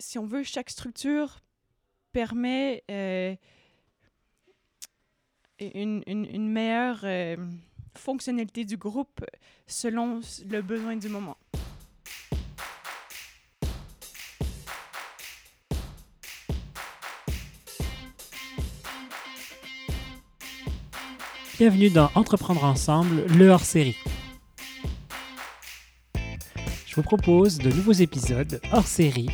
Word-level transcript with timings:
si 0.00 0.18
on 0.18 0.26
veut, 0.26 0.42
chaque 0.42 0.70
structure 0.70 1.40
permet 2.12 2.82
euh, 2.90 3.34
une, 5.60 6.02
meilleure 6.50 7.00
euh, 7.04 7.36
fonctionnalité 7.96 8.64
du 8.64 8.76
groupe 8.76 9.24
selon 9.66 10.20
le 10.48 10.62
besoin 10.62 10.96
du 10.96 11.08
moment. 11.08 11.36
Bienvenue 21.58 21.90
dans 21.90 22.10
Entreprendre 22.14 22.64
ensemble, 22.64 23.26
le 23.26 23.48
hors-série. 23.48 23.96
Je 26.86 26.96
vous 26.96 27.02
propose 27.02 27.58
de 27.58 27.70
nouveaux 27.70 27.92
épisodes 27.92 28.60
hors-série, 28.72 29.28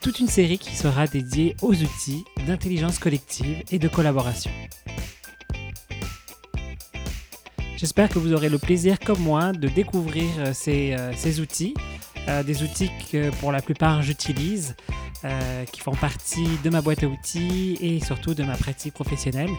toute 0.00 0.20
une 0.20 0.28
série 0.28 0.58
qui 0.58 0.74
sera 0.74 1.06
dédiée 1.06 1.56
aux 1.62 1.74
outils 1.74 2.24
d'intelligence 2.46 2.98
collective 2.98 3.62
et 3.70 3.78
de 3.78 3.88
collaboration. 3.88 4.50
J'espère 7.76 8.08
que 8.08 8.18
vous 8.18 8.32
aurez 8.32 8.48
le 8.48 8.58
plaisir, 8.58 8.98
comme 8.98 9.20
moi, 9.20 9.52
de 9.52 9.68
découvrir 9.68 10.24
euh, 10.38 10.52
ces, 10.54 10.94
euh, 10.94 11.12
ces 11.14 11.40
outils, 11.40 11.74
des 12.44 12.64
outils 12.64 12.90
que 13.12 13.30
pour 13.36 13.52
la 13.52 13.62
plupart 13.62 14.02
j'utilise, 14.02 14.74
qui 15.70 15.80
font 15.80 15.94
partie 15.94 16.48
de 16.64 16.70
ma 16.70 16.80
boîte 16.80 17.04
à 17.04 17.06
outils 17.06 17.78
et 17.80 18.04
surtout 18.04 18.34
de 18.34 18.42
ma 18.42 18.56
pratique 18.56 18.94
professionnelle 18.94 19.50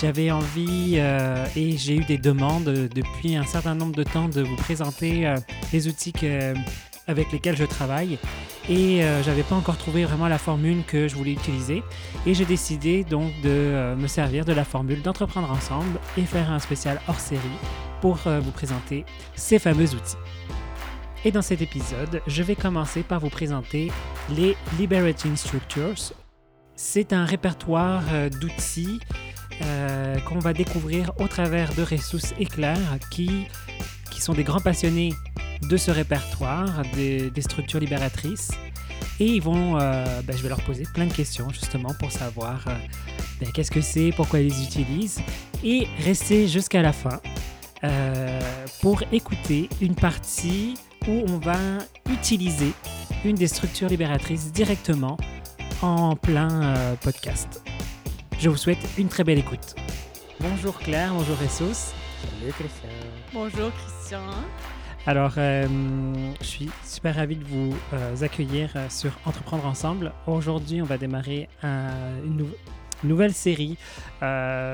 j'avais 0.00 0.30
envie 0.30 0.94
euh, 0.96 1.46
et 1.56 1.76
j'ai 1.76 1.96
eu 1.96 2.04
des 2.04 2.18
demandes 2.18 2.64
depuis 2.64 3.36
un 3.36 3.44
certain 3.44 3.74
nombre 3.74 3.94
de 3.94 4.02
temps 4.02 4.28
de 4.28 4.42
vous 4.42 4.56
présenter 4.56 5.26
euh, 5.26 5.36
les 5.72 5.88
outils 5.88 6.12
avec 7.06 7.32
lesquels 7.32 7.56
je 7.56 7.64
travaille 7.64 8.18
et 8.68 9.04
euh, 9.04 9.22
j'avais 9.22 9.42
pas 9.42 9.54
encore 9.54 9.76
trouvé 9.76 10.04
vraiment 10.04 10.28
la 10.28 10.38
formule 10.38 10.82
que 10.86 11.08
je 11.08 11.14
voulais 11.14 11.32
utiliser 11.32 11.82
et 12.26 12.34
j'ai 12.34 12.44
décidé 12.44 13.04
donc 13.04 13.32
de 13.42 13.94
me 13.96 14.06
servir 14.06 14.44
de 14.44 14.52
la 14.52 14.64
formule 14.64 15.02
d'entreprendre 15.02 15.50
ensemble 15.50 15.98
et 16.16 16.22
faire 16.22 16.50
un 16.50 16.58
spécial 16.58 17.00
hors 17.08 17.20
série 17.20 17.40
pour 18.00 18.16
vous 18.16 18.50
présenter 18.50 19.06
ces 19.34 19.58
fameux 19.58 19.94
outils. 19.94 20.16
Et 21.24 21.32
dans 21.32 21.40
cet 21.40 21.62
épisode, 21.62 22.20
je 22.26 22.42
vais 22.42 22.54
commencer 22.54 23.02
par 23.02 23.18
vous 23.20 23.30
présenter 23.30 23.90
les 24.30 24.56
Liberating 24.78 25.36
Structures. 25.36 26.12
C'est 26.76 27.14
un 27.14 27.24
répertoire 27.24 28.02
d'outils 28.40 29.00
euh, 29.62 30.18
qu'on 30.20 30.40
va 30.40 30.52
découvrir 30.52 31.12
au 31.18 31.28
travers 31.28 31.72
de 31.74 31.82
Ressus 31.82 32.34
et 32.40 32.46
Claire, 32.46 32.98
qui, 33.10 33.46
qui 34.14 34.20
sont 34.20 34.32
des 34.32 34.44
grands 34.44 34.60
passionnés 34.60 35.12
de 35.68 35.76
ce 35.76 35.90
répertoire, 35.90 36.82
des, 36.94 37.30
structures 37.40 37.80
libératrices. 37.80 38.52
Et 39.20 39.26
ils 39.26 39.42
vont, 39.42 39.78
euh, 39.78 40.22
ben, 40.22 40.36
je 40.36 40.42
vais 40.42 40.48
leur 40.48 40.60
poser 40.62 40.84
plein 40.94 41.06
de 41.06 41.12
questions 41.12 41.48
justement 41.50 41.92
pour 41.98 42.12
savoir 42.12 42.64
euh, 42.68 42.74
ben, 43.40 43.50
qu'est-ce 43.52 43.70
que 43.70 43.80
c'est, 43.80 44.12
pourquoi 44.16 44.40
ils 44.40 44.48
les 44.48 44.62
utilisent, 44.62 45.20
et 45.62 45.86
rester 46.04 46.48
jusqu'à 46.48 46.82
la 46.82 46.92
fin 46.92 47.20
pour 48.80 49.02
écouter 49.12 49.68
une 49.82 49.94
partie 49.94 50.72
où 51.06 51.22
on 51.28 51.36
va 51.36 51.58
utiliser 52.10 52.72
une 53.26 53.34
des 53.34 53.46
structures 53.46 53.90
libératrices 53.90 54.52
directement 54.52 55.18
en 55.82 56.16
plein 56.16 56.94
podcast. 57.02 57.62
Je 58.38 58.48
vous 58.48 58.56
souhaite 58.56 58.78
une 58.96 59.08
très 59.08 59.22
belle 59.22 59.38
écoute. 59.38 59.74
Bonjour 60.40 60.78
Claire, 60.78 61.12
bonjour 61.12 61.36
Ressos. 61.36 61.92
Salut 62.24 62.52
Christian. 62.52 62.88
Bonjour 63.32 63.70
Christian. 63.72 64.22
Alors, 65.06 65.34
euh, 65.36 65.66
je 66.40 66.46
suis 66.46 66.70
super 66.82 67.16
ravi 67.16 67.36
de 67.36 67.44
vous 67.44 67.74
euh, 67.92 68.16
accueillir 68.22 68.72
euh, 68.76 68.88
sur 68.88 69.18
Entreprendre 69.26 69.66
ensemble. 69.66 70.12
Aujourd'hui, 70.26 70.80
on 70.80 70.86
va 70.86 70.96
démarrer 70.96 71.48
une, 71.62 72.46
nouvelle 73.02 73.34
série 73.34 73.76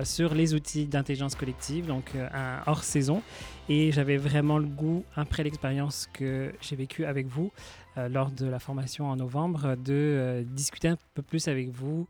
sur 0.05 0.35
les 0.35 0.55
outils 0.55 0.87
d'intelligence 0.87 1.35
collective, 1.35 1.87
donc 1.87 2.13
un 2.15 2.61
hors 2.67 2.85
saison. 2.85 3.23
Et 3.69 3.91
j'avais 3.91 4.19
vraiment 4.19 4.59
le 4.59 4.67
goût, 4.67 5.05
après 5.17 5.43
l'expérience 5.43 6.09
que 6.13 6.53
j'ai 6.61 6.77
vécue 6.77 7.05
avec 7.05 7.27
vous 7.27 7.51
lors 7.97 8.31
de 8.31 8.47
la 8.47 8.61
formation 8.61 9.11
en 9.11 9.17
novembre, 9.17 9.75
de 9.75 10.45
discuter 10.47 10.87
un 10.87 10.99
peu 11.15 11.23
plus 11.23 11.49
avec 11.49 11.71
vous 11.71 12.07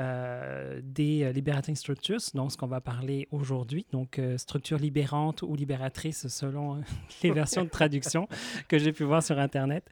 euh, 0.00 0.80
des 0.82 1.22
euh, 1.22 1.32
liberating 1.32 1.76
structures, 1.76 2.20
donc 2.32 2.50
ce 2.50 2.56
qu'on 2.56 2.66
va 2.66 2.80
parler 2.80 3.28
aujourd'hui, 3.30 3.84
donc 3.92 4.18
euh, 4.18 4.38
structure 4.38 4.78
libérante 4.78 5.42
ou 5.42 5.54
libératrice 5.54 6.28
selon 6.28 6.82
les 7.22 7.30
versions 7.30 7.62
de 7.64 7.68
traduction 7.68 8.26
que 8.68 8.78
j'ai 8.78 8.92
pu 8.92 9.04
voir 9.04 9.22
sur 9.22 9.38
Internet. 9.38 9.84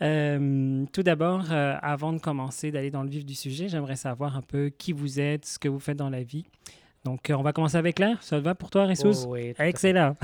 tout 0.00 1.02
d'abord, 1.04 1.52
avant 1.52 2.12
de 2.12 2.18
commencer, 2.18 2.72
d'aller 2.72 2.90
dans 2.90 3.04
le 3.04 3.08
vif 3.08 3.24
du 3.24 3.36
sujet, 3.36 3.68
j'aimerais 3.68 3.94
savoir 3.94 4.36
un 4.36 4.42
peu 4.42 4.70
qui 4.76 4.92
vous 4.92 5.20
êtes, 5.20 5.46
ce 5.46 5.60
que 5.60 5.68
vous 5.68 5.78
faites 5.78 5.98
dans 5.98 6.10
la 6.10 6.24
vie. 6.24 6.46
Donc, 7.04 7.30
on 7.30 7.42
va 7.42 7.52
commencer 7.52 7.76
avec 7.76 7.96
Claire. 7.96 8.20
Ça 8.22 8.40
va 8.40 8.56
pour 8.56 8.70
toi, 8.70 8.86
Ressus? 8.86 9.24
Oh, 9.26 9.34
oui, 9.34 9.54
Excellent. 9.58 10.16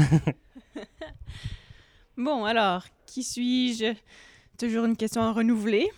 bon, 2.17 2.45
alors, 2.45 2.85
qui 3.07 3.23
suis-je? 3.23 3.95
Toujours 4.59 4.87
une 4.87 4.97
question 4.97 5.23
à 5.23 5.33
renouveler. 5.33 5.89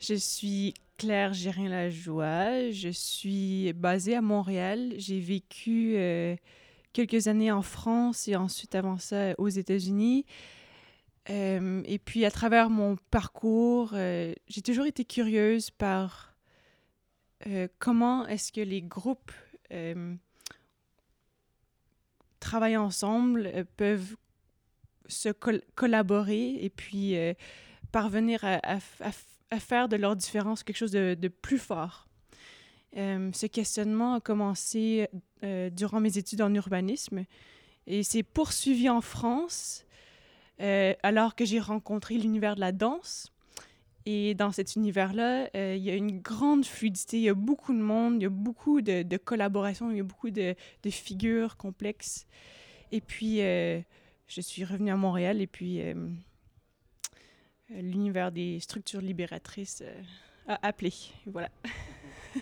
Je 0.00 0.14
suis 0.14 0.74
Claire 1.00 1.32
Gérin-Lajoie. 1.32 2.72
Je 2.72 2.90
suis 2.90 3.72
basée 3.72 4.14
à 4.14 4.20
Montréal. 4.20 4.92
J'ai 4.98 5.18
vécu 5.18 5.94
euh, 5.96 6.36
quelques 6.92 7.26
années 7.26 7.50
en 7.50 7.62
France 7.62 8.28
et 8.28 8.36
ensuite 8.36 8.74
avant 8.74 8.98
ça 8.98 9.32
aux 9.38 9.48
États-Unis. 9.48 10.26
Euh, 11.30 11.80
et 11.86 11.98
puis 11.98 12.26
à 12.26 12.30
travers 12.30 12.68
mon 12.68 12.96
parcours, 13.10 13.92
euh, 13.94 14.34
j'ai 14.46 14.60
toujours 14.60 14.84
été 14.84 15.06
curieuse 15.06 15.70
par 15.70 16.34
comment 17.78 18.26
est-ce 18.26 18.52
que 18.52 18.60
les 18.60 18.82
groupes 18.82 19.32
travaillent 22.40 22.76
ensemble, 22.76 23.50
peuvent 23.78 24.16
se 25.06 25.30
collaborer 25.74 26.62
et 26.62 26.68
puis 26.68 27.16
parvenir 27.90 28.44
à, 28.44 28.56
à, 28.56 28.76
à 29.00 29.10
à 29.50 29.58
faire 29.58 29.88
de 29.88 29.96
leur 29.96 30.16
différence 30.16 30.62
quelque 30.62 30.76
chose 30.76 30.92
de, 30.92 31.28
plus 31.28 31.58
fort. 31.58 32.08
Euh, 32.96 33.30
ce 33.32 33.46
questionnement 33.46 34.14
a 34.14 34.20
commencé 34.20 35.08
euh, 35.44 35.70
durant 35.70 36.00
mes 36.00 36.18
études 36.18 36.42
en 36.42 36.52
urbanisme 36.54 37.24
et 37.86 38.02
s'est 38.02 38.24
poursuivi 38.24 38.88
en 38.88 39.00
France 39.00 39.84
euh, 40.60 40.94
alors 41.02 41.36
que 41.36 41.44
j'ai 41.44 41.60
rencontré 41.60 42.16
l'univers 42.16 42.54
de 42.54 42.60
la 42.60 42.72
danse. 42.72 43.32
Et 44.06 44.34
dans 44.34 44.50
cet 44.50 44.76
univers-là, 44.76 45.50
il 45.54 45.82
y 45.82 45.90
a 45.90 45.94
une 45.94 46.20
grande 46.20 46.64
fluidité, 46.64 47.18
il 47.18 47.22
y 47.22 47.28
a 47.28 47.34
beaucoup 47.34 47.74
de 47.74 47.82
monde, 47.82 48.14
il 48.16 48.22
y 48.22 48.26
a 48.26 48.30
beaucoup 48.30 48.80
de, 48.80 49.02
de 49.02 49.16
collaboration, 49.18 49.90
il 49.90 49.98
y 49.98 50.00
a 50.00 50.04
beaucoup 50.04 50.30
de, 50.30 50.54
de, 50.82 50.90
figures 50.90 51.58
complexes. 51.58 52.26
Et 52.92 53.02
puis, 53.02 53.40
je 53.40 54.40
suis 54.40 54.64
revenue 54.64 54.90
à 54.90 54.96
Montréal 54.96 55.42
et 55.42 55.46
puis 55.46 55.82
l'univers 57.70 58.32
des 58.32 58.58
structures 58.60 59.00
libératrices 59.00 59.82
euh, 59.84 60.02
a 60.48 60.66
appelé. 60.66 60.92
Voilà. 61.26 61.50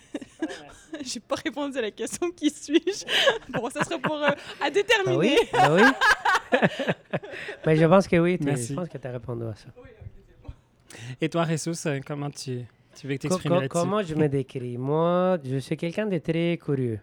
J'ai 1.04 1.20
pas 1.20 1.36
répondu 1.36 1.78
à 1.78 1.82
la 1.82 1.90
question 1.90 2.30
qui 2.30 2.50
suis-je? 2.50 3.04
bon, 3.52 3.68
ça 3.70 3.84
sera 3.84 3.98
pour 3.98 4.16
euh, 4.16 4.30
à 4.60 4.70
déterminer. 4.70 5.36
Ah 5.52 5.74
oui, 5.74 5.82
ah 5.82 5.98
oui. 6.52 6.60
Mais 7.66 7.76
je 7.80 7.84
pense 7.84 8.08
que 8.08 8.16
oui. 8.16 8.38
Je 8.40 8.74
pense 8.74 8.88
que 8.88 8.98
tu 8.98 9.06
as 9.06 9.12
répondu 9.12 9.44
à 9.44 9.54
ça. 9.54 9.68
Et 11.20 11.28
toi, 11.28 11.44
Ressus, 11.44 11.70
euh, 11.86 12.00
comment 12.04 12.30
tu, 12.30 12.64
tu 12.98 13.06
veux 13.06 13.18
t'exprimer 13.18 13.56
là-dessus? 13.56 13.68
Comment 13.68 14.02
je 14.02 14.14
me 14.14 14.28
décris? 14.28 14.78
Moi, 14.78 15.38
je 15.44 15.58
suis 15.58 15.76
quelqu'un 15.76 16.06
de 16.06 16.18
très 16.18 16.58
curieux. 16.58 17.00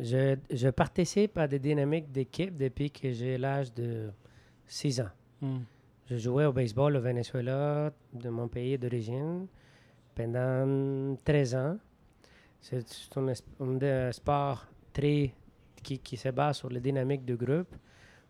Je, 0.00 0.36
je, 0.50 0.68
participe 0.68 1.38
à 1.38 1.48
des 1.48 1.58
dynamiques 1.58 2.12
d'équipe 2.12 2.56
depuis 2.56 2.90
que 2.90 3.10
j'ai 3.12 3.36
l'âge 3.36 3.72
de 3.74 4.10
6 4.66 5.00
ans. 5.00 5.10
Hmm. 5.40 5.58
Je 6.10 6.16
jouais 6.16 6.46
au 6.46 6.52
baseball 6.54 6.96
au 6.96 7.00
Venezuela, 7.00 7.92
de 8.14 8.30
mon 8.30 8.48
pays 8.48 8.78
d'origine, 8.78 9.46
pendant 10.14 11.14
13 11.22 11.54
ans. 11.54 11.76
C'est 12.62 12.82
un, 13.16 14.12
sport 14.12 14.66
très, 14.90 15.34
qui, 15.82 15.98
qui, 15.98 16.16
se 16.16 16.30
base 16.30 16.56
sur 16.56 16.70
les 16.70 16.80
dynamiques 16.80 17.26
de 17.26 17.34
groupe, 17.34 17.76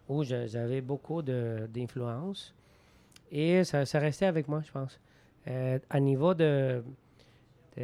où 0.09 0.25
j'avais 0.25 0.81
beaucoup 0.81 1.23
d'influence. 1.23 2.53
Et 3.31 3.63
ça, 3.63 3.87
ça, 3.87 4.01
restait 4.01 4.27
avec 4.27 4.49
moi, 4.49 4.61
je 4.67 4.73
pense. 4.73 4.99
Euh, 5.47 5.79
à 5.89 6.01
niveau 6.01 6.35
de... 6.35 6.83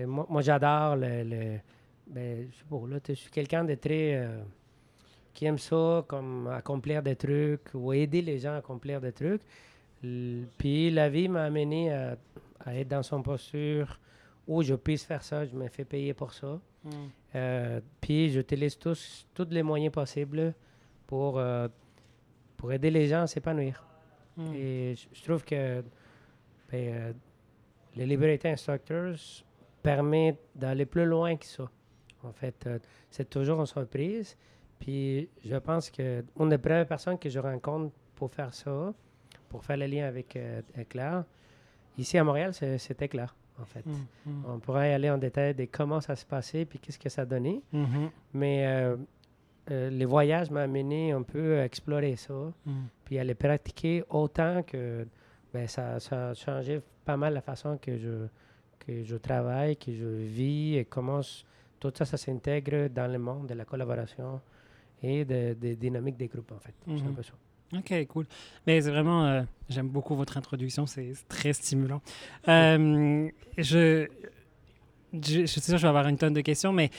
moi, 0.07 0.43
j'adore 0.43 0.97
le... 0.97 1.23
le 1.23 1.59
ben, 2.09 2.49
je 2.51 2.87
là, 2.91 3.15
suis 3.15 3.31
quelqu'un 3.31 3.63
de 3.63 3.77
très... 3.77 4.17
Euh, 4.17 4.43
qui 5.33 5.47
aime 5.47 5.59
ça, 5.59 6.05
comme 6.09 6.49
accomplir 6.49 7.03
des 7.03 7.17
trucs 7.17 7.71
ou 7.75 7.93
aider 7.93 8.23
les 8.23 8.39
gens 8.39 8.55
à 8.55 8.57
accomplir 8.57 9.01
des 9.01 9.13
trucs. 9.13 9.43
Puis 10.59 10.91
la 10.91 11.09
vie 11.09 11.29
m'a 11.29 11.45
amené 11.45 11.93
à, 11.93 12.17
être 12.67 12.89
dans 12.89 13.03
son 13.03 13.23
posture 13.23 13.99
où 14.47 14.63
je 14.63 14.75
puisse 14.75 15.05
faire 15.05 15.23
ça, 15.23 15.45
je 15.45 15.55
me 15.55 15.69
fais 15.69 15.85
payer 15.85 16.15
pour 16.15 16.33
ça. 16.33 16.61
Hmm. 16.85 16.91
Euh, 17.35 17.81
puis 18.01 18.31
j'utilise 18.31 18.79
tous, 18.79 19.27
tous 19.35 19.49
les 19.51 19.63
moyens 19.63 19.93
possibles 19.93 20.55
pour, 21.07 21.39
euh, 21.39 21.69
pour 22.57 22.73
aider 22.73 22.91
les 22.91 23.07
gens 23.07 23.23
à 23.23 23.27
s'épanouir. 23.27 23.83
Hmm. 24.37 24.53
Et 24.55 24.95
je, 25.13 25.23
trouve 25.23 25.45
que 25.45 25.83
ben, 26.71 26.95
euh, 26.95 27.13
les 27.97 28.07
Liberty 28.07 28.49
Instructors 28.49 29.45
permettent 29.83 30.41
d'aller 30.55 30.87
plus 30.87 31.05
loin 31.05 31.37
que 31.37 31.45
ça. 31.45 31.71
En 32.25 32.33
fait, 32.33 32.67
euh, 32.67 32.79
c'est 33.11 33.29
toujours 33.29 33.61
une 33.61 33.67
surprise. 33.67 34.37
Puis 34.79 35.29
je 35.45 35.57
pense 35.57 35.91
que 35.91 36.25
une 36.39 36.49
des 36.49 36.59
premières 36.59 36.87
personnes 36.87 37.19
que 37.19 37.29
je 37.29 37.39
rencontre 37.39 37.95
pour 38.17 38.31
faire 38.31 38.53
ça, 38.53 38.93
pour 39.55 39.65
faire 39.65 39.77
le 39.77 39.87
lien 39.87 40.05
avec 40.09 40.35
euh, 40.35 40.63
Claire, 40.89 41.23
ici 41.97 42.19
à 42.19 42.25
Montréal, 42.25 42.53
c'était 42.53 43.07
clair, 43.07 43.37
en 43.61 43.65
fait. 43.65 43.87
Mm, 43.87 43.93
mm. 44.27 44.45
On 44.49 44.59
pourrait 44.59 44.93
aller 44.93 45.09
en 45.09 45.17
détail 45.17 45.55
de 45.55 45.65
comment 45.67 46.01
ça 46.01 46.17
se 46.17 46.27
passait 46.27 46.65
puis 46.65 46.81
qu'est-ce 46.81 46.99
que 46.99 47.09
ça 47.09 47.25
donnait. 47.25 47.63
Mm-hmm. 47.73 48.11
Mais 48.33 48.67
euh, 48.67 48.97
euh, 49.71 49.91
les 49.91 50.05
voyages 50.07 50.51
m'ont 50.51 50.59
amené 50.59 51.13
un 51.13 51.23
peu 51.23 51.61
à 51.61 51.65
explorer 51.65 52.17
ça, 52.17 52.35
mm. 52.67 52.73
puis 53.05 53.17
à 53.17 53.23
les 53.23 53.37
pratiquer 53.37 54.03
autant 54.11 54.65
que 54.65 55.07
ben, 55.53 55.69
ça, 55.69 56.01
ça, 56.01 56.31
a 56.31 56.35
changé 56.35 56.83
pas 57.05 57.17
mal 57.17 57.33
la 57.33 57.41
façon 57.41 57.79
que 57.79 57.97
je, 57.97 58.27
que 58.81 59.05
je 59.05 59.17
travaille, 59.17 59.77
que 59.77 59.93
je 59.93 60.05
vis 60.05 60.79
et 60.79 60.85
comment 60.85 61.21
tout 61.79 61.93
ça, 61.97 62.05
ça 62.05 62.17
s'intègre 62.17 62.89
dans 62.89 63.07
le 63.07 63.21
monde 63.21 63.47
de 63.47 63.55
la 63.55 63.65
collaboration 63.65 64.41
et 65.01 65.25
des 65.25 65.55
de 65.55 65.75
dynamiques 65.75 66.17
des 66.17 66.27
groupes, 66.27 66.51
en 66.51 66.59
fait. 66.59 66.75
C'est 66.85 66.91
un 66.91 66.97
mm-hmm. 66.97 67.15
peu 67.15 67.23
ça. 67.23 67.35
Ok, 67.79 68.07
cool. 68.09 68.27
Mais 68.67 68.81
c'est 68.81 68.91
vraiment, 68.91 69.25
euh, 69.25 69.43
j'aime 69.69 69.89
beaucoup 69.89 70.15
votre 70.15 70.37
introduction, 70.37 70.87
c'est 70.87 71.13
très 71.29 71.53
stimulant. 71.53 72.01
Euh, 72.49 73.29
je, 73.59 74.07
je, 75.13 75.41
je, 75.41 75.47
suis 75.47 75.61
sûr 75.61 75.75
que 75.75 75.79
je 75.79 75.83
vais 75.83 75.89
avoir 75.89 76.09
une 76.09 76.19
tonne 76.19 76.35
de 76.35 76.41
questions, 76.41 76.73
mais 76.73 76.91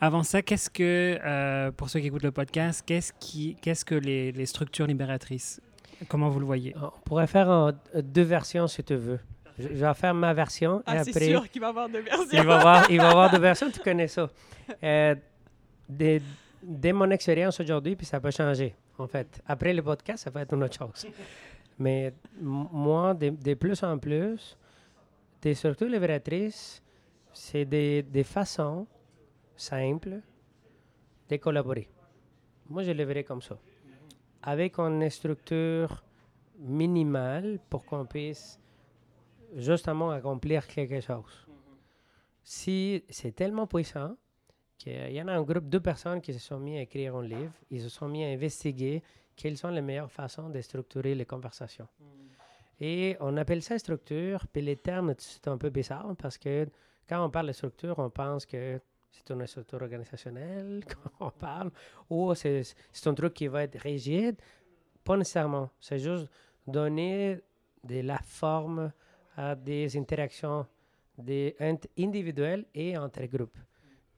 avant 0.00 0.22
ça, 0.22 0.42
qu'est-ce 0.42 0.70
que, 0.70 1.18
euh, 1.24 1.70
pour 1.70 1.90
ceux 1.90 2.00
qui 2.00 2.06
écoutent 2.06 2.22
le 2.22 2.32
podcast, 2.32 2.82
qu'est-ce, 2.86 3.12
qui, 3.18 3.56
qu'est-ce 3.60 3.84
que 3.84 3.94
les, 3.94 4.32
les, 4.32 4.46
structures 4.46 4.86
libératrices 4.86 5.60
Comment 6.08 6.28
vous 6.28 6.40
le 6.40 6.46
voyez? 6.46 6.74
On 6.76 7.00
pourrait 7.04 7.26
faire 7.26 7.72
deux 7.94 8.22
versions 8.22 8.66
si 8.66 8.82
tu 8.84 8.96
veux. 8.96 9.20
Je, 9.58 9.68
vais 9.68 9.94
faire 9.94 10.12
ma 10.12 10.34
version. 10.34 10.82
Ah, 10.84 11.02
c'est 11.02 11.30
sûr 11.30 11.48
qu'il 11.48 11.62
va 11.62 11.68
y 11.68 11.70
avoir 11.70 11.88
deux 11.88 12.02
versions. 12.02 12.26
il, 12.30 12.42
va 12.42 12.58
avoir, 12.58 12.90
il 12.90 13.00
va 13.00 13.08
avoir 13.08 13.30
deux 13.30 13.38
versions, 13.40 13.70
tu 13.70 13.80
connais 13.80 14.08
ça. 14.08 14.28
Dès, 15.88 16.20
dès 16.62 16.92
mon 16.92 17.10
expérience 17.10 17.58
aujourd'hui, 17.60 17.96
puis 17.96 18.04
ça 18.04 18.20
peut 18.20 18.30
changer 18.30 18.74
en 18.98 19.06
fait. 19.06 19.42
Après 19.46 19.72
le 19.72 19.82
podcast, 19.82 20.24
ça 20.24 20.30
va 20.30 20.42
être 20.42 20.54
une 20.54 20.64
autre 20.64 20.76
chose. 20.76 21.06
Mais 21.78 22.12
moi, 22.40 23.14
de, 23.14 23.54
plus 23.54 23.82
en 23.82 23.98
plus, 23.98 24.56
des 25.42 25.54
structures 25.54 25.88
libératrices, 25.88 26.82
c'est 27.32 27.66
des, 27.66 28.02
des, 28.02 28.24
façons 28.24 28.86
simples 29.54 30.20
de 31.28 31.36
collaborer. 31.36 31.88
Moi, 32.68 32.82
je 32.82 32.92
le 32.92 33.04
verrais 33.04 33.24
comme 33.24 33.42
ça. 33.42 33.58
Avec 34.42 34.78
une 34.78 35.08
structure 35.10 36.02
minimale 36.58 37.58
pour 37.68 37.84
qu'on 37.84 38.06
puisse 38.06 38.58
justement 39.54 40.10
accomplir 40.10 40.66
quelque 40.66 41.00
chose. 41.00 41.46
Si 42.42 43.04
c'est 43.10 43.32
tellement 43.34 43.66
puissant, 43.66 44.16
il 44.84 45.12
y 45.12 45.22
en 45.22 45.28
a 45.28 45.32
un 45.32 45.42
groupe 45.42 45.68
de 45.68 45.78
personnes 45.78 46.20
qui 46.20 46.32
se 46.32 46.38
sont 46.38 46.58
mis 46.58 46.76
à 46.78 46.82
écrire 46.82 47.16
un 47.16 47.22
livre, 47.22 47.52
ils 47.70 47.82
se 47.82 47.88
sont 47.88 48.08
mis 48.08 48.24
à 48.24 48.28
investiguer 48.28 49.02
quelles 49.34 49.56
sont 49.56 49.70
les 49.70 49.82
meilleures 49.82 50.10
façons 50.10 50.48
de 50.50 50.60
structurer 50.60 51.14
les 51.14 51.24
conversations. 51.24 51.88
Mm. 51.98 52.04
Et 52.80 53.16
on 53.20 53.36
appelle 53.36 53.62
ça 53.62 53.78
structure, 53.78 54.46
puis 54.52 54.62
les 54.62 54.76
termes, 54.76 55.14
c'est 55.18 55.48
un 55.48 55.56
peu 55.56 55.70
bizarre 55.70 56.14
parce 56.18 56.36
que 56.36 56.68
quand 57.08 57.24
on 57.24 57.30
parle 57.30 57.48
de 57.48 57.52
structure, 57.52 57.98
on 57.98 58.10
pense 58.10 58.44
que 58.44 58.80
c'est 59.10 59.32
une 59.32 59.46
structure 59.46 59.80
organisationnelle 59.80 60.84
qu'on 61.18 61.30
parle, 61.30 61.70
ou 62.10 62.34
c'est 62.34 62.64
un 63.06 63.14
truc 63.14 63.34
qui 63.34 63.46
va 63.46 63.62
être 63.62 63.78
rigide. 63.78 64.36
Pas 65.04 65.16
nécessairement. 65.16 65.70
C'est 65.80 65.98
juste 65.98 66.28
donner 66.66 67.40
de 67.82 68.00
la 68.00 68.18
forme 68.18 68.92
à 69.36 69.54
des 69.54 69.96
interactions 69.96 70.66
des 71.16 71.56
individuelles 71.96 72.66
et 72.74 72.98
entre 72.98 73.24
groupes. 73.24 73.56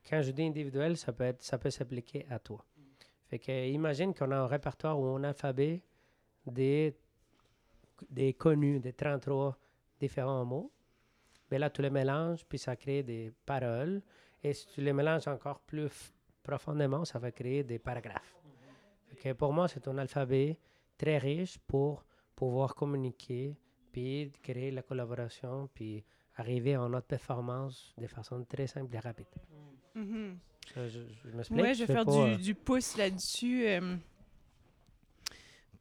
Quand 0.09 0.21
je 0.23 0.31
dis 0.31 0.43
individuel, 0.43 0.97
ça 0.97 1.13
peut, 1.13 1.25
être, 1.25 1.43
ça 1.43 1.59
peut 1.59 1.69
s'appliquer 1.69 2.25
à 2.29 2.39
toi. 2.39 2.65
Fait 3.27 3.37
que 3.37 3.67
imagine 3.67 4.13
qu'on 4.13 4.31
a 4.31 4.37
un 4.37 4.47
répertoire 4.47 4.99
ou 4.99 5.05
un 5.05 5.23
alphabet 5.23 5.83
des, 6.47 6.97
des 8.09 8.33
connus, 8.33 8.79
des 8.79 8.93
33 8.93 9.55
différents 9.99 10.43
mots. 10.45 10.71
Mais 11.51 11.59
là, 11.59 11.69
tu 11.69 11.83
les 11.83 11.91
mélanges, 11.91 12.43
puis 12.45 12.57
ça 12.57 12.75
crée 12.75 13.03
des 13.03 13.31
paroles. 13.45 14.01
Et 14.43 14.53
si 14.53 14.65
tu 14.67 14.81
les 14.81 14.93
mélanges 14.93 15.27
encore 15.27 15.59
plus 15.59 16.11
profondément, 16.41 17.05
ça 17.05 17.19
va 17.19 17.31
créer 17.31 17.63
des 17.63 17.77
paragraphes. 17.77 18.35
que 19.21 19.33
pour 19.33 19.53
moi, 19.53 19.67
c'est 19.67 19.87
un 19.87 19.97
alphabet 19.99 20.57
très 20.97 21.19
riche 21.19 21.59
pour 21.67 22.03
pouvoir 22.35 22.73
communiquer, 22.73 23.55
puis 23.91 24.31
créer 24.41 24.71
la 24.71 24.81
collaboration, 24.81 25.69
puis 25.73 26.03
arriver 26.35 26.75
à 26.75 26.87
notre 26.87 27.07
performance 27.07 27.93
de 27.97 28.07
façon 28.07 28.43
très 28.45 28.65
simple 28.65 28.95
et 28.95 28.99
rapide. 28.99 29.27
Mm 29.99 30.37
je, 30.75 30.81
je 30.89 31.73
je 31.73 31.83
vais 31.83 31.85
faire 31.85 32.05
du, 32.05 32.17
euh, 32.17 32.37
du, 32.37 32.55
pouce 32.55 32.97
là-dessus. 32.97 33.65
Euh, 33.65 33.95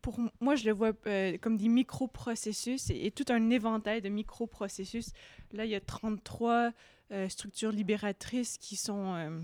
pour 0.00 0.19
moi, 0.41 0.55
je 0.55 0.65
le 0.65 0.73
vois 0.73 0.93
euh, 1.06 1.37
comme 1.38 1.56
des 1.56 1.69
microprocessus 1.69 2.91
et, 2.91 3.06
et, 3.06 3.11
tout 3.11 3.26
un 3.29 3.50
éventail 3.50 4.00
de 4.00 4.09
microprocessus. 4.09 5.12
Là, 5.53 5.65
il 5.65 5.70
y 5.70 5.75
a 5.75 5.81
33 5.81 6.73
structures 7.29 7.73
libératrices 7.73 8.59
qui 8.59 8.76
sont, 8.76 9.41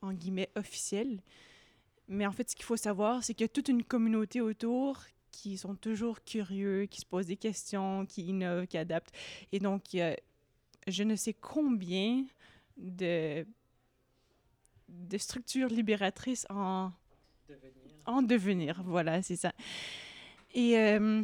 en 0.00 0.12
guillemets, 0.12 0.50
officielles. 0.56 1.20
Mais 2.08 2.26
en 2.26 2.32
fait, 2.32 2.50
ce 2.50 2.56
qu'il 2.56 2.64
faut 2.64 2.76
savoir, 2.76 3.22
c'est 3.22 3.34
qu'il 3.34 3.44
y 3.44 3.44
a 3.44 3.48
toute 3.48 3.68
une 3.68 3.84
communauté 3.84 4.40
autour 4.40 5.00
qui 5.30 5.56
sont 5.56 5.74
toujours 5.74 6.24
curieux, 6.24 6.86
qui 6.86 7.00
se 7.00 7.06
posent 7.06 7.26
des 7.26 7.36
questions, 7.36 8.06
qui 8.06 8.24
innovent, 8.26 8.66
qui 8.66 8.78
adaptent. 8.78 9.14
Et 9.52 9.58
donc, 9.58 9.94
il 9.94 9.98
y 9.98 10.02
a 10.02 10.16
je 10.88 11.02
ne 11.04 11.14
sais 11.14 11.32
combien 11.32 12.24
de 12.76 13.46
de 14.92 15.18
structures 15.18 15.68
libératrices 15.68 16.46
en 16.50 16.92
devenir. 17.48 17.72
En 18.06 18.22
devenir, 18.22 18.82
voilà, 18.84 19.22
c'est 19.22 19.36
ça. 19.36 19.52
Et 20.54 20.76
euh, 20.78 21.22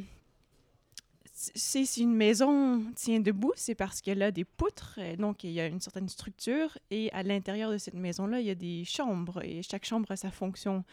si 1.35 2.03
une 2.03 2.15
maison 2.15 2.83
tient 2.95 3.21
debout, 3.21 3.53
c'est 3.57 3.75
parce 3.75 4.01
qu'elle 4.01 4.23
a 4.23 4.31
des 4.31 4.45
poutres, 4.45 4.99
donc 5.19 5.45
il 5.45 5.51
y 5.51 5.61
a 5.61 5.67
une 5.67 5.81
certaine 5.81 6.09
structure, 6.09 6.77
et 6.91 7.11
à 7.13 7.23
l'intérieur 7.23 7.71
de 7.71 7.79
cette 7.79 7.95
maison-là, 7.95 8.41
il 8.41 8.47
y 8.47 8.51
a 8.51 8.55
des 8.55 8.85
chambres, 8.85 9.43
et 9.45 9.63
chaque 9.63 9.85
chambre 9.85 10.11
a 10.11 10.17
sa 10.17 10.31
fonction. 10.31 10.85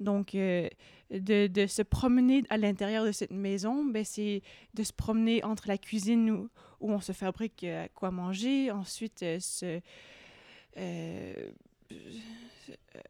Donc, 0.00 0.34
euh, 0.34 0.68
de, 1.10 1.46
de, 1.46 1.66
se 1.68 1.82
promener 1.82 2.42
à 2.50 2.56
l'intérieur 2.56 3.04
de 3.04 3.12
cette 3.12 3.30
maison, 3.30 3.84
ben, 3.84 4.04
c'est 4.04 4.42
de 4.74 4.82
se 4.82 4.92
promener 4.92 5.44
entre 5.44 5.68
la 5.68 5.78
cuisine 5.78 6.30
où, 6.30 6.50
où 6.80 6.90
on 6.90 7.00
se 7.00 7.12
fabrique 7.12 7.62
euh, 7.62 7.86
quoi 7.94 8.10
manger, 8.10 8.72
ensuite 8.72 9.20
se, 9.20 9.80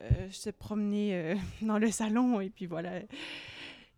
euh, 0.00 0.30
se 0.30 0.50
promener 0.50 1.14
euh, 1.14 1.34
dans 1.62 1.78
le 1.78 1.90
salon 1.90 2.40
et 2.40 2.50
puis 2.50 2.66
voilà, 2.66 3.00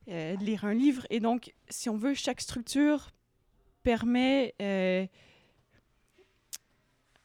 euh, 0.08 0.36
lire 0.36 0.64
un 0.64 0.74
livre. 0.74 1.06
Et 1.10 1.20
donc, 1.20 1.54
si 1.68 1.88
on 1.88 1.96
veut, 1.96 2.14
chaque 2.14 2.40
structure 2.40 3.10
permet 3.82 4.54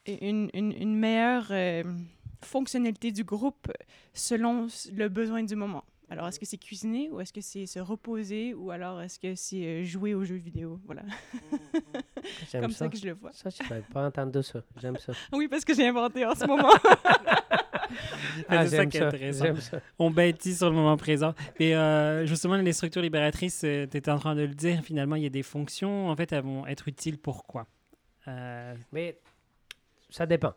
une, 0.06 0.50
une, 0.54 0.72
une, 0.72 0.96
meilleure 0.96 1.52
fonctionnalité 2.40 3.10
du 3.10 3.24
groupe 3.24 3.72
selon 4.14 4.68
le 4.92 5.08
besoin 5.08 5.42
du 5.42 5.56
moment. 5.56 5.84
Alors, 6.12 6.28
est-ce 6.28 6.38
que 6.38 6.44
c'est 6.44 6.58
cuisiner 6.58 7.08
ou 7.10 7.22
est-ce 7.22 7.32
que 7.32 7.40
c'est 7.40 7.64
se 7.64 7.78
reposer 7.78 8.52
ou 8.52 8.70
alors 8.70 9.00
est-ce 9.00 9.18
que 9.18 9.34
c'est 9.34 9.82
jouer 9.82 10.12
aux 10.12 10.24
jeux 10.24 10.36
vidéo? 10.36 10.78
Voilà. 10.84 11.04
Comme 12.52 12.70
ça. 12.70 12.86
que 12.90 12.98
je 12.98 13.06
le 13.06 13.14
vois. 13.14 13.32
Ça, 13.32 13.48
je 13.48 13.74
ne 13.74 13.80
pas 13.80 14.08
entendre 14.08 14.42
ça. 14.42 14.60
J'aime 14.78 14.98
ça. 14.98 15.14
oui, 15.32 15.48
parce 15.48 15.64
que 15.64 15.72
j'ai 15.72 15.88
inventé 15.88 16.26
en 16.26 16.34
ce 16.34 16.46
moment. 16.46 16.68
ah, 18.46 18.66
c'est 18.66 18.76
ça 18.76 18.84
qui 18.84 18.98
est 18.98 19.02
intéressant. 19.04 19.80
On 19.98 20.10
bâtit 20.10 20.54
sur 20.54 20.68
le 20.68 20.76
moment 20.76 20.98
présent. 20.98 21.32
Et 21.58 21.74
euh, 21.74 22.26
justement, 22.26 22.56
les 22.56 22.74
structures 22.74 23.00
libératrices, 23.00 23.62
euh, 23.64 23.86
tu 23.90 23.96
étais 23.96 24.10
en 24.10 24.18
train 24.18 24.34
de 24.34 24.42
le 24.42 24.54
dire, 24.54 24.82
finalement, 24.82 25.16
il 25.16 25.22
y 25.22 25.26
a 25.26 25.30
des 25.30 25.42
fonctions. 25.42 26.10
En 26.10 26.14
fait, 26.14 26.30
elles 26.30 26.44
vont 26.44 26.66
être 26.66 26.88
utiles 26.88 27.16
pourquoi? 27.16 27.66
Euh... 28.28 28.74
Mais 28.92 29.18
ça 30.10 30.26
dépend. 30.26 30.52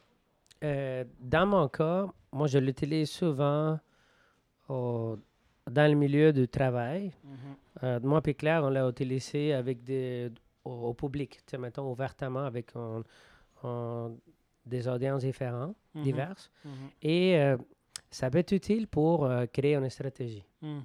Euh, 0.66 1.06
dans 1.22 1.46
mon 1.48 1.70
cas, 1.70 2.08
moi, 2.34 2.48
je 2.48 2.58
l'utilise 2.58 3.10
souvent 3.10 3.80
au 4.68 5.18
dans 5.70 5.90
le 5.92 5.98
milieu 5.98 6.32
du 6.32 6.48
travail. 6.48 7.08
Mm-hmm. 7.08 7.84
Euh, 7.84 8.00
moi 8.04 8.22
et 8.26 8.34
Claire, 8.34 8.64
on 8.64 8.70
l'a 8.70 8.88
utilisé 8.88 9.54
avec 9.54 9.84
des, 9.84 10.32
au, 10.64 10.94
public, 10.94 11.40
mettons 11.60 11.92
ouvertement 11.92 12.46
avec 12.46 12.72
des 14.66 14.88
audiences 14.88 15.24
différentes, 15.24 15.76
mm-hmm. 15.96 16.04
diverses. 16.04 16.52
Mm-hmm. 16.66 16.70
Et 17.02 17.38
euh, 17.40 17.58
ça 18.12 18.30
peut 18.30 18.38
être 18.40 18.54
utile 18.54 18.88
pour 18.88 19.26
euh, 19.26 19.46
créer 19.46 19.76
une 19.76 19.90
stratégie. 19.90 20.46
Mm. 20.62 20.80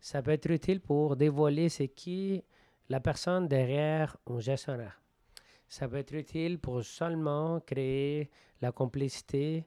Ça 0.00 0.22
peut 0.22 0.32
être 0.32 0.50
utile 0.50 0.80
pour 0.80 1.16
dévoiler 1.16 1.68
ce 1.68 1.84
qui 1.84 2.42
la 2.88 3.00
personne 3.00 3.48
derrière 3.48 4.16
un 4.26 4.40
gestionnaire. 4.40 5.00
Ça 5.68 5.88
peut 5.88 5.96
être 5.96 6.14
utile 6.14 6.58
pour 6.58 6.84
seulement 6.84 7.60
créer 7.60 8.30
la 8.60 8.72
complicité 8.72 9.64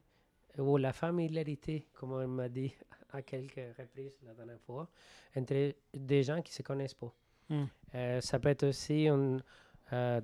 ou 0.58 0.76
la 0.76 0.92
familiarité, 0.92 1.86
comme 1.94 2.12
on 2.12 2.26
m'a 2.26 2.48
dit 2.48 2.74
à 3.12 3.22
quelques 3.22 3.76
reprises 3.78 4.18
la 4.26 4.34
dernière 4.34 4.60
fois, 4.60 4.88
entre 5.36 5.74
des 5.94 6.22
gens 6.22 6.40
qui 6.42 6.52
ne 6.52 6.54
se 6.54 6.62
connaissent 6.62 6.94
pas. 6.94 7.12
Hmm. 7.48 7.64
Euh, 7.94 8.20
ça 8.20 8.38
peut 8.38 8.48
être 8.48 8.64
aussi 8.64 9.08
un, 9.08 9.38
euh, 9.92 10.20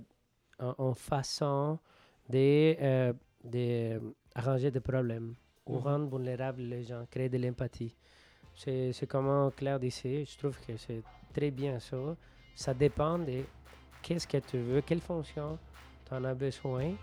façon 0.94 1.78
de, 2.28 3.12
de 3.44 4.00
arranger 4.34 4.70
des 4.70 4.80
problèmes 4.80 5.34
ou 5.66 5.74
mhm. 5.74 5.82
rendre 5.82 6.16
vulnérables 6.16 6.62
les 6.62 6.84
gens, 6.84 7.04
créer 7.10 7.28
de 7.28 7.38
l'empathie. 7.38 7.94
C'est 8.54 9.06
comment 9.08 9.50
Claire 9.50 9.78
disait, 9.78 10.24
je 10.24 10.38
trouve 10.38 10.58
que 10.66 10.76
c'est 10.76 11.02
très 11.34 11.50
bien 11.50 11.78
ça. 11.78 12.16
Ça 12.54 12.72
dépend 12.72 13.18
de 13.18 13.42
qu'est-ce 14.02 14.26
que 14.26 14.38
tu 14.38 14.58
veux, 14.58 14.80
quelle 14.80 15.00
fonction 15.00 15.58
tu 16.06 16.14
en 16.14 16.24
as 16.24 16.34
besoin 16.34 16.94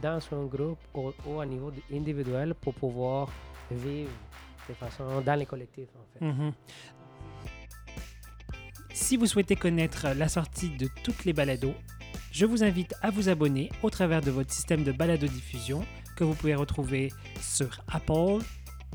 dans 0.00 0.20
son 0.20 0.46
groupe 0.46 0.78
ou, 0.94 1.12
ou 1.26 1.40
à 1.40 1.46
niveau 1.46 1.72
individuel 1.92 2.54
pour 2.54 2.72
pouvoir 2.74 3.30
vivre 3.70 4.10
de 4.68 4.74
façon 4.74 5.20
dans 5.20 5.34
les 5.34 5.46
collectifs 5.46 5.88
en 5.94 6.18
fait. 6.18 6.24
Mhm. 6.24 6.52
Si 8.92 9.16
vous 9.16 9.26
souhaitez 9.26 9.56
connaître 9.56 10.08
la 10.16 10.28
sortie 10.28 10.70
de 10.70 10.88
toutes 11.04 11.24
les 11.24 11.32
balados, 11.32 11.74
je 12.32 12.46
vous 12.46 12.64
invite 12.64 12.94
à 13.00 13.10
vous 13.10 13.28
abonner 13.28 13.70
au 13.82 13.90
travers 13.90 14.20
de 14.20 14.30
votre 14.30 14.52
système 14.52 14.82
de 14.82 14.92
balado-diffusion 14.92 15.84
que 16.16 16.24
vous 16.24 16.34
pouvez 16.34 16.54
retrouver 16.54 17.12
sur 17.40 17.80
Apple, 17.88 18.38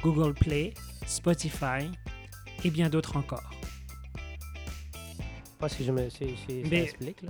Google 0.01 0.33
Play, 0.33 0.73
Spotify 1.05 1.89
et 2.63 2.69
bien 2.69 2.89
d'autres 2.89 3.17
encore. 3.17 3.49
Pas 5.57 5.69
si 5.69 5.85
je 5.85 5.91
me 5.91 6.09
si, 6.09 6.35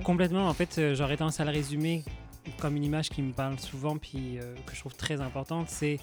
Complètement, 0.03 0.47
en 0.47 0.53
fait, 0.53 0.77
euh, 0.79 0.95
j'aurais 0.95 1.17
tendance 1.17 1.39
à 1.39 1.45
le 1.45 1.51
résumer 1.51 2.03
comme 2.59 2.75
une 2.75 2.83
image 2.83 3.09
qui 3.09 3.21
me 3.21 3.31
parle 3.31 3.59
souvent 3.59 3.97
puis 3.97 4.39
euh, 4.39 4.55
que 4.65 4.73
je 4.73 4.79
trouve 4.79 4.95
très 4.95 5.21
importante, 5.21 5.69
c'est 5.69 5.99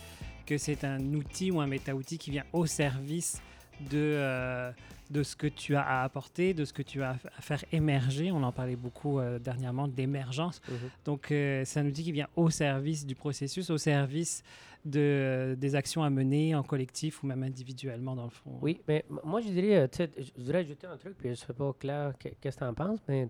que 0.50 0.59
c'est 0.59 0.83
un 0.83 1.14
outil 1.14 1.52
ou 1.52 1.61
un 1.61 1.69
méta-outil 1.69 2.19
qui 2.19 2.33
vient 2.33 2.42
au 2.52 2.66
service 2.66 3.40
de, 3.88 3.99
euh, 3.99 4.73
de 5.09 5.23
ce 5.23 5.37
que 5.37 5.47
tu 5.47 5.76
as 5.76 5.83
à 5.83 6.02
apporter, 6.02 6.54
de 6.54 6.64
ce 6.64 6.73
que 6.73 6.83
tu 6.83 7.04
as 7.04 7.11
à 7.11 7.40
faire 7.40 7.64
émerger. 7.71 8.33
On 8.33 8.42
en 8.42 8.50
parlait 8.50 8.75
beaucoup 8.75 9.21
euh, 9.21 9.38
dernièrement 9.38 9.87
d'émergence. 9.87 10.61
Mhm. 10.69 10.76
Donc, 11.04 11.30
euh, 11.30 11.62
c'est 11.64 11.78
un 11.78 11.87
outil 11.87 12.02
qui 12.02 12.11
vient 12.11 12.26
au 12.35 12.50
service 12.50 13.07
du 13.07 13.14
processus, 13.14 13.71
au 13.71 13.78
service 13.78 14.42
de, 14.85 15.54
des 15.57 15.76
actions 15.76 16.02
à 16.02 16.11
mener 16.11 16.57
en 16.57 16.64
collectif 16.64 17.23
ou 17.23 17.28
même 17.28 17.45
individuellement, 17.45 18.16
dans 18.16 18.25
le 18.25 18.30
fond. 18.30 18.59
Oui, 18.61 18.80
mais 18.88 19.04
moi, 19.23 19.40
je 19.40 19.50
dirais, 19.50 19.88
je 19.97 20.33
voudrais 20.37 20.59
ajouter 20.59 20.88
un 20.88 20.97
truc, 20.97 21.16
puis 21.16 21.28
je 21.28 21.40
ne 21.42 21.47
sais 21.47 21.52
pas, 21.52 21.73
Claire, 21.78 22.12
qu'est-ce 22.19 22.57
que 22.57 22.64
tu 22.64 22.64
en 22.64 22.75
penses, 22.75 22.99
mais 23.07 23.28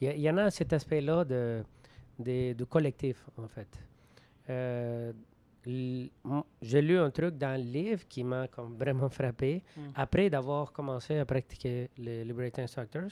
il 0.00 0.20
y, 0.20 0.30
en 0.30 0.36
a 0.36 0.52
cet 0.52 0.72
aspect-là 0.72 1.24
de, 1.24 1.64
de, 2.20 2.52
de, 2.52 2.64
collectif, 2.64 3.24
en 3.36 3.48
fait 3.48 3.66
j'ai 5.66 6.82
lu 6.82 6.98
un 6.98 7.10
truc 7.10 7.36
dans 7.36 7.60
le 7.60 7.70
livre 7.70 8.06
qui 8.08 8.24
m'a 8.24 8.46
vraiment 8.78 9.08
frappé 9.10 9.62
mm. 9.76 9.80
après 9.94 10.30
d'avoir 10.30 10.72
commencé 10.72 11.18
à 11.18 11.24
pratiquer 11.24 11.90
les 11.98 12.24
Liberating 12.24 12.64
Instructors, 12.64 13.10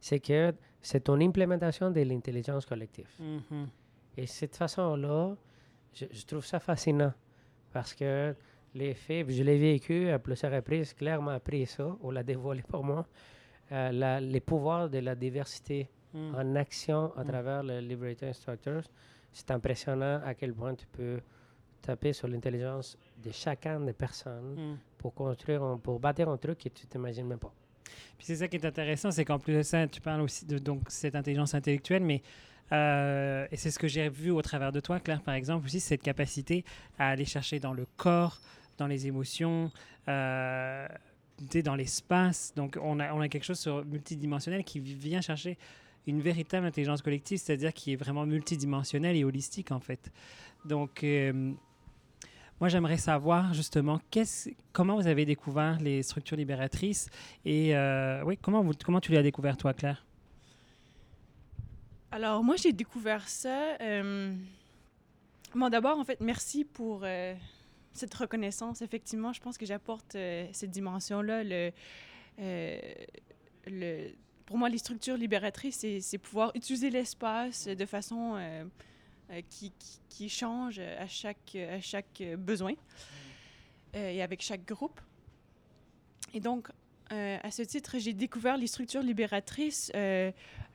c'est 0.00 0.20
que 0.20 0.54
c'est 0.80 1.00
ton 1.00 1.20
implémentation 1.20 1.90
de 1.90 2.00
l'intelligence 2.00 2.64
collective. 2.66 3.08
Mm-hmm. 3.20 3.66
Et 4.16 4.26
cette 4.26 4.56
façon-là, 4.56 5.36
je, 5.94 6.24
trouve 6.26 6.44
ça 6.44 6.58
fascinant 6.58 7.12
parce 7.72 7.94
que 7.94 8.34
les 8.74 8.94
faits, 8.94 9.30
je 9.30 9.42
l'ai 9.42 9.58
vécu 9.58 10.08
à 10.08 10.18
plusieurs 10.18 10.52
reprises, 10.52 10.94
clairement 10.94 11.30
appris 11.32 11.66
ça, 11.66 11.96
ou 12.00 12.10
l'a 12.10 12.22
dévoilé 12.32 12.62
pour 12.62 12.84
moi, 12.84 13.06
euh, 13.70 14.20
les 14.20 14.40
pouvoirs 14.40 14.88
de 14.88 14.98
la 14.98 15.14
diversité 15.14 15.88
mm. 16.14 16.34
en 16.34 16.56
action 16.56 17.12
à 17.16 17.22
mm. 17.22 17.26
travers 17.28 17.62
les 17.62 17.80
Liberating 17.82 18.28
Instructors. 18.28 18.84
C'est 19.30 19.50
impressionnant 19.50 20.20
à 20.24 20.34
quel 20.34 20.52
point 20.54 20.74
tu 20.74 20.86
peux 20.86 21.20
taper 21.82 22.12
sur 22.12 22.28
l'intelligence 22.28 22.96
de 23.22 23.30
chacun 23.30 23.80
des 23.80 23.92
personnes 23.92 24.54
hmm. 24.54 24.78
pour 24.98 25.14
construire, 25.14 25.78
pour 25.82 26.00
bâtir 26.00 26.28
un 26.28 26.36
truc 26.36 26.58
que 26.58 26.68
tu 26.68 26.86
t'imagines 26.86 27.26
même 27.26 27.38
pas. 27.38 27.52
Puis 28.16 28.26
c'est 28.26 28.36
ça 28.36 28.48
qui 28.48 28.56
est 28.56 28.64
intéressant, 28.64 29.10
c'est 29.10 29.24
qu'en 29.24 29.38
plus 29.38 29.54
de 29.54 29.62
ça, 29.62 29.86
tu 29.86 30.00
parles 30.00 30.20
aussi 30.22 30.46
de 30.46 30.58
donc, 30.58 30.82
cette 30.88 31.14
intelligence 31.14 31.54
intellectuelle, 31.54 32.02
mais 32.02 32.22
euh, 32.72 33.46
et 33.50 33.56
c'est 33.56 33.70
ce 33.70 33.78
que 33.78 33.88
j'ai 33.88 34.08
vu 34.08 34.30
au 34.30 34.40
travers 34.40 34.72
de 34.72 34.80
toi, 34.80 34.98
Claire, 34.98 35.20
par 35.20 35.34
exemple, 35.34 35.66
aussi 35.66 35.80
cette 35.80 36.02
capacité 36.02 36.64
à 36.98 37.08
aller 37.08 37.26
chercher 37.26 37.60
dans 37.60 37.74
le 37.74 37.86
corps, 37.96 38.40
dans 38.78 38.86
les 38.86 39.06
émotions, 39.06 39.70
euh, 40.08 40.88
dans 41.64 41.74
l'espace. 41.74 42.52
Donc 42.56 42.78
on 42.80 42.98
a, 43.00 43.12
on 43.12 43.20
a 43.20 43.28
quelque 43.28 43.44
chose 43.44 43.58
sur 43.58 43.84
multidimensionnel 43.84 44.64
qui 44.64 44.80
vient 44.80 45.20
chercher 45.20 45.58
une 46.06 46.20
véritable 46.20 46.66
intelligence 46.66 47.02
collective, 47.02 47.38
c'est-à-dire 47.38 47.72
qui 47.72 47.92
est 47.92 47.96
vraiment 47.96 48.26
multidimensionnelle 48.26 49.16
et 49.16 49.24
holistique 49.24 49.70
en 49.70 49.80
fait. 49.80 50.10
Donc 50.64 51.04
euh, 51.04 51.52
moi, 52.62 52.68
j'aimerais 52.68 52.96
savoir 52.96 53.52
justement 53.54 54.00
comment 54.72 54.94
vous 54.94 55.08
avez 55.08 55.24
découvert 55.24 55.80
les 55.80 56.04
structures 56.04 56.36
libératrices 56.36 57.10
et 57.44 57.74
euh, 57.74 58.22
oui, 58.22 58.38
comment, 58.40 58.62
tu 59.00 59.10
les 59.10 59.18
as 59.18 59.22
découvert, 59.24 59.56
toi, 59.56 59.74
Claire? 59.74 60.06
Alors, 62.12 62.44
moi, 62.44 62.54
j'ai 62.54 62.72
découvert 62.72 63.28
ça. 63.28 63.76
Euh, 63.80 64.32
bon, 65.56 65.70
d'abord, 65.70 65.98
en 65.98 66.04
fait, 66.04 66.20
merci 66.20 66.64
pour 66.64 67.00
euh, 67.02 67.34
cette 67.94 68.14
reconnaissance. 68.14 68.80
Effectivement, 68.80 69.32
je 69.32 69.40
pense 69.40 69.58
que 69.58 69.66
j'apporte 69.66 70.12
cette 70.52 70.70
dimension-là. 70.70 71.42
Pour 74.46 74.56
moi, 74.56 74.68
les 74.68 74.78
structures 74.78 75.16
libératrices, 75.16 75.84
c'est 75.98 76.18
pouvoir 76.18 76.52
utiliser 76.54 76.90
l'espace 76.90 77.66
de 77.66 77.86
façon 77.86 78.36
euh, 79.32 79.40
qui, 79.48 79.72
qui, 80.08 80.28
change 80.28 80.78
à 80.78 81.06
chaque, 81.06 81.56
à 81.56 81.80
chaque 81.80 82.22
besoin 82.36 82.74
euh, 83.94 84.10
et 84.10 84.20
avec 84.20 84.42
chaque 84.42 84.66
groupe. 84.66 85.00
Et 86.34 86.40
donc, 86.40 86.68
euh, 87.12 87.38
à 87.42 87.50
ce 87.50 87.62
titre, 87.62 87.98
j'ai 87.98 88.12
découvert 88.12 88.58
les 88.58 88.66
structures 88.66 89.02
libératrices 89.02 89.90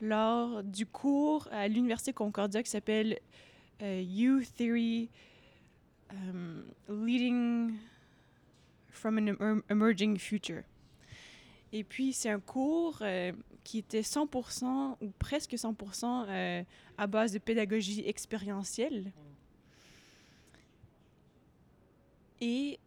lors 0.01 0.63
du 0.63 0.85
cours 0.87 1.47
à 1.51 1.67
l'Université 1.67 2.13
Concordia 2.13 2.63
qui 2.63 2.71
s'appelle 2.71 3.19
You 3.81 4.41
Theory 4.57 5.09
um, 6.11 6.65
Leading 6.89 7.75
from 8.89 9.17
an 9.19 9.61
Emerging 9.69 10.17
Future. 10.17 10.63
Et 11.73 11.83
puis, 11.83 12.13
c'est 12.13 12.29
un 12.29 12.39
cours 12.39 13.03
qui 13.67 13.79
était 13.79 13.99
100% 13.99 14.95
ou 15.01 15.09
presque 15.19 15.51
100% 15.51 16.25
euh, 16.29 16.63
à 16.97 17.05
base 17.05 17.33
de 17.33 17.37
pédagogie 17.37 18.01
expérientielle. 18.07 19.11
Et 22.39 22.79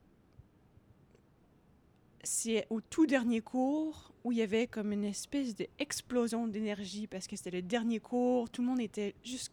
c'est 2.23 2.67
au 2.71 2.81
tout 2.81 3.05
dernier 3.05 3.43
cours 3.43 4.11
où 4.25 4.33
il 4.33 4.39
y 4.39 4.43
avait 4.43 4.67
comme 4.67 4.93
une 4.93 5.05
espèce 5.05 5.55
d'explosion 5.55 6.47
d'énergie 6.47 7.07
parce 7.07 7.27
que 7.27 7.37
c'était 7.37 7.51
le 7.51 7.61
dernier 7.61 8.01
cours, 8.01 8.49
tout 8.49 8.63
le 8.63 8.69
monde 8.69 8.81
était 8.81 9.15
juste 9.23 9.53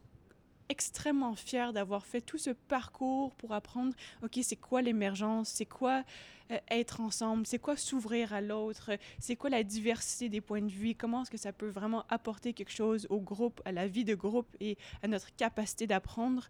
extrêmement 0.69 1.35
fier 1.35 1.73
d'avoir 1.73 2.05
fait 2.05 2.21
tout 2.21 2.37
ce 2.37 2.49
parcours 2.49 3.33
pour 3.35 3.53
apprendre, 3.53 3.93
OK, 4.23 4.39
c'est 4.41 4.55
quoi 4.55 4.81
l'émergence, 4.81 5.49
c'est 5.49 5.65
quoi 5.65 6.03
euh, 6.51 6.57
être 6.69 7.01
ensemble, 7.01 7.45
c'est 7.45 7.59
quoi 7.59 7.75
s'ouvrir 7.75 8.33
à 8.33 8.41
l'autre, 8.41 8.91
c'est 9.19 9.35
quoi 9.35 9.49
la 9.49 9.63
diversité 9.63 10.29
des 10.29 10.41
points 10.41 10.61
de 10.61 10.71
vue, 10.71 10.95
comment 10.95 11.23
est-ce 11.23 11.31
que 11.31 11.37
ça 11.37 11.53
peut 11.53 11.69
vraiment 11.69 12.05
apporter 12.09 12.53
quelque 12.53 12.71
chose 12.71 13.07
au 13.09 13.19
groupe, 13.19 13.61
à 13.65 13.71
la 13.71 13.87
vie 13.87 14.05
de 14.05 14.15
groupe 14.15 14.55
et 14.59 14.77
à 15.03 15.07
notre 15.07 15.35
capacité 15.35 15.87
d'apprendre. 15.87 16.49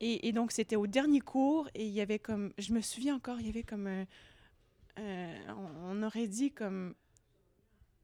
Et, 0.00 0.30
donc, 0.32 0.52
c'était 0.52 0.76
au 0.76 0.86
dernier 0.86 1.20
cours 1.20 1.70
et 1.74 1.86
il 1.86 1.92
y 1.92 2.02
avait 2.02 2.18
comme, 2.18 2.52
je 2.58 2.74
me 2.74 2.82
souviens 2.82 3.16
encore, 3.16 3.40
il 3.40 3.46
y 3.46 3.48
avait 3.48 3.62
comme 3.62 3.86
un, 3.86 4.04
on 5.86 6.02
aurait 6.02 6.26
dit 6.26 6.50
comme 6.50 6.94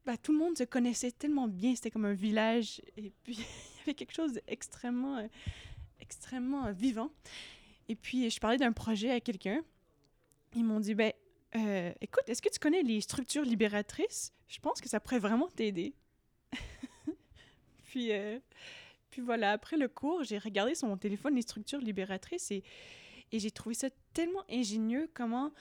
bah, 0.04 0.16
tout 0.16 0.32
le 0.32 0.38
monde 0.38 0.58
se 0.58 0.64
connaissait 0.64 1.12
tellement 1.12 1.49
bien, 1.49 1.75
c'était 1.75 1.90
comme 1.90 2.04
un 2.04 2.14
village. 2.14 2.82
Et 2.96 3.12
puis, 3.22 3.38
avait 3.82 3.94
quelque 3.94 4.14
chose 4.14 4.34
d'extrêmement, 4.46 5.18
euh, 5.18 5.28
extrêmement 6.00 6.66
euh, 6.66 6.72
vivant. 6.72 7.10
Et 7.88 7.96
puis, 7.96 8.30
je 8.30 8.40
parlais 8.40 8.58
d'un 8.58 8.72
projet 8.72 9.10
à 9.10 9.20
quelqu'un. 9.20 9.62
Ils 10.54 10.64
m'ont 10.64 10.80
dit, 10.80 10.94
ben, 10.94 11.12
euh, 11.56 11.92
écoute, 12.00 12.24
est-ce 12.28 12.40
que 12.40 12.48
tu 12.48 12.58
connais 12.58 12.82
les 12.82 13.00
structures 13.00 13.42
libératrices? 13.42 14.32
Je 14.48 14.58
pense 14.60 14.80
que 14.80 14.88
ça 14.88 15.00
pourrait 15.00 15.18
vraiment 15.18 15.48
t'aider. 15.48 15.94
puis, 17.84 18.10
puis 19.10 19.22
voilà, 19.22 19.52
après 19.52 19.76
le 19.76 19.88
cours, 19.88 20.24
j'ai 20.24 20.38
regardé 20.38 20.74
sur 20.74 20.88
mon 20.88 20.96
téléphone 20.96 21.34
les 21.34 21.42
structures 21.42 21.80
libératrices 21.80 22.50
et, 22.50 22.62
et 23.32 23.38
j'ai 23.38 23.50
trouvé 23.50 23.74
ça 23.74 23.88
tellement 24.12 24.44
ingénieux 24.50 25.10
comment 25.14 25.52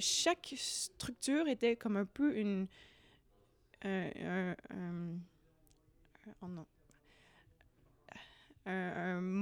chaque 0.00 0.54
structure 0.56 1.48
était 1.48 1.74
comme 1.74 1.96
un 1.96 2.04
peu 2.04 2.36
une 2.36 2.68
un, 3.82 4.54
un, 4.70 5.16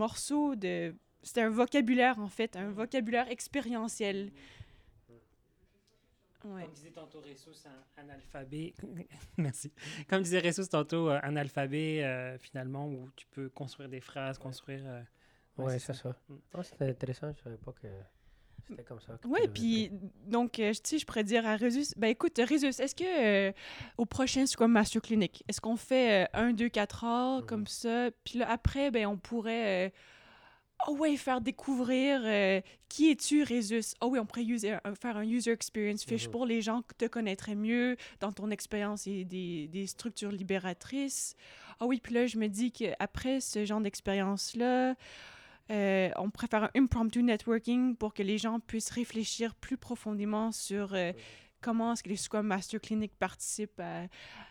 morceau 0.06 0.54
de... 0.54 0.94
C'était 1.22 1.42
un 1.42 1.50
vocabulaire, 1.50 2.18
en 2.20 2.28
fait, 2.28 2.54
un 2.56 2.70
vocabulaire 2.70 3.28
expérientiel. 3.28 4.30
Ouais. 6.44 6.62
Comme 6.62 6.72
disait 6.72 6.92
tantôt 6.92 7.20
Ressus, 7.20 7.66
un, 7.96 8.08
alphabet. 8.08 8.72
Merci. 9.36 9.72
Comme 10.08 10.22
disait 10.22 10.38
Ressus 10.38 10.68
tantôt, 10.68 11.10
euh, 11.10 11.18
un 11.24 11.34
alphabet, 11.34 12.04
euh, 12.04 12.38
finalement, 12.38 12.86
où 12.86 13.10
tu 13.16 13.26
peux 13.26 13.48
construire 13.48 13.88
des 13.88 14.00
phrases, 14.00 14.38
construire. 14.38 14.82
Euh, 14.86 15.02
ouais, 15.58 15.80
c'est 15.80 15.94
ça. 15.94 16.10
Mm. 16.28 16.34
Ah, 16.54 16.62
c'était 16.62 16.88
intéressant. 16.90 17.32
Je 17.36 17.42
savais 17.42 17.56
pas 17.56 17.72
que 17.72 17.88
C'était 18.68 18.82
comme 18.82 19.00
ça. 19.00 19.18
Oui, 19.24 19.40
puis 19.54 19.90
donc, 20.26 20.58
euh, 20.58 20.72
tu 20.72 20.80
sais, 20.82 20.98
je 20.98 21.06
pourrais 21.06 21.22
dire 21.24 21.46
à 21.46 21.54
Résus, 21.56 21.86
ben 21.96 22.08
écoute, 22.08 22.38
Résus, 22.38 22.66
est-ce 22.66 22.94
que 22.94 23.04
euh, 23.48 23.52
au 23.96 24.06
prochain 24.06 24.44
Scrum 24.46 24.72
Master 24.72 25.00
Clinic, 25.00 25.44
est-ce 25.48 25.60
qu'on 25.60 25.76
fait 25.76 26.28
1, 26.32 26.52
2, 26.52 26.68
4 26.68 27.04
heures 27.04 27.46
comme 27.46 27.66
ça, 27.66 28.10
puis 28.24 28.38
là, 28.40 28.50
après, 28.50 28.90
ben 28.90 29.06
on 29.06 29.16
pourrait, 29.16 29.92
oh 30.88 30.96
ouais, 30.96 31.16
faire 31.16 31.40
découvrir 31.40 32.20
euh, 32.24 32.60
qui 32.88 33.10
es-tu, 33.10 33.44
Résus? 33.44 33.94
Oh 34.00 34.08
oui, 34.08 34.18
on 34.18 34.26
pourrait 34.26 34.44
user, 34.44 34.76
faire 35.00 35.16
un 35.16 35.24
User 35.24 35.52
Experience 35.52 36.04
Fish 36.04 36.26
Mhm. 36.26 36.32
pour 36.32 36.44
les 36.44 36.60
gens 36.60 36.82
qui 36.82 36.94
te 36.96 37.06
connaîtraient 37.06 37.54
mieux 37.54 37.96
dans 38.18 38.32
ton 38.32 38.50
expérience 38.50 39.06
et 39.06 39.24
des, 39.24 39.68
des 39.68 39.86
structures 39.86 40.32
libératrices. 40.32 41.36
Ah 41.78 41.86
oui, 41.86 42.00
puis 42.02 42.14
là, 42.14 42.26
je 42.26 42.36
me 42.38 42.48
dis 42.48 42.72
qu'après 42.72 43.40
ce 43.40 43.64
genre 43.64 43.80
d'expérience-là, 43.80 44.94
euh, 45.70 46.10
on 46.16 46.30
faire 46.46 46.64
un 46.64 46.70
impromptu 46.76 47.22
networking 47.22 47.96
pour 47.96 48.14
que 48.14 48.22
les 48.22 48.38
gens 48.38 48.60
puissent 48.60 48.90
réfléchir 48.90 49.54
plus 49.54 49.76
profondément 49.76 50.52
sur 50.52 50.94
euh, 50.94 51.12
comment 51.60 51.92
est-ce 51.92 52.02
que 52.04 52.08
les 52.08 52.16
Scrum 52.16 52.46
Master 52.46 52.80
Clinic 52.80 53.12
participent 53.18 53.80
à, 53.80 54.02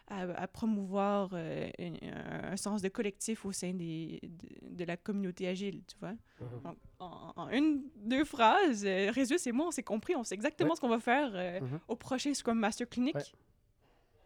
à- 0.07 0.41
à 0.43 0.47
promouvoir 0.47 1.29
euh, 1.33 1.69
un, 1.79 2.51
un 2.51 2.57
sens 2.57 2.81
de 2.81 2.89
collectif 2.89 3.45
au 3.45 3.53
sein 3.53 3.73
des, 3.73 4.19
de, 4.23 4.75
de 4.75 4.83
la 4.83 4.97
communauté 4.97 5.47
agile, 5.47 5.81
tu 5.87 5.95
vois? 5.99 6.13
Mhm. 6.41 6.61
Donc, 6.63 6.77
en, 6.99 7.31
en 7.37 7.49
une, 7.49 7.83
deux 7.95 8.25
phrases, 8.25 8.83
euh, 8.85 9.09
Résus 9.11 9.37
et 9.45 9.51
moi, 9.53 9.67
on 9.67 9.71
s'est 9.71 9.83
compris, 9.83 10.15
on 10.15 10.23
sait 10.25 10.35
exactement 10.35 10.71
Ouais. 10.71 10.75
ce 10.75 10.81
qu'on 10.81 10.89
va 10.89 10.99
faire 10.99 11.31
euh, 11.33 11.61
Mhm. 11.61 11.79
au 11.87 11.95
prochain 11.95 12.33
Scrum 12.33 12.59
Master 12.59 12.89
Clinic. 12.89 13.15
Ouais. 13.15 13.23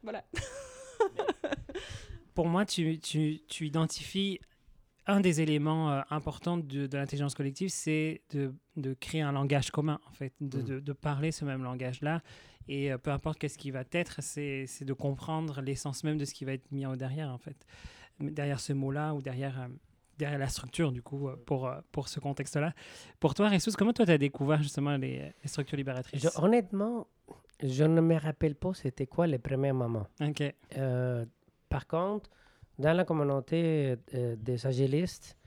Voilà. 0.02 0.24
Pour 2.34 2.48
moi, 2.48 2.66
tu, 2.66 2.98
tu, 3.00 3.42
tu 3.48 3.68
identifies 3.68 4.40
un 5.10 5.20
des 5.22 5.42
éléments 5.42 5.92
euh, 5.92 6.02
importants 6.10 6.58
de, 6.58 6.88
de 6.88 6.98
l'intelligence 6.98 7.36
collective, 7.36 7.70
c'est 7.70 8.22
de, 8.32 8.54
de 8.78 8.94
créer 8.94 9.22
un 9.22 9.32
langage 9.32 9.72
commun, 9.72 10.00
en 10.10 10.14
fait, 10.14 10.34
de, 10.42 10.60
Mhm. 10.76 10.80
de, 10.82 10.94
parler 10.94 11.32
ce 11.32 11.46
même 11.46 11.64
langage-là. 11.64 12.22
Et 12.68 12.92
euh, 12.92 12.98
peu 12.98 13.12
importe 13.12 13.40
qu'est-ce 13.40 13.58
qui 13.58 13.72
va 13.72 13.84
être, 13.92 14.22
c'est 14.22 14.66
de 14.82 14.94
comprendre 14.94 15.62
l'essence 15.62 16.04
même 16.04 16.18
de 16.18 16.26
ce 16.26 16.34
qui 16.34 16.46
va 16.46 16.54
être 16.54 16.72
mis 16.72 16.86
en 16.86 16.96
derrière, 16.96 17.30
en 17.30 17.38
fait. 17.38 17.66
Derrière 18.20 18.60
ce 18.60 18.74
mot-là 18.74 19.14
ou 19.16 19.22
derrière, 19.22 19.60
euh, 19.62 19.68
derrière 20.18 20.40
la 20.40 20.50
structure, 20.50 20.92
du 20.92 21.02
coup, 21.02 21.30
pour, 21.46 21.72
pour 21.92 22.08
ce 22.10 22.20
contexte-là. 22.20 22.74
Pour 23.20 23.34
toi, 23.34 23.50
Ressus, 23.50 23.72
comment 23.78 23.94
toi, 23.94 24.06
tu 24.06 24.12
as 24.12 24.18
découvert 24.18 24.62
justement 24.62 24.96
les, 24.98 25.18
les 25.42 25.48
structures 25.48 25.78
libératrices? 25.78 26.22
Je- 26.22 26.42
honnêtement, 26.42 27.08
je 27.64 27.84
ne 27.86 28.02
me 28.02 28.16
rappelle 28.18 28.56
pas 28.56 28.74
c'était 28.74 29.08
quoi 29.08 29.26
les 29.28 29.40
premiers 29.40 29.72
moments. 29.74 30.08
Ok. 30.22 30.44
Par 31.70 31.88
contre, 31.88 32.30
dans 32.80 32.94
la 32.94 33.04
communauté 33.04 33.98
euh, 34.14 34.36
des 34.38 34.66
agilistes, 34.66 35.38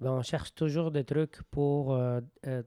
ben, 0.00 0.12
on 0.12 0.22
cherche 0.22 0.54
toujours 0.54 0.90
des 0.90 1.02
trucs 1.02 1.42
pour 1.50 1.94
euh, 1.94 2.20
euh, 2.46 2.62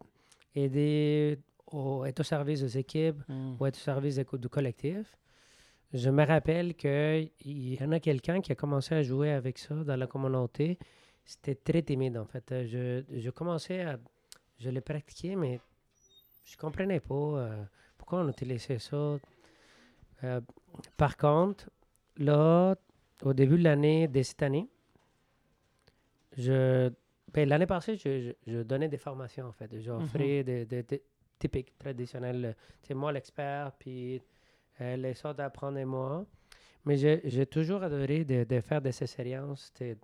aider, 0.56 1.38
au, 1.68 2.04
être 2.06 2.20
au 2.20 2.24
service 2.24 2.62
des 2.62 2.78
équipes 2.80 3.22
Mm. 3.28 3.56
ou 3.60 3.66
être 3.68 3.78
au 3.78 3.80
service 3.80 4.20
du 4.20 4.50
collectif. 4.50 5.16
Je 5.94 6.10
me 6.10 6.26
rappelle 6.26 6.74
qu'il 6.76 7.30
y 7.46 7.78
en 7.84 7.92
a 7.92 8.00
quelqu'un 8.00 8.42
qui 8.42 8.52
a 8.52 8.56
commencé 8.56 8.96
à 8.96 9.04
jouer 9.04 9.32
avec 9.32 9.58
ça 9.60 9.76
dans 9.76 9.96
la 9.98 10.08
communauté. 10.08 10.80
C'était 11.24 11.56
très 11.56 11.84
timide, 11.84 12.18
en 12.18 12.26
fait. 12.26 12.46
Je, 12.66 13.04
je 13.10 13.30
commençais 13.30 13.82
à... 13.82 14.00
Je 14.58 14.70
l'ai 14.70 14.82
pratiqué, 14.82 15.36
mais 15.36 15.60
je 16.46 16.56
comprenais 16.56 17.00
pas 17.00 17.50
pourquoi 17.98 18.22
on 18.22 18.30
utilisait 18.30 18.80
ça. 18.80 19.18
Par 20.98 21.18
contre, 21.18 21.70
là, 22.18 22.76
au 23.24 23.34
début 23.34 23.58
de 23.58 23.64
l'année, 23.64 24.08
de 24.08 24.22
cette 24.24 24.42
année, 24.44 24.68
je... 26.38 26.90
ben, 27.34 27.48
l'année 27.48 27.66
passée, 27.66 27.96
je, 27.96 28.22
je- 28.46 28.52
je 28.52 28.60
donnais 28.64 28.88
des 28.90 28.98
formations, 28.98 29.48
en 29.48 29.52
fait. 29.52 29.70
J'offrais 29.80 30.44
des, 30.44 30.66
des- 30.66 30.84
des 30.84 31.02
typiques, 31.40 31.78
traditionnels. 31.78 32.56
C'est 32.82 32.94
moi 32.94 33.12
l'expert, 33.12 33.72
puis 33.78 34.22
euh, 34.80 34.96
les 34.96 35.12
autres 35.26 35.42
apprennent 35.42 35.84
moi. 35.86 36.26
Mais 36.86 36.98
j'ai 36.98 37.46
toujours 37.46 37.84
adoré 37.84 38.26
de, 38.26 38.44
de 38.44 38.60
faire 38.62 38.82
de 38.82 38.90
ces 38.92 39.06
séances 39.08 39.72
c'était 39.74 39.98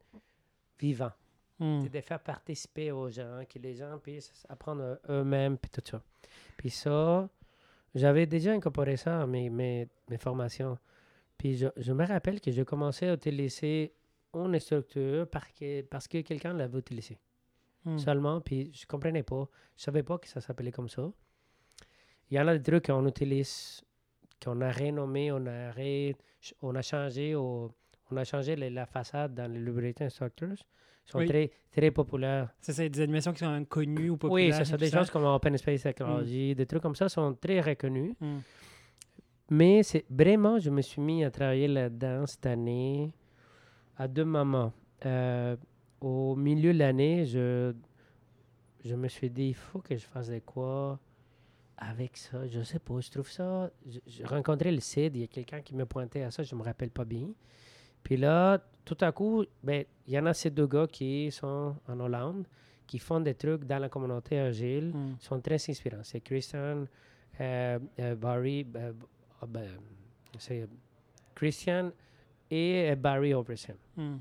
vivant, 0.79 1.11
Mm. 1.59 1.87
De 1.87 2.01
faire 2.01 2.19
participer 2.19 2.91
aux 2.91 3.09
gens, 3.09 3.41
que 3.51 3.57
les 3.57 3.73
gens 3.73 3.97
puissent 3.97 4.45
apprendre 4.47 4.99
eux-mêmes, 5.09 5.57
puis 5.57 5.71
tout 5.71 5.81
ça. 5.83 5.99
Puis 6.55 6.69
ça, 6.69 7.27
j'avais 7.95 8.27
déjà 8.27 8.51
incorporé 8.51 8.95
ça 8.95 9.23
à 9.23 9.25
mes, 9.25 9.49
mes, 9.49 9.87
mes 10.07 10.17
formations. 10.19 10.77
Puis 11.37 11.57
je, 11.57 11.67
je 11.77 11.93
me 11.93 12.05
rappelle 12.05 12.41
que 12.41 12.51
j'ai 12.51 12.65
commencé 12.65 13.07
à 13.07 13.13
utiliser 13.13 13.93
une 14.33 14.59
structure 14.59 15.27
parce 15.29 15.51
que, 15.51 15.81
parce 15.83 16.07
que 16.07 16.21
quelqu'un 16.21 16.53
l'avait 16.53 16.79
utilisé 16.79 17.17
Mm. 17.85 17.97
seulement, 17.99 18.41
puis 18.41 18.69
je 18.73 18.85
comprenais 18.85 19.23
pas. 19.23 19.47
Je 19.77 19.83
savais 19.83 20.03
pas 20.03 20.17
que 20.17 20.27
ça 20.27 20.41
s'appelait 20.41 20.71
comme 20.73 20.89
ça. 20.89 21.09
Il 22.29 22.35
y 22.35 22.39
en 22.39 22.47
a 22.47 22.57
des 22.57 22.61
trucs 22.63 22.87
qu'on 22.87 23.07
utilise, 23.07 23.81
qu'on 24.43 24.59
a 24.61 24.71
renommé, 24.71 25.31
on 25.31 25.45
a, 25.45 25.71
ré- 25.71 26.15
on 26.61 26.75
a 26.75 26.81
changé, 26.81 27.33
au- 27.35 27.71
on 28.11 28.17
a 28.17 28.25
changé 28.25 28.55
les- 28.57 28.69
la 28.71 28.85
façade 28.87 29.33
dans 29.33 29.49
les 29.49 29.59
Liberating 29.59 30.07
Instructors. 30.07 30.49
Ils 31.05 31.11
sont 31.11 31.19
Oui. 31.19 31.27
très, 31.27 31.49
très 31.71 31.89
populaires. 31.91 32.49
Ça, 32.59 32.73
c'est 32.73 32.89
des 32.89 32.99
animations 33.01 33.31
qui 33.31 33.39
sont 33.39 33.45
inconnues 33.45 34.09
ou 34.09 34.17
populaires. 34.17 34.49
Oui, 34.49 34.53
c'est 34.57 34.65
ça. 34.69 34.75
Des 34.75 34.91
choses 34.91 35.09
comme 35.09 35.23
Open 35.23 35.57
Space 35.57 35.83
Technology, 35.83 36.55
des 36.55 36.65
trucs 36.65 36.81
comme 36.81 36.95
ça 36.95 37.07
sont 37.07 37.33
très 37.35 37.61
reconnus. 37.61 38.15
Mm. 38.19 38.37
Mais 39.49 39.83
c'est 39.83 40.05
vraiment, 40.09 40.59
je 40.59 40.69
me 40.69 40.81
suis 40.81 41.01
mis 41.01 41.23
à 41.23 41.31
travailler 41.31 41.67
là-dedans 41.67 42.25
cette 42.25 42.45
année 42.45 43.11
à 43.97 44.07
deux 44.07 44.25
moments. 44.25 44.73
Euh, 45.05 45.55
au 46.01 46.35
milieu 46.35 46.73
de 46.73 46.79
l'année, 46.79 47.25
je, 47.25 47.73
je 48.83 48.95
me 48.95 49.07
suis 49.07 49.29
dit, 49.29 49.49
il 49.49 49.55
faut 49.55 49.79
que 49.79 49.95
je 49.95 50.05
fasse 50.05 50.29
de 50.29 50.39
quoi 50.39 50.99
avec 51.77 52.17
ça. 52.17 52.45
Je 52.47 52.61
sais 52.61 52.79
pas, 52.79 52.99
je 52.99 53.09
trouve 53.09 53.29
ça. 53.29 53.69
je- 53.87 53.99
J'ai 54.05 54.25
rencontré 54.25 54.71
le 54.71 54.79
CID, 54.81 55.15
il 55.15 55.21
y 55.21 55.23
a 55.23 55.27
quelqu'un 55.27 55.61
qui 55.61 55.75
me 55.75 55.85
pointait 55.85 56.23
à 56.23 56.31
ça, 56.31 56.43
je 56.43 56.53
me 56.55 56.63
rappelle 56.63 56.89
pas 56.91 57.05
bien. 57.05 57.29
Puis 58.03 58.17
là, 58.17 58.59
tout 58.85 58.97
à 59.01 59.11
coup, 59.11 59.43
ben, 59.63 59.83
il 60.07 60.13
y 60.13 60.19
en 60.19 60.25
a 60.25 60.33
ces 60.33 60.49
deux 60.49 60.67
gars 60.67 60.87
qui 60.87 61.31
sont 61.31 61.75
en 61.87 61.99
Hollande, 61.99 62.45
qui 62.85 62.99
font 62.99 63.19
des 63.19 63.33
trucs 63.35 63.65
dans 63.65 63.79
la 63.79 63.89
communauté 63.89 64.39
agile 64.39 64.91
Mm. 64.93 65.15
sont 65.19 65.39
très 65.41 65.55
inspirants. 65.69 66.03
C'est 66.03 66.21
Christian, 66.21 66.85
euh, 67.41 67.79
euh, 67.99 68.15
Barry, 68.15 68.65
euh, 68.75 68.93
ben, 69.45 69.67
c'est 70.39 70.67
Christian 71.35 71.91
et 72.49 72.95
Barry 72.95 73.33
Oberson. 73.33 73.75
Mm. 73.95 74.15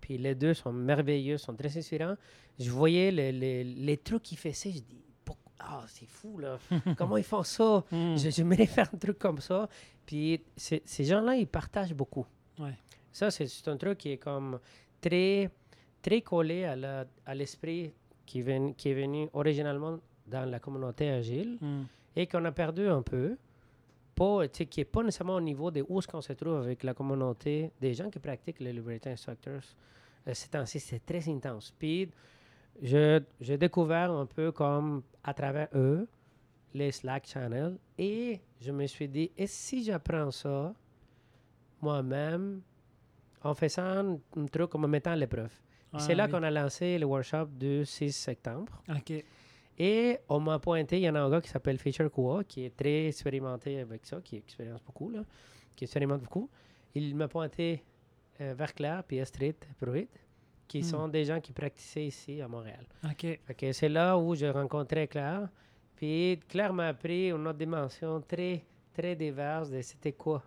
Puis 0.00 0.18
les 0.18 0.34
deux 0.34 0.54
sont 0.54 0.72
merveilleux, 0.72 1.36
sont 1.38 1.54
très 1.54 1.76
inspirants. 1.76 2.16
Je 2.58 2.70
voyais 2.70 3.10
les, 3.10 3.32
les, 3.32 3.64
les 3.64 3.96
trucs 3.96 4.22
qu'ils 4.22 4.38
faisaient, 4.38 4.70
je 4.72 4.78
dis, 4.80 5.02
ah, 5.58 5.84
c'est 5.88 6.06
fou 6.08 6.38
là, 6.38 6.58
comment 6.96 7.16
ils 7.16 7.24
font 7.24 7.42
ça? 7.42 7.84
Mm. 7.90 8.16
Je- 8.16 8.30
J'aimerais 8.30 8.66
faire 8.76 8.88
un 8.92 8.98
truc 8.98 9.18
comme 9.18 9.40
ça. 9.40 9.68
Puis 10.06 10.40
ces 10.56 11.04
gens-là, 11.04 11.36
ils 11.36 11.46
partagent 11.46 11.94
beaucoup. 11.94 12.26
Ouais. 12.58 12.74
Ça, 13.12 13.30
c'est 13.30 13.46
c'est 13.46 13.68
un 13.68 13.76
truc 13.76 13.98
qui 13.98 14.12
est 14.12 14.16
comme 14.18 14.58
très, 15.00 15.50
très 16.02 16.20
collé 16.22 16.64
à 16.64 16.76
la- 16.76 17.06
à 17.26 17.34
l'esprit 17.34 17.92
qui, 18.26 18.42
ven- 18.42 18.74
qui 18.74 18.90
est 18.90 18.94
venu 18.94 19.28
originalement 19.32 19.98
dans 20.26 20.48
la 20.48 20.60
communauté 20.60 21.10
agile 21.10 21.58
Mm. 21.60 21.82
et 22.16 22.26
qu'on 22.26 22.44
a 22.44 22.52
perdu 22.52 22.86
un 22.88 23.02
peu, 23.02 23.36
pas, 24.20 24.48
qui 24.48 24.80
n'est 24.80 24.84
pas 24.84 25.02
nécessairement 25.02 25.36
au 25.36 25.40
niveau 25.40 25.70
de 25.70 25.82
où 25.88 25.98
est-ce 25.98 26.06
qu'on 26.08 26.20
se 26.20 26.34
trouve 26.34 26.56
avec 26.58 26.82
la 26.84 26.92
communauté 26.92 27.72
des 27.80 27.94
gens 27.94 28.10
qui 28.10 28.18
pratiquent 28.18 28.60
les 28.60 28.72
Liberating 28.72 29.12
Instructors. 29.12 29.62
Euh, 30.28 30.34
ces 30.34 30.48
temps-ci, 30.48 30.78
c'est 30.78 31.04
très 31.10 31.26
intense. 31.28 31.72
Puis, 31.78 32.10
je- 32.82 33.22
j'ai 33.40 33.56
découvert 33.56 34.10
un 34.12 34.26
peu 34.26 34.52
comme 34.52 35.02
à 35.24 35.32
travers 35.32 35.68
eux, 35.74 36.06
les 36.74 36.92
Slack 36.92 37.26
channels, 37.26 37.78
et 37.98 38.40
je 38.60 38.70
me 38.72 38.86
suis 38.86 39.08
dit, 39.08 39.30
et 39.36 39.46
si 39.46 39.82
j'apprends 39.84 40.30
ça 40.30 40.74
moi-même, 41.80 42.60
en 43.42 43.54
faisant 43.54 44.18
un, 44.36 44.46
truc, 44.52 44.74
en 44.74 44.78
me 44.78 44.86
mettant 44.86 45.12
à 45.12 45.16
l'épreuve? 45.16 45.52
Ah, 45.92 45.98
c'est 45.98 46.14
là 46.14 46.26
oui. 46.26 46.30
qu'on 46.30 46.42
a 46.42 46.50
lancé 46.50 46.98
le 46.98 47.06
workshop 47.06 47.46
du 47.46 47.84
6 47.86 48.12
septembre. 48.12 48.70
OK. 48.88 49.24
Et 49.82 50.18
on 50.28 50.40
m'a 50.40 50.58
pointé, 50.58 50.98
il 50.98 51.04
y 51.04 51.08
en 51.08 51.14
a 51.14 51.20
un 51.20 51.30
gars 51.30 51.40
qui 51.40 51.48
s'appelle 51.48 51.78
Fisher 51.78 52.06
Kua, 52.12 52.44
qui 52.44 52.66
est 52.66 52.76
très 52.76 53.06
expérimenté 53.06 53.80
avec 53.80 54.04
ça, 54.04 54.20
qui 54.22 54.36
expérimente 54.36 54.82
beaucoup, 54.84 55.08
là, 55.08 55.22
qui 55.74 55.84
expérimente 55.84 56.20
beaucoup. 56.20 56.50
Il 56.94 57.16
m'a 57.16 57.28
pointé 57.28 57.82
euh, 58.42 58.52
vers 58.54 58.74
Claire 58.74 59.02
puis 59.04 59.20
Astrid 59.20 59.54
Pruitt, 59.80 60.10
qui 60.68 60.80
Hmm. 60.80 60.82
sont 60.82 61.08
des 61.08 61.24
gens 61.24 61.40
qui 61.40 61.52
pratiquaient 61.54 62.06
ici 62.08 62.42
à 62.42 62.46
Montréal. 62.48 62.84
OK. 63.04 63.40
Que 63.56 63.72
c'est 63.72 63.88
là 63.88 64.18
où 64.18 64.34
j'ai 64.34 64.50
rencontré 64.50 65.08
Claire. 65.08 65.48
Puis 65.96 66.38
Claire 66.46 66.74
m'a 66.74 66.88
appris 66.88 67.30
une 67.30 67.46
autre 67.46 67.58
dimension 67.58 68.20
très, 68.20 68.62
très 68.92 69.16
diverse 69.16 69.70
de 69.70 69.80
c'était 69.80 70.12
quoi. 70.12 70.42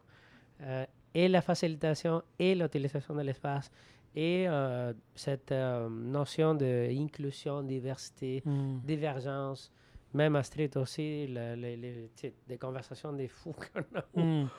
Euh, 0.62 0.86
et 1.16 1.28
la 1.28 1.42
facilitation 1.42 2.22
et 2.38 2.54
l'utilisation 2.54 3.16
de 3.16 3.22
l'espace 3.22 3.72
et 4.16 4.46
euh, 4.48 4.94
cette 5.16 5.52
euh, 5.52 5.90
notion 5.90 6.54
d'inclusion, 6.56 7.64
diversité, 7.64 8.42
Mm. 8.46 8.80
divergence. 8.84 9.72
Même 10.14 10.36
Astrid 10.36 10.76
aussi, 10.78 11.26
le- 11.28 11.56
le- 11.56 11.76
le- 11.76 12.08
tu 12.16 12.28
sais, 12.28 12.34
des 12.48 12.58
conversations 12.58 13.12
des 13.14 13.28
fous 13.28 13.56
qu'on 13.74 13.80
a 13.98 14.04
eues, 14.16 14.44
Mm. 14.44 14.50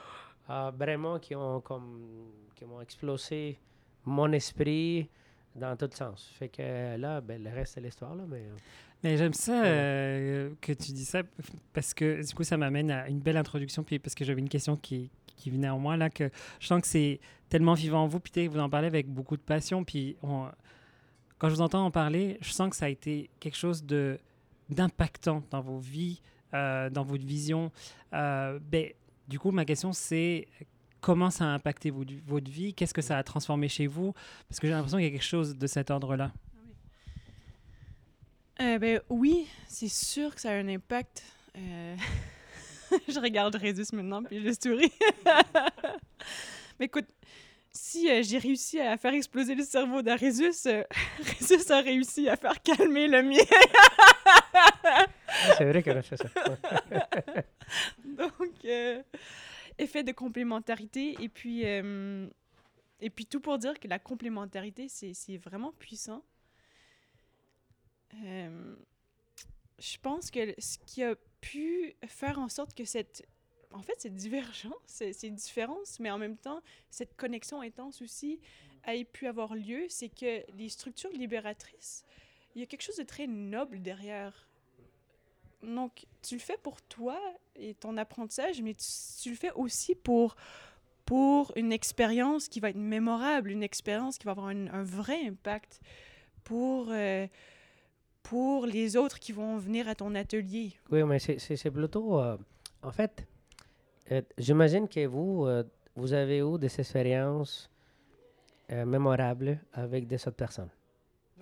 euh, 0.50 0.70
vraiment 0.76 1.18
qui 1.18 1.34
ont, 1.36 1.60
comme, 1.60 2.30
qui 2.54 2.64
m'ont 2.64 2.80
explosé 2.80 3.58
mon 4.04 4.30
esprit, 4.32 5.08
dans 5.54 5.76
tout 5.76 5.88
sens. 5.92 6.28
Fait 6.36 6.48
que 6.48 6.96
là, 6.96 7.20
ben, 7.20 7.42
le 7.42 7.50
reste, 7.50 7.74
c'est 7.74 7.80
l'histoire, 7.80 8.14
là, 8.16 8.24
mais... 8.28 8.42
Mais 9.04 9.16
j'aime 9.18 9.34
ça 9.34 9.64
euh, 9.66 10.50
que 10.62 10.72
tu 10.72 10.92
dis 10.92 11.04
ça 11.04 11.22
parce 11.74 11.92
que 11.94 12.26
du 12.26 12.34
coup, 12.34 12.42
ça 12.42 12.56
m'amène 12.56 12.90
à 12.90 13.06
une 13.08 13.20
belle 13.20 13.36
introduction. 13.36 13.84
Puis 13.84 13.98
parce 13.98 14.14
que 14.14 14.24
j'avais 14.24 14.40
une 14.40 14.48
question 14.48 14.76
qui, 14.76 15.10
qui 15.36 15.50
venait 15.50 15.68
en 15.68 15.78
moi 15.78 15.96
là, 15.96 16.10
que 16.10 16.30
je 16.60 16.66
sens 16.66 16.80
que 16.80 16.86
c'est 16.86 17.20
tellement 17.48 17.74
vivant 17.74 18.04
en 18.04 18.06
vous. 18.06 18.20
Puis 18.20 18.46
vous 18.48 18.58
en 18.58 18.68
parlez 18.68 18.86
avec 18.86 19.08
beaucoup 19.08 19.36
de 19.36 19.42
passion. 19.42 19.84
Puis 19.84 20.16
quand 21.38 21.48
je 21.48 21.54
vous 21.54 21.60
entends 21.60 21.84
en 21.84 21.90
parler, 21.90 22.38
je 22.40 22.52
sens 22.52 22.70
que 22.70 22.76
ça 22.76 22.86
a 22.86 22.88
été 22.88 23.30
quelque 23.40 23.56
chose 23.56 23.84
de 23.84 24.18
d'impactant 24.70 25.42
dans 25.50 25.60
vos 25.60 25.78
vies, 25.78 26.22
euh, 26.54 26.88
dans 26.90 27.04
votre 27.04 27.24
vision. 27.24 27.70
Euh, 28.12 28.58
ben, 28.62 28.88
du 29.28 29.38
coup, 29.38 29.50
ma 29.50 29.64
question, 29.64 29.92
c'est 29.92 30.48
comment 31.00 31.30
ça 31.30 31.44
a 31.44 31.48
impacté 31.48 31.90
votre 31.90 32.50
vie? 32.50 32.72
Qu'est-ce 32.72 32.94
que 32.94 33.02
ça 33.02 33.18
a 33.18 33.22
transformé 33.22 33.68
chez 33.68 33.86
vous? 33.86 34.14
Parce 34.48 34.60
que 34.60 34.66
j'ai 34.66 34.72
l'impression 34.72 34.98
qu'il 34.98 35.04
y 35.04 35.08
a 35.08 35.12
quelque 35.12 35.22
chose 35.22 35.56
de 35.56 35.66
cet 35.66 35.90
ordre-là. 35.90 36.32
Euh, 38.60 38.78
ben, 38.78 39.00
oui, 39.08 39.46
c'est 39.66 39.88
sûr 39.88 40.34
que 40.34 40.40
ça 40.40 40.50
a 40.50 40.54
un 40.54 40.68
impact. 40.68 41.22
Euh, 41.56 41.96
je 43.08 43.20
regarde 43.20 43.54
Résus 43.56 43.86
maintenant, 43.92 44.22
puis 44.22 44.42
je 44.42 44.52
souris. 44.60 44.92
Mais 46.78 46.86
écoute, 46.86 47.06
si 47.70 48.10
euh, 48.10 48.22
j'ai 48.22 48.38
réussi 48.38 48.80
à 48.80 48.96
faire 48.96 49.14
exploser 49.14 49.54
le 49.54 49.64
cerveau 49.64 50.02
d'Arésus, 50.02 50.52
Résus 50.64 51.70
a 51.72 51.80
réussi 51.80 52.28
à 52.28 52.36
faire 52.36 52.60
calmer 52.62 53.08
le 53.08 53.22
mien. 53.22 53.44
c'est 55.58 55.64
vrai 55.64 55.82
qu'elle 55.82 55.98
a 55.98 56.02
fait 56.02 56.16
ça. 56.16 56.28
Donc, 58.04 58.66
effet 59.78 60.02
de 60.02 60.12
complémentarité. 60.12 61.16
Et 61.20 61.28
puis, 61.28 61.62
et 61.62 63.10
puis, 63.10 63.26
tout 63.26 63.40
pour 63.40 63.58
dire 63.58 63.78
que 63.78 63.88
la 63.88 63.98
complémentarité, 63.98 64.88
c'est 64.88 65.36
vraiment 65.36 65.72
puissant. 65.72 66.22
Je 69.84 69.98
pense 69.98 70.30
que 70.30 70.54
ce 70.58 70.78
qui 70.86 71.02
a 71.02 71.14
pu 71.42 71.94
faire 72.06 72.38
en 72.38 72.48
sorte 72.48 72.74
que 72.74 72.86
cette 72.86 73.26
en 73.72 73.82
fait, 73.82 73.94
cette 73.98 74.14
divergence, 74.14 74.72
ces 74.86 75.30
différences, 75.30 75.98
mais 75.98 76.08
en 76.08 76.16
même 76.16 76.36
temps, 76.36 76.60
cette 76.90 77.16
connexion 77.16 77.60
intense 77.60 78.02
aussi 78.02 78.40
ait 78.86 79.04
pu 79.04 79.26
avoir 79.26 79.56
lieu, 79.56 79.86
c'est 79.88 80.08
que 80.08 80.48
les 80.56 80.68
structures 80.68 81.10
libératrices, 81.10 82.04
il 82.54 82.60
y 82.60 82.62
a 82.62 82.66
quelque 82.66 82.82
chose 82.82 82.96
de 82.96 83.02
très 83.02 83.26
noble 83.26 83.82
derrière. 83.82 84.48
Donc, 85.62 86.06
tu 86.22 86.36
le 86.36 86.40
fais 86.40 86.56
pour 86.56 86.80
toi 86.82 87.20
et 87.56 87.74
ton 87.74 87.96
apprentissage, 87.96 88.62
mais 88.62 88.74
tu, 88.74 89.30
le 89.30 89.36
fais 89.36 89.50
aussi 89.52 89.96
pour, 89.96 90.36
pour 91.04 91.52
une 91.56 91.72
expérience 91.72 92.48
qui 92.48 92.60
va 92.60 92.70
être 92.70 92.76
mémorable, 92.76 93.50
une 93.50 93.64
expérience 93.64 94.18
qui 94.18 94.24
va 94.24 94.32
avoir 94.32 94.48
un, 94.48 94.84
vrai 94.84 95.26
impact 95.26 95.80
pour... 96.44 96.90
Euh, 96.90 97.26
pour 98.24 98.66
les 98.66 98.96
autres 98.96 99.20
qui 99.20 99.32
vont 99.32 99.58
venir 99.58 99.86
à 99.86 99.94
ton 99.94 100.12
atelier. 100.14 100.72
Oui, 100.90 101.04
mais 101.04 101.18
c'est 101.20 101.70
plutôt... 101.70 102.18
Euh, 102.18 102.36
en 102.82 102.90
fait, 102.90 103.24
euh, 104.10 104.22
j'imagine 104.38 104.88
que 104.88 105.06
vous, 105.06 105.46
euh, 105.46 105.62
vous 105.94 106.12
avez 106.12 106.38
eu 106.38 106.58
des 106.58 106.80
expériences 106.80 107.70
mémorables 108.70 109.60
avec 109.74 110.06
des 110.06 110.16
autres 110.16 110.36
personnes. 110.36 110.70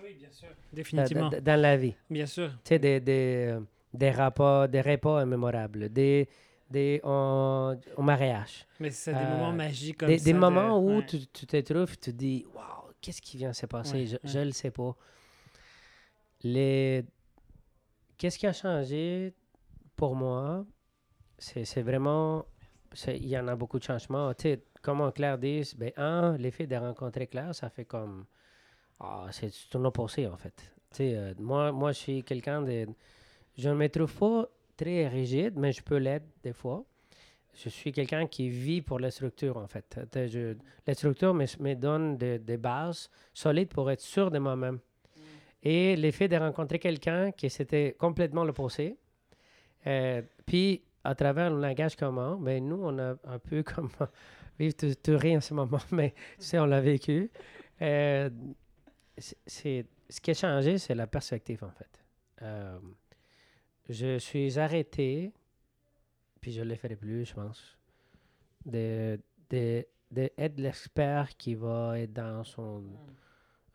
Oui, 0.01 0.13
bien 0.13 0.29
sûr. 0.29 0.49
Définitivement. 0.73 1.31
Dans, 1.41 1.59
la 1.59 1.77
vie. 1.77 1.95
Bien 2.09 2.25
sûr. 2.25 2.49
Tu 2.63 2.69
sais, 2.69 2.79
des, 2.79 2.99
des, 2.99 3.57
des, 3.93 4.11
rapports, 4.11 4.67
des 4.67 4.81
repas 4.81 5.23
mémorables, 5.25 5.87
des, 5.87 6.27
des, 6.69 6.99
au, 7.01 8.01
mariage. 8.01 8.67
Mais 8.81 8.91
c'est 8.91 9.13
des 9.13 9.25
moments 9.25 9.53
magiques 9.53 9.97
comme 9.97 10.09
des, 10.09 10.17
ça. 10.17 10.25
Des 10.25 10.33
moments 10.33 10.83
où 10.83 11.01
tu, 11.01 11.25
tu, 11.27 11.45
te 11.47 11.61
trouves, 11.61 11.97
tu 11.97 12.11
te 12.11 12.17
dis, 12.17 12.45
waouh, 12.53 12.91
qu'est-ce 12.99 13.21
qui 13.21 13.37
vient 13.37 13.51
de 13.51 13.55
se 13.55 13.67
passer? 13.67 14.05
je 14.21 14.39
ne 14.39 14.45
le 14.45 14.51
sais 14.51 14.71
pas. 14.71 14.93
Les... 16.43 17.05
Qu'est-ce 18.17 18.37
qui 18.37 18.47
a 18.47 18.53
changé 18.53 19.33
pour 19.95 20.15
moi? 20.15 20.65
C'est 21.37 21.81
vraiment... 21.81 22.45
Il 23.07 23.27
y 23.27 23.37
en 23.37 23.47
a 23.47 23.55
beaucoup 23.55 23.79
de 23.79 23.83
changements. 23.83 24.33
Tu 24.33 24.43
sais, 24.43 24.63
comme 24.81 25.11
Claire 25.13 25.37
dit, 25.37 25.73
ben, 25.77 25.91
un, 25.97 26.37
l'effet 26.37 26.67
de 26.67 26.75
rencontrer 26.75 27.27
Claire, 27.27 27.55
ça 27.55 27.69
fait 27.69 27.85
comme... 27.85 28.25
Ah, 28.99 29.27
c'est 29.31 29.51
ton 29.69 29.83
opposé, 29.85 30.27
en 30.27 30.37
fait. 30.37 30.53
Tu 30.91 30.97
sais, 30.97 31.15
euh, 31.15 31.33
moi, 31.39 31.71
moi, 31.71 31.91
je 31.91 31.99
suis 31.99 32.23
quelqu'un 32.23 32.61
de... 32.61 32.87
Je 33.57 33.69
ne 33.69 33.75
me 33.75 33.89
trouve 33.89 34.13
pas 34.13 34.49
très 34.77 35.07
rigide, 35.07 35.57
mais 35.57 35.71
je 35.71 35.81
peux 35.81 35.97
l'être 35.97 36.27
des 36.43 36.53
fois. 36.53 36.85
Je 37.53 37.69
suis 37.69 37.91
quelqu'un 37.91 38.27
qui 38.27 38.49
vit 38.49 38.81
pour 38.81 38.99
la 38.99 39.11
structure, 39.11 39.57
en 39.57 39.67
fait. 39.67 39.99
La 40.87 40.93
structure 40.93 41.33
me, 41.33 41.45
me 41.59 41.73
donne 41.75 42.17
des 42.17 42.57
bases 42.57 43.09
solides 43.33 43.69
pour 43.69 43.89
être 43.91 44.01
sûr 44.01 44.31
de 44.31 44.39
moi-même. 44.39 44.79
Et 45.63 45.95
l'effet 45.95 46.27
de 46.27 46.35
rencontrer 46.35 46.77
quelqu'un 46.77 47.31
qui 47.31 47.49
c'était 47.49 47.95
complètement 47.97 48.43
l'opposé. 48.43 48.97
Euh, 49.87 50.21
puis, 50.45 50.83
à 51.03 51.15
travers 51.15 51.49
le 51.49 51.59
langage 51.59 51.95
commun, 51.95 52.37
ben, 52.39 52.63
nous, 52.63 52.81
on 52.83 52.99
a 52.99 53.15
un 53.23 53.39
peu 53.39 53.63
comme. 53.63 53.89
vivre 54.59 54.75
tout, 54.75 55.11
en 55.11 55.41
ce 55.41 55.53
moment, 55.53 55.79
mais 55.91 56.13
c'est 56.37 56.59
on 56.59 56.65
l'a 56.65 56.81
vécu. 56.81 57.31
Euh, 57.81 58.29
c'est, 59.17 59.85
ce 60.09 60.21
qui 60.21 60.31
a 60.31 60.33
changé, 60.33 60.77
c'est 60.77 60.95
la 60.95 61.07
perspective, 61.07 61.63
en 61.63 61.71
fait. 61.71 62.03
Euh, 62.41 62.77
je 63.89 64.17
suis 64.17 64.59
arrêté, 64.59 65.31
puis 66.41 66.51
je 66.51 66.61
ne 66.61 66.69
le 66.69 66.75
ferai 66.75 66.95
plus, 66.95 67.25
je 67.25 67.33
pense, 67.33 67.77
de, 68.65 69.19
de, 69.49 69.85
de 70.11 70.29
être 70.37 70.59
l'expert 70.59 71.35
qui 71.37 71.55
va 71.55 71.99
être 71.99 72.13
dans 72.13 72.43
son 72.43 72.83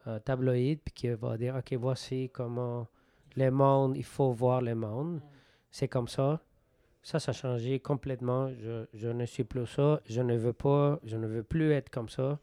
euh, 0.06 0.18
tabloïd, 0.18 0.80
puis 0.84 0.94
qui 0.94 1.08
va 1.08 1.36
dire, 1.36 1.56
OK, 1.56 1.72
voici 1.74 2.30
comment 2.32 2.86
le 3.36 3.50
monde, 3.50 3.96
il 3.96 4.04
faut 4.04 4.32
voir 4.32 4.62
le 4.62 4.74
monde. 4.74 5.20
C'est 5.70 5.88
comme 5.88 6.08
ça. 6.08 6.40
Ça, 7.02 7.18
ça 7.18 7.30
a 7.30 7.34
changé 7.34 7.80
complètement. 7.80 8.50
Je, 8.54 8.86
je, 8.94 9.08
ne 9.08 9.24
suis 9.26 9.44
plus 9.44 9.66
ça. 9.66 10.00
Je 10.06 10.20
ne 10.20 10.36
veux 10.36 10.52
pas, 10.52 10.98
je 11.04 11.16
ne 11.16 11.26
veux 11.26 11.42
plus 11.42 11.72
être 11.72 11.90
comme 11.90 12.08
ça. 12.08 12.38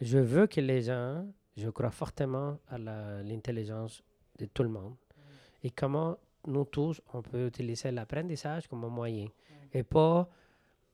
Je 0.00 0.18
veux 0.18 0.46
que 0.46 0.60
les 0.60 0.82
gens, 0.82 1.26
je 1.56 1.70
crois 1.70 1.90
fortement 1.90 2.58
à 2.68 2.78
l'intelligence 2.78 4.02
de 4.38 4.46
tout 4.46 4.62
le 4.62 4.68
monde. 4.68 4.94
Et 5.62 5.70
comment 5.70 6.18
nous 6.46 6.64
tous, 6.64 7.00
on 7.12 7.22
peut 7.22 7.46
utiliser 7.46 7.90
l'apprentissage 7.90 8.68
comme 8.68 8.84
un 8.84 8.88
moyen. 8.88 9.26
Et 9.72 9.82
pas 9.82 10.28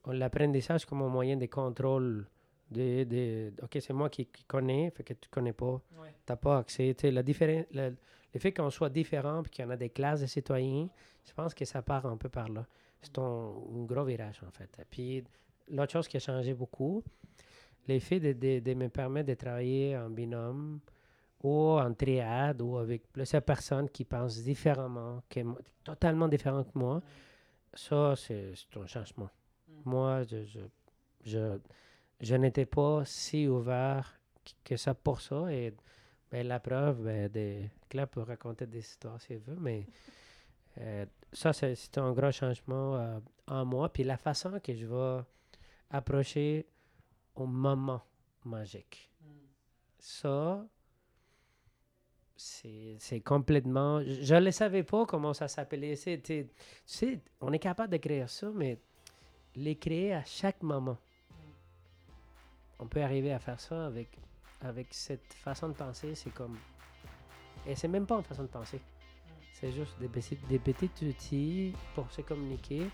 l'apprentissage 0.07 0.87
comme 0.87 1.03
un 1.03 1.09
moyen 1.09 1.37
de 1.37 1.47
contrôle 1.47 2.27
de, 2.73 3.05
de 3.05 3.53
OK, 3.63 3.79
c'est 3.81 3.93
moi 3.93 4.09
qui, 4.09 4.27
connais, 4.47 4.91
fait 4.91 5.05
que 5.05 5.15
tu 5.15 5.29
connais 5.29 5.53
pas, 5.53 5.81
tu 5.91 6.33
n'as 6.33 6.37
pas 6.37 6.59
accès. 6.59 6.95
La 7.05 7.23
le, 7.23 7.97
fait 8.39 8.53
qu'on 8.53 8.71
soit 8.71 8.89
différent 8.89 9.43
et 9.43 9.49
qu'il 9.49 9.65
y 9.65 9.69
en 9.69 9.71
a 9.71 9.77
des 9.77 9.91
classes 9.91 10.23
de 10.23 10.27
citoyens, 10.27 10.89
je 11.25 11.33
pense 11.33 11.55
que 11.55 11.65
ça 11.65 11.83
part 11.83 12.07
un 12.07 12.17
peu 12.17 12.29
par 12.29 12.49
là. 12.49 12.67
C'est 13.01 13.19
un, 13.19 13.53
gros 13.85 14.05
virage, 14.05 14.41
en 14.47 14.51
fait. 14.51 14.85
Puis, 14.91 15.25
l'autre 15.69 15.93
chose 15.93 16.09
qui 16.09 16.17
a 16.17 16.21
changé 16.21 16.55
beaucoup, 16.55 17.03
l'effet 17.87 18.21
de, 18.21 18.33
de, 18.33 18.61
de, 18.61 18.75
me 18.75 18.89
permettre 18.89 19.29
de 19.29 19.35
travailler 19.35 19.97
en 19.97 20.09
binôme 20.09 20.81
ou 21.43 21.79
en 21.79 21.93
triade 21.93 22.63
ou 22.63 22.77
avec 22.77 23.13
plusieurs 23.13 23.43
personnes 23.43 23.89
qui 23.91 24.05
pensent 24.05 24.43
différemment, 24.43 25.23
que, 25.29 25.41
totalement 25.83 26.29
différentes 26.29 26.73
que 26.73 26.79
moi, 26.79 27.03
ça, 27.75 28.15
c'est 28.17 28.55
un 28.77 28.87
changement. 28.87 29.31
Mm. 29.69 29.73
Moi, 29.85 30.23
je, 30.25 30.45
je, 30.45 30.61
je 31.25 31.59
je 32.23 32.37
n'étais 32.37 32.67
pas 32.67 33.05
si 33.05 33.49
ouvert 33.49 34.19
que 34.65 34.77
ça 34.77 34.95
pour 34.95 35.21
ça. 35.21 35.53
Et 35.53 35.75
ben, 36.31 36.47
la 36.47 36.61
preuve, 36.61 37.03
ben, 37.03 37.29
de, 37.29 37.65
Claire 37.89 38.09
peut 38.09 38.23
raconter 38.23 38.67
des 38.67 38.79
histoires 38.79 39.21
si 39.21 39.35
elle 39.35 39.41
veut, 39.41 39.59
mais 39.61 39.87
euh, 40.79 41.05
ça, 41.33 41.53
c'est 41.53 41.99
un 41.99 42.13
gros 42.13 42.31
changement 42.31 42.97
euh, 42.97 43.19
en 43.49 43.65
moi. 43.65 43.93
Puis 43.93 44.05
la 44.05 44.17
façon 44.17 44.59
que 44.63 44.73
je 44.73 44.87
vais 44.87 45.23
approcher 45.91 46.67
au 47.35 47.47
moment 47.47 48.03
magique. 48.45 49.11
Ça, 49.99 50.65
c'est 52.37 53.21
complètement. 53.25 54.03
Je 54.03 54.35
ne 54.35 54.51
savais 54.51 54.83
pas 54.83 55.07
comment 55.07 55.33
ça 55.33 55.49
s'appelait. 55.49 55.97
Tu 55.97 56.49
sais, 56.87 57.21
on 57.41 57.53
est 57.53 57.59
capable 57.59 57.93
de 57.93 57.99
créer 57.99 58.27
ça, 58.27 58.51
mais 58.53 58.79
les 59.55 59.77
créer 59.77 60.15
à 60.15 60.25
chaque 60.25 60.63
moment 60.63 60.99
on 62.83 62.87
peut 62.87 63.03
arriver 63.03 63.33
à 63.33 63.39
faire 63.39 63.61
ça 63.61 63.87
avec, 63.87 64.09
avec 64.61 64.89
cette 64.91 65.33
façon 65.45 65.69
de 65.69 65.75
penser. 65.75 66.15
C'est 66.15 66.35
comme. 66.35 66.59
Et 67.67 67.77
c'est 67.77 67.89
même 67.89 68.07
pas 68.07 68.17
une 68.17 68.25
façon 68.25 68.43
de 68.43 68.49
penser. 68.49 68.81
C'est 69.53 69.71
juste 69.71 69.97
des, 70.01 70.09
des 70.49 70.59
petits 70.59 71.07
outils 71.07 71.73
pour 71.95 72.11
se 72.11 72.23
communiquer. 72.23 72.89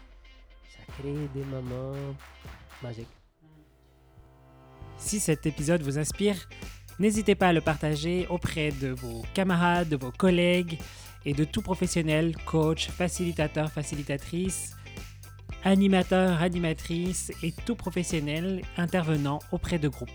Ça 0.69 0.93
crée 0.93 1.29
des 1.33 1.45
moments 1.45 2.15
magiques. 2.83 3.09
Si 4.99 5.21
cet 5.21 5.47
épisode 5.47 5.81
vous 5.81 5.99
inspire, 5.99 6.37
n'hésitez 6.99 7.35
pas 7.35 7.49
à 7.49 7.53
le 7.55 7.63
partager 7.63 8.27
auprès 8.29 8.73
de 8.73 8.89
vos 8.89 9.23
camarades, 9.33 9.89
de 9.89 9.97
vos 9.97 10.13
collègues 10.13 10.79
et 11.25 11.33
de 11.33 11.45
tout 11.45 11.63
professionnel, 11.63 12.37
coach, 12.45 12.89
facilitateur, 12.91 13.71
facilitatrice 13.71 14.75
animateur, 15.69 16.41
animatrice 16.41 17.31
et 17.43 17.53
tout 17.53 17.77
professionnel 17.77 18.63
intervenant 18.77 19.39
auprès 19.53 19.79
de 19.79 19.89
groupes. 19.89 20.11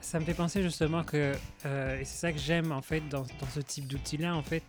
ça 0.00 0.18
me 0.18 0.24
fait 0.24 0.34
penser 0.34 0.60
justement 0.60 1.04
que, 1.04 1.34
et 1.64 2.04
c'est 2.04 2.18
ça 2.18 2.32
que 2.32 2.38
j'aime 2.38 2.72
en 2.72 2.82
fait 2.82 3.00
dans, 3.08 3.22
dans 3.22 3.48
ce 3.54 3.60
type 3.60 3.86
d'outil-là, 3.86 4.34
en 4.34 4.42
fait, 4.42 4.64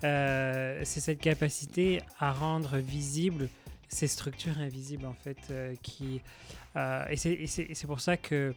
c'est 0.00 1.00
cette 1.00 1.20
capacité 1.20 2.00
à 2.20 2.32
rendre 2.32 2.76
visible 2.78 3.48
ces 3.88 4.06
structures 4.06 4.58
invisibles 4.58 5.06
en 5.06 5.14
fait 5.14 5.52
qui 5.82 6.20
et 6.76 7.16
c'est 7.16 7.86
pour 7.86 8.00
ça 8.00 8.16
que 8.16 8.54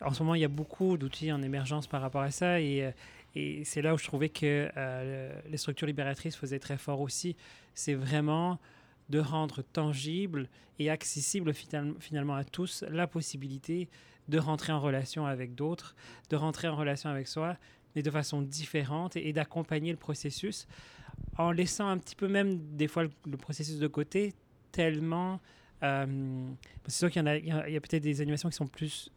en 0.00 0.12
ce 0.12 0.22
moment 0.22 0.34
il 0.34 0.42
y 0.42 0.44
a 0.44 0.48
beaucoup 0.48 0.96
d'outils 0.96 1.32
en 1.32 1.42
émergence 1.42 1.86
par 1.86 2.00
rapport 2.02 2.22
à 2.22 2.30
ça 2.30 2.60
et 2.60 2.92
et 3.36 3.64
c'est 3.64 3.82
là 3.82 3.94
où 3.94 3.98
je 3.98 4.04
trouvais 4.04 4.28
que 4.28 4.70
euh, 4.76 5.32
les 5.50 5.56
structures 5.56 5.86
libératrices 5.86 6.36
faisaient 6.36 6.58
très 6.58 6.78
fort 6.78 7.00
aussi. 7.00 7.36
C'est 7.74 7.94
vraiment 7.94 8.58
de 9.10 9.18
rendre 9.18 9.62
tangible 9.62 10.48
et 10.78 10.90
accessible 10.90 11.52
finalement 11.54 12.34
à 12.34 12.44
tous 12.44 12.84
la 12.88 13.06
possibilité 13.06 13.88
de 14.28 14.38
rentrer 14.38 14.72
en 14.72 14.80
relation 14.80 15.26
avec 15.26 15.54
d'autres, 15.54 15.94
de 16.30 16.36
rentrer 16.36 16.68
en 16.68 16.76
relation 16.76 17.10
avec 17.10 17.28
soi, 17.28 17.56
mais 17.94 18.02
de 18.02 18.10
façon 18.10 18.42
différente 18.42 19.16
et, 19.16 19.32
d'accompagner 19.32 19.92
le 19.92 19.98
processus 19.98 20.66
en 21.38 21.52
laissant 21.52 21.88
un 21.88 21.98
petit 21.98 22.16
peu 22.16 22.28
même 22.28 22.58
des 22.76 22.88
fois 22.88 23.04
le, 23.04 23.36
processus 23.36 23.78
de 23.78 23.86
côté, 23.86 24.32
tellement... 24.72 25.40
Euh, 25.82 26.48
c'est 26.86 26.98
sûr 26.98 27.10
qu'il 27.10 27.22
y, 27.22 27.28
a, 27.28 27.68
y 27.68 27.76
a 27.76 27.80
peut-être 27.80 28.02
des 28.02 28.20
animations 28.20 28.48
qui 28.48 28.56
sont 28.56 28.66
plus 28.66 29.10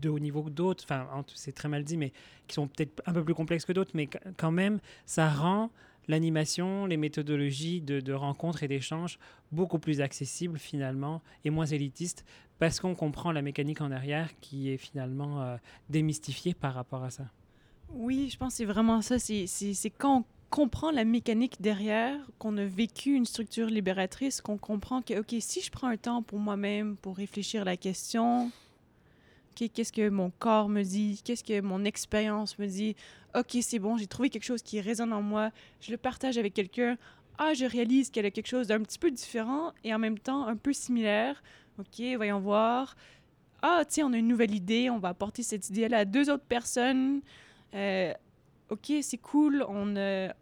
de 0.00 0.08
haut 0.08 0.18
niveau 0.18 0.42
que 0.42 0.50
d'autres, 0.50 0.84
enfin 0.84 1.24
c'est 1.34 1.52
très 1.52 1.68
mal 1.68 1.84
dit, 1.84 1.96
mais 1.96 2.12
qui 2.46 2.54
sont 2.54 2.68
peut-être 2.68 3.02
un 3.06 3.12
peu 3.12 3.24
plus 3.24 3.34
complexes 3.34 3.64
que 3.64 3.72
d'autres, 3.72 3.92
mais 3.94 4.08
quand 4.36 4.50
même, 4.50 4.78
ça 5.06 5.30
rend 5.30 5.70
l'animation, 6.08 6.86
les 6.86 6.96
méthodologies 6.96 7.80
de, 7.80 8.12
rencontres 8.12 8.62
et 8.62 8.68
d'échanges 8.68 9.18
beaucoup 9.50 9.78
plus 9.78 10.00
accessibles 10.00 10.58
finalement 10.58 11.22
et 11.44 11.50
moins 11.50 11.66
élitistes 11.66 12.24
parce 12.58 12.80
qu'on 12.80 12.94
comprend 12.94 13.32
la 13.32 13.42
mécanique 13.42 13.80
en 13.80 13.90
arrière 13.90 14.30
qui 14.40 14.70
est 14.70 14.76
finalement 14.76 15.42
euh, 15.42 15.56
démystifiée 15.90 16.54
par 16.54 16.74
rapport 16.74 17.02
à 17.02 17.10
ça. 17.10 17.24
Oui, 17.92 18.28
je 18.30 18.38
pense 18.38 18.52
que 18.52 18.56
c'est 18.58 18.64
vraiment 18.64 19.02
ça. 19.02 19.18
C'est 19.18 19.90
quand 19.90 20.20
on 20.20 20.24
comprend 20.50 20.90
la 20.90 21.04
mécanique 21.04 21.60
derrière, 21.60 22.18
qu'on 22.38 22.56
a 22.58 22.64
vécu 22.64 23.14
une 23.14 23.24
structure 23.24 23.66
libératrice, 23.66 24.40
qu'on 24.40 24.58
comprend 24.58 25.02
que, 25.02 25.18
OK, 25.18 25.34
si 25.40 25.62
je 25.62 25.70
prends 25.70 25.88
un 25.88 25.96
temps 25.96 26.22
pour 26.22 26.38
moi-même, 26.38 26.96
pour 26.96 27.16
réfléchir 27.16 27.62
à 27.62 27.64
la 27.64 27.76
question, 27.76 28.50
qu'est-ce 29.54 29.92
que 29.92 30.08
mon 30.08 30.30
corps 30.38 30.68
me 30.68 30.82
dit, 30.82 31.20
qu'est-ce 31.24 31.44
que 31.44 31.60
mon 31.60 31.84
expérience 31.84 32.58
me 32.58 32.66
dit? 32.66 32.96
Ok, 33.34 33.56
c'est 33.60 33.78
bon, 33.78 33.96
j'ai 33.96 34.06
trouvé 34.06 34.30
quelque 34.30 34.44
chose 34.44 34.62
qui 34.62 34.80
résonne 34.80 35.12
en 35.12 35.22
moi, 35.22 35.50
je 35.80 35.90
le 35.90 35.96
partage 35.96 36.38
avec 36.38 36.54
quelqu'un. 36.54 36.98
Ah, 37.38 37.54
je 37.54 37.64
réalise 37.64 38.10
qu'elle 38.10 38.26
a 38.26 38.30
quelque 38.30 38.46
chose 38.46 38.66
d'un 38.68 38.80
petit 38.80 38.98
peu 38.98 39.10
différent 39.10 39.72
et 39.84 39.94
en 39.94 39.98
même 39.98 40.18
temps 40.18 40.46
un 40.46 40.56
peu 40.56 40.72
similaire. 40.72 41.42
Ok, 41.78 42.02
voyons 42.16 42.40
voir. 42.40 42.94
Ah, 43.62 43.84
tiens, 43.88 44.08
on 44.08 44.12
a 44.12 44.18
une 44.18 44.28
nouvelle 44.28 44.54
idée, 44.54 44.90
on 44.90 44.98
va 44.98 45.08
apporter 45.10 45.42
cette 45.42 45.70
idée-là 45.70 45.98
à 45.98 46.04
deux 46.04 46.28
autres 46.30 46.44
personnes. 46.44 47.22
Euh, 47.74 48.12
ok, 48.68 48.92
c'est 49.00 49.18
cool, 49.18 49.64
on 49.68 49.96
a, 49.96 50.34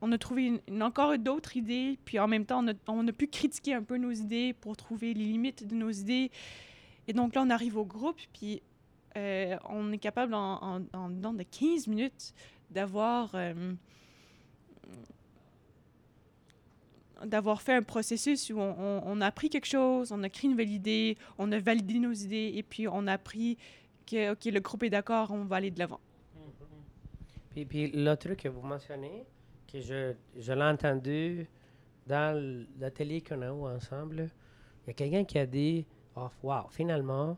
on 0.00 0.12
a 0.12 0.18
trouvé 0.18 0.62
encore 0.80 1.18
d'autres 1.18 1.56
idées, 1.56 1.98
puis 2.04 2.18
en 2.18 2.28
même 2.28 2.46
temps, 2.46 2.64
on 2.64 2.68
a, 2.68 2.74
on 2.86 3.06
a 3.06 3.12
pu 3.12 3.26
critiquer 3.26 3.74
un 3.74 3.82
peu 3.82 3.98
nos 3.98 4.12
idées 4.12 4.52
pour 4.52 4.76
trouver 4.76 5.12
les 5.12 5.24
limites 5.24 5.66
de 5.66 5.74
nos 5.74 5.90
idées. 5.90 6.30
Et 7.08 7.12
donc 7.12 7.34
là, 7.34 7.42
on 7.42 7.50
arrive 7.50 7.76
au 7.76 7.84
groupe, 7.84 8.20
puis 8.32 8.62
euh, 9.16 9.56
on 9.68 9.92
est 9.92 9.98
capable 9.98 10.34
en, 10.34 10.82
en, 10.92 11.10
dans 11.10 11.32
de 11.32 11.42
15 11.42 11.86
minutes 11.86 12.34
d'avoir 12.70 13.30
euh, 13.34 13.72
d'avoir 17.24 17.62
fait 17.62 17.74
un 17.74 17.82
processus 17.82 18.50
où 18.50 18.58
on, 18.58 19.20
a 19.20 19.26
appris 19.26 19.48
quelque 19.48 19.66
chose, 19.66 20.12
on 20.12 20.22
a 20.22 20.28
créé 20.28 20.44
une 20.44 20.50
nouvelle 20.52 20.70
idée, 20.70 21.16
on 21.38 21.50
a 21.50 21.58
validé 21.58 21.98
nos 21.98 22.12
idées, 22.12 22.52
et 22.56 22.62
puis 22.62 22.86
on 22.88 23.06
a 23.06 23.14
appris 23.14 23.56
que 24.06 24.32
OK, 24.32 24.44
le 24.44 24.60
groupe 24.60 24.82
est 24.82 24.90
d'accord, 24.90 25.30
on 25.30 25.44
va 25.44 25.56
aller 25.56 25.70
de 25.70 25.78
l'avant. 25.78 26.00
Puis, 27.50 27.64
puis 27.64 27.90
l'autre 27.90 28.26
truc 28.26 28.42
que 28.42 28.48
vous 28.48 28.60
mentionnez, 28.60 29.24
que 29.72 29.80
je, 29.80 30.12
je 30.38 30.52
l'ai 30.52 30.62
entendu 30.62 31.46
dans 32.06 32.38
l'atelier 32.78 33.22
qu'on 33.22 33.40
a 33.40 33.46
eu 33.46 33.76
ensemble, 33.76 34.28
il 34.84 34.88
y 34.88 34.90
a 34.90 34.92
quelqu'un 34.92 35.24
qui 35.24 35.38
a 35.38 35.46
dit 35.46 35.86
wow, 36.42 36.68
finalement, 36.70 37.36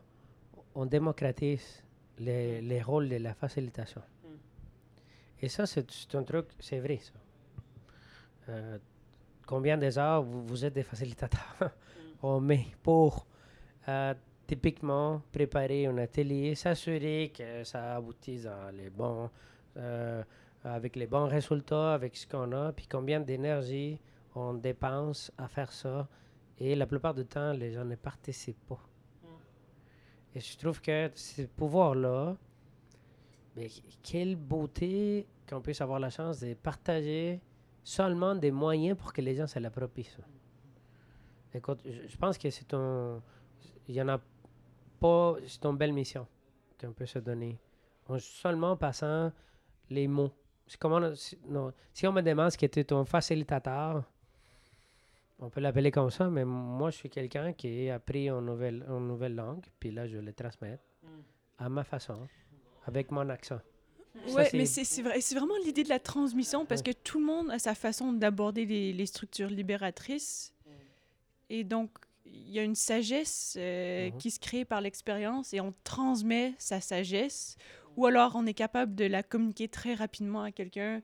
on 0.75 0.85
démocratise 0.85 1.83
les, 2.17 2.61
les 2.61 2.81
rôles 2.81 3.09
de 3.09 3.17
la 3.17 3.33
facilitation. 3.33 4.01
Mm. 4.23 4.27
Et 5.41 5.49
ça, 5.49 5.65
c'est 5.65 6.15
un 6.15 6.23
truc, 6.23 6.47
c'est 6.59 6.79
vrai, 6.79 6.99
ça. 7.01 7.13
Euh, 8.49 8.77
combien 9.45 9.79
heures 9.97 10.23
vous, 10.23 10.65
êtes 10.65 10.73
des 10.73 10.83
facilitateurs? 10.83 11.55
Mm. 11.99 12.25
on 12.25 12.39
met 12.41 12.67
pour 12.83 13.25
euh, 13.87 14.13
typiquement 14.47 15.21
préparer 15.31 15.85
un 15.85 15.97
atelier, 15.97 16.55
s'assurer 16.55 17.31
que 17.35 17.63
ça 17.63 17.95
aboutisse 17.95 18.43
dans 18.43 18.75
les 18.75 18.89
bons, 18.89 19.29
euh, 19.77 20.23
avec 20.63 20.95
les 20.95 21.07
bons 21.07 21.27
résultats, 21.27 21.93
avec 21.93 22.15
ce 22.17 22.27
qu'on 22.27 22.51
a, 22.51 22.71
puis 22.73 22.87
combien 22.87 23.19
d'énergie 23.19 23.99
on 24.35 24.53
dépense 24.53 25.31
à 25.37 25.47
faire 25.47 25.71
ça 25.71 26.07
et 26.59 26.75
la 26.75 26.85
plupart 26.85 27.13
du 27.13 27.25
temps, 27.25 27.53
les 27.53 27.71
gens 27.71 27.85
ne 27.85 27.95
participent 27.95 28.67
pas. 28.67 28.79
Mm. 29.23 29.27
Et 30.35 30.39
je 30.39 30.57
trouve 30.57 30.81
que 30.81 31.11
ce 31.15 31.43
pouvoir-là, 31.43 32.35
mais 33.55 33.67
quelle 34.03 34.35
beauté 34.35 35.27
qu'on 35.49 35.61
puisse 35.61 35.81
avoir 35.81 35.99
la 35.99 36.09
chance 36.09 36.39
de 36.39 36.53
partager 36.53 37.41
seulement 37.83 38.35
des 38.35 38.51
moyens 38.51 38.97
pour 38.97 39.11
que 39.11 39.21
les 39.21 39.35
gens 39.35 39.47
se 39.47 39.57
l'approprient. 39.59 40.15
Écoute, 41.53 41.79
je, 41.83 42.17
pense 42.17 42.37
que 42.37 42.49
c'est 42.49 42.73
un. 42.73 43.21
Il 43.87 43.95
y 43.95 44.01
en 44.01 44.09
a 44.09 44.19
pas. 44.99 45.35
C'est 45.47 45.65
une 45.65 45.77
belle 45.77 45.93
mission 45.93 46.27
qu'on 46.79 46.93
peut 46.93 47.07
se 47.07 47.19
donner. 47.19 47.57
En 48.07 48.19
seulement 48.19 48.77
passant 48.77 49.31
les 49.89 50.07
mots. 50.07 50.31
Comment, 50.77 50.99
non, 51.47 51.73
si 51.93 52.05
on 52.05 52.11
me 52.11 52.21
demande 52.21 52.51
ce 52.51 52.57
qui 52.57 52.65
était 52.65 52.83
ton 52.83 53.03
facilitateur, 53.03 54.03
on 55.39 55.49
peut 55.49 55.61
l'appeler 55.61 55.91
comme 55.91 56.09
ça, 56.09 56.29
mais 56.29 56.45
moi, 56.45 56.89
je 56.91 56.97
suis 56.97 57.09
quelqu'un 57.09 57.53
qui 57.53 57.89
a 57.89 57.95
appris 57.95 58.29
une 58.29 58.45
nouvelle, 58.45 58.85
une 58.87 59.07
nouvelle 59.07 59.35
langue, 59.35 59.63
puis 59.79 59.91
là, 59.91 60.07
je 60.07 60.17
le 60.17 60.33
transmets 60.33 60.79
mm. 61.03 61.07
à 61.59 61.69
ma 61.69 61.83
façon, 61.83 62.27
avec 62.85 63.11
mon 63.11 63.27
accent. 63.29 63.59
Oui, 64.27 64.43
mais 64.53 64.65
c'est 64.65 65.01
vrai, 65.01 65.19
vraiment 65.33 65.55
l'idée 65.63 65.83
de 65.83 65.89
la 65.89 65.99
transmission, 65.99 66.65
parce 66.65 66.81
que 66.81 66.91
tout 66.91 67.19
le 67.19 67.25
monde 67.25 67.51
a 67.51 67.59
sa 67.59 67.75
façon 67.75 68.11
d'aborder 68.11 68.65
les, 68.65 68.91
les, 68.91 69.05
structures 69.05 69.49
libératrices. 69.49 70.53
Mm. 70.65 70.71
Et 71.51 71.63
donc, 71.63 71.91
il 72.25 72.51
y 72.51 72.59
a 72.59 72.63
une 72.63 72.75
sagesse 72.75 73.55
euh, 73.57 74.09
mm-hmm. 74.09 74.17
qui 74.17 74.31
se 74.31 74.39
crée 74.39 74.65
par 74.65 74.81
l'expérience 74.81 75.53
et 75.53 75.61
on 75.61 75.73
transmet 75.83 76.53
sa 76.57 76.81
sagesse. 76.81 77.55
Ou 77.97 78.05
alors, 78.05 78.33
on 78.35 78.45
est 78.45 78.53
capable 78.53 78.95
de 78.95 79.05
la 79.05 79.23
communiquer 79.23 79.67
très 79.67 79.93
rapidement 79.93 80.43
à 80.43 80.51
quelqu'un 80.51 81.01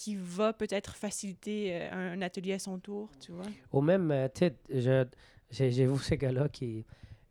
qui 0.00 0.16
va 0.16 0.54
peut-être 0.54 0.96
faciliter 0.96 1.74
euh, 1.74 2.14
un, 2.14 2.22
atelier 2.22 2.54
à 2.54 2.58
son 2.58 2.78
tour, 2.78 3.10
tu 3.20 3.32
vois? 3.32 3.44
Ou 3.70 3.82
même, 3.82 4.10
euh, 4.10 4.28
tu 4.34 4.50
sais, 4.80 5.70
j'ai 5.70 5.84
vu 5.84 5.98
ce 5.98 6.14
gars-là 6.14 6.48
qui 6.48 6.86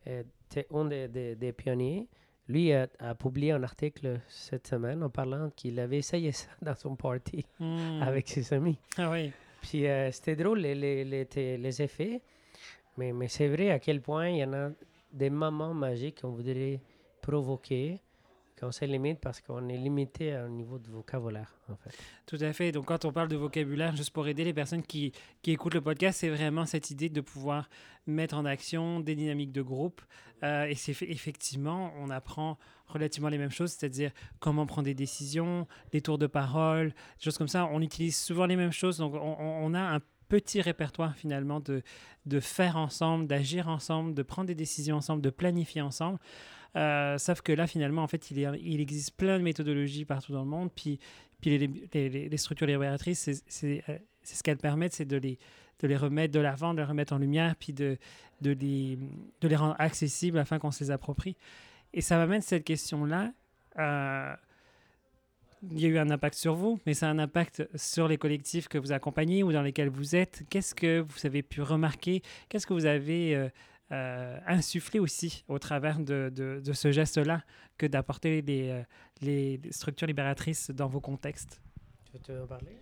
était 0.06 0.68
un 0.72 0.86
des, 0.86 1.36
des, 1.36 1.52
pionniers. 1.52 2.08
Lui 2.48 2.72
a, 2.72 2.88
publié 3.16 3.54
un 3.54 3.64
article 3.64 4.22
cette 4.28 4.68
semaine 4.68 5.02
en 5.02 5.10
parlant 5.10 5.50
qu'il 5.56 5.80
avait 5.80 5.98
essayé 5.98 6.32
ça 6.32 6.48
dans 6.62 6.76
son 6.76 6.96
party 6.96 7.44
hmm. 7.60 8.04
avec 8.04 8.28
ses 8.28 8.54
amis. 8.54 8.78
Ah 8.98 9.10
oui. 9.10 9.32
Puis 9.62 9.88
euh, 9.88 10.12
c'était 10.12 10.36
drôle 10.36 10.60
les, 10.60 10.76
les, 10.76 11.04
les, 11.04 11.58
les, 11.58 11.82
effets, 11.82 12.22
mais, 12.98 13.14
mais 13.14 13.28
c'est 13.28 13.48
vrai 13.48 13.72
à 13.72 13.80
quel 13.80 14.00
point 14.00 14.30
il 14.30 14.38
y 14.38 14.44
en 14.44 14.54
a 14.54 14.70
des 15.12 15.32
moments 15.32 15.74
magiques 15.74 16.22
qu'on 16.22 16.30
voudrait 16.30 16.80
provoquer 17.22 18.00
qu'on 18.60 18.72
se 18.72 18.86
limite 18.86 19.20
parce 19.20 19.42
qu'on 19.42 19.70
est 19.70 19.78
limité 19.78 20.38
au 20.38 20.50
niveau 20.50 20.78
de 20.78 20.90
vocabulaire, 20.90 21.54
en 21.70 21.76
fait. 21.76 21.96
Tout 22.26 22.38
à 22.42 22.52
fait. 22.54 22.72
Donc, 22.72 22.86
quand 22.86 23.06
on 23.06 23.12
parle 23.12 23.30
de 23.30 23.36
vocabulaire, 23.36 23.96
juste 23.96 24.12
pour 24.12 24.28
aider 24.28 24.44
les 24.44 24.54
personnes 24.54 24.84
qui, 24.84 25.12
qui 25.42 25.52
écoutent 25.52 25.74
le 25.74 25.82
podcast, 25.82 26.20
c'est 26.20 26.30
vraiment 26.30 26.66
cette 26.66 26.92
idée 26.92 27.10
de 27.10 27.22
pouvoir 27.22 27.70
mettre 28.08 28.36
en 28.36 28.46
action 28.46 29.00
des 29.00 29.16
dynamiques 29.16 29.52
de 29.52 29.62
groupe. 29.62 30.02
Euh, 30.44 30.66
et 30.66 30.76
c'est 30.76 30.92
effectivement, 31.04 31.94
on 31.98 32.10
apprend 32.10 32.58
relativement 32.88 33.30
les 33.30 33.38
mêmes 33.38 33.52
choses, 33.52 33.72
c'est-à-dire 33.72 34.12
comment 34.40 34.66
prendre 34.66 34.86
des 34.86 34.94
décisions, 34.94 35.68
des 35.92 36.02
tours 36.02 36.18
de 36.18 36.28
parole, 36.28 36.90
des 36.90 37.24
choses 37.24 37.38
comme 37.38 37.48
ça. 37.48 37.68
On 37.72 37.82
utilise 37.82 38.18
souvent 38.18 38.46
les 38.46 38.56
mêmes 38.56 38.72
choses. 38.72 38.98
Donc, 38.98 39.14
on, 39.16 39.38
on 39.40 39.74
a 39.74 39.96
un 39.96 40.00
petit 40.30 40.62
répertoire 40.62 41.16
finalement 41.16 41.60
de, 41.60 41.82
de 42.26 42.40
faire 42.40 42.78
ensemble, 42.78 43.28
d'agir 43.28 43.68
ensemble, 43.68 44.14
de 44.14 44.24
prendre 44.24 44.48
des 44.48 44.56
décisions 44.56 44.96
ensemble, 44.96 45.22
de 45.22 45.30
planifier 45.30 45.82
ensemble. 45.82 46.20
Euh, 46.76 47.18
sauf 47.18 47.42
que 47.42 47.52
là, 47.52 47.68
finalement, 47.68 48.04
en 48.04 48.08
fait, 48.08 48.32
il, 48.32 48.38
il, 48.62 48.82
existe 48.82 49.16
plein 49.16 49.38
de 49.38 49.44
méthodologies 49.44 50.06
partout 50.06 50.32
dans 50.32 50.44
le 50.44 50.50
monde. 50.50 50.70
Puis, 50.74 51.00
puis 51.42 51.58
les, 51.58 52.30
les, 52.30 52.38
structures 52.38 52.68
libératrices, 52.68 53.28
euh, 53.28 53.34
c'est 53.48 54.36
ce 54.36 54.44
qu'elles 54.44 54.58
permettent, 54.58 54.94
c'est 54.94 55.06
de 55.06 55.18
les, 55.18 55.40
de 55.80 55.88
les 55.88 55.98
remettre 55.98 56.34
de 56.34 56.40
l'avant, 56.40 56.74
de 56.74 56.80
les 56.80 56.86
remettre 56.86 57.14
en 57.14 57.18
lumière, 57.18 57.56
puis 57.56 57.74
de, 57.74 57.98
de, 58.42 58.52
les, 58.52 59.00
de 59.42 59.48
les 59.48 59.56
rendre 59.56 59.76
accessibles 59.80 60.38
afin 60.38 60.60
qu'on 60.60 60.72
se 60.72 60.84
les 60.84 60.92
approprie. 60.92 61.36
Et 61.94 62.02
ça 62.02 62.18
m'amène 62.18 62.42
cette 62.42 62.66
question-là. 62.66 63.32
Euh, 63.80 64.36
il 65.72 65.80
y 65.80 65.86
a 65.86 65.90
eu 65.90 65.98
un 65.98 66.10
impact 66.10 66.36
sur 66.36 66.54
vous, 66.54 66.80
mais 66.86 66.94
c'est 66.94 67.06
un 67.06 67.20
impact 67.20 67.68
sur 67.76 68.08
les 68.08 68.18
collectifs 68.18 68.68
que 68.68 68.78
vous 68.78 68.92
accompagnez 68.92 69.44
ou 69.44 69.52
dans 69.52 69.62
lesquels 69.62 69.90
vous 69.90 70.16
êtes. 70.16 70.44
Qu'est-ce 70.50 70.76
que 70.76 71.00
vous 71.00 71.26
avez 71.26 71.42
pu 71.42 71.62
remarquer? 71.62 72.22
Qu'est-ce 72.48 72.66
que 72.68 72.74
vous 72.74 72.86
avez 72.86 73.50
insuffler 73.92 75.00
aussi 75.00 75.44
au 75.48 75.60
travers 75.60 76.00
de, 76.00 76.32
de, 76.34 76.74
ce 76.74 76.92
geste-là 76.92 77.44
que 77.78 77.86
d'apporter 77.86 78.42
les, 78.42 78.84
les, 79.22 79.60
structures 79.72 80.08
libératrices 80.08 80.70
dans 80.72 80.88
vos 80.88 81.02
contextes. 81.02 81.62
Tu 82.06 82.14
veux 82.14 82.20
te 82.20 82.46
parler? 82.46 82.78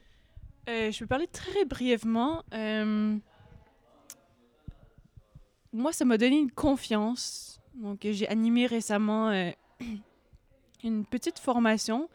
je 0.68 1.00
peux 1.00 1.08
parler 1.08 1.28
très 1.28 1.64
brièvement 1.64 2.44
moi, 5.74 5.94
ça 5.94 6.06
m'a 6.06 6.18
donné 6.18 6.38
une 6.38 6.52
confiance. 6.52 7.62
Donc, 7.76 8.00
j'ai 8.04 8.28
animé 8.28 8.66
récemment 8.66 9.30
euh, 9.30 9.52
une 10.84 11.06
petite 11.06 11.40
formation. 11.40 12.10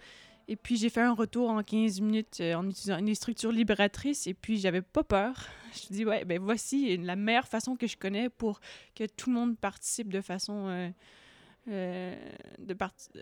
Et 0.48 0.56
puis, 0.56 0.76
j'ai 0.76 0.88
fait 0.88 1.00
un 1.00 1.14
retour 1.14 1.50
en 1.50 1.62
15 1.62 2.00
minutes 2.00 2.38
euh, 2.40 2.54
en 2.54 2.68
utilisant 2.68 2.98
une 2.98 3.14
structure 3.14 3.52
libératrice. 3.52 4.26
Et 4.26 4.34
puis, 4.34 4.58
j'avais 4.58 4.82
pas 4.82 5.04
peur. 5.04 5.34
Je 5.74 5.92
me 5.92 5.96
dis, 5.96 6.04
ouais, 6.04 6.24
ben 6.24 6.40
voici 6.40 6.96
la 6.98 7.16
meilleure 7.16 7.48
façon 7.48 7.76
que 7.76 7.86
je 7.86 7.96
connais 7.96 8.28
pour 8.28 8.60
que 8.94 9.04
tout 9.04 9.30
le 9.30 9.36
monde 9.36 9.56
participe 9.58 10.12
de 10.12 10.20
façon. 10.20 10.92
Euh, 11.68 12.14
de 12.58 12.76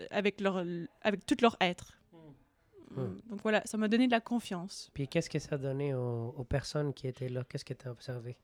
avec, 0.09 0.41
leur, 0.41 0.65
avec 1.01 1.25
tout 1.25 1.37
leur 1.41 1.55
être. 1.61 1.97
Hmm. 2.95 3.15
Donc 3.29 3.41
voilà, 3.41 3.61
ça 3.65 3.77
m'a 3.77 3.87
donné 3.87 4.07
de 4.07 4.11
la 4.11 4.19
confiance. 4.19 4.89
Puis 4.93 5.07
qu'est-ce 5.07 5.29
que 5.29 5.39
ça 5.39 5.55
a 5.55 5.57
donné 5.57 5.93
aux, 5.93 6.33
aux 6.37 6.43
personnes 6.43 6.93
qui 6.93 7.07
étaient 7.07 7.29
là? 7.29 7.45
Qu'est-ce 7.47 7.63
que 7.63 7.73
tu 7.73 7.87
as 7.87 7.91
observé? 7.91 8.35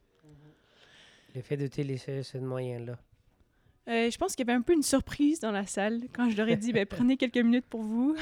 L'effet 1.35 1.57
d'utiliser 1.57 2.23
ce 2.23 2.37
moyen-là. 2.37 2.97
Euh, 3.87 4.11
je 4.11 4.17
pense 4.17 4.35
qu'il 4.35 4.45
y 4.45 4.49
avait 4.49 4.57
un 4.57 4.61
peu 4.61 4.73
une 4.73 4.83
surprise 4.83 5.39
dans 5.39 5.51
la 5.51 5.65
salle 5.65 6.01
quand 6.13 6.29
je 6.29 6.35
leur 6.35 6.49
ai 6.49 6.57
dit 6.57 6.73
ben, 6.73 6.85
prenez 6.89 7.15
quelques 7.15 7.37
minutes 7.37 7.65
pour 7.65 7.83
vous. 7.83 8.15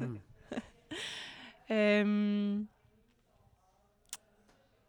Euh, 1.72 2.60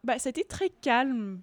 ben, 0.04 0.20
ça 0.20 0.28
a 0.28 0.30
été 0.30 0.44
très 0.44 0.70
calme. 0.70 1.42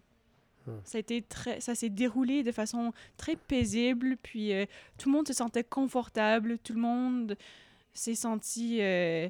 Hmm. 0.66 0.78
Ça, 0.84 0.96
a 0.96 1.00
été 1.00 1.22
très, 1.22 1.60
ça 1.60 1.74
s'est 1.74 1.90
déroulé 1.90 2.42
de 2.42 2.52
façon 2.52 2.92
très 3.16 3.36
paisible, 3.36 4.16
puis 4.16 4.52
euh, 4.52 4.64
tout 4.96 5.10
le 5.10 5.16
monde 5.16 5.28
se 5.28 5.34
sentait 5.34 5.64
confortable, 5.64 6.58
tout 6.58 6.72
le 6.72 6.80
monde 6.80 7.36
s'est 7.92 8.14
senti 8.14 8.80
euh, 8.80 9.28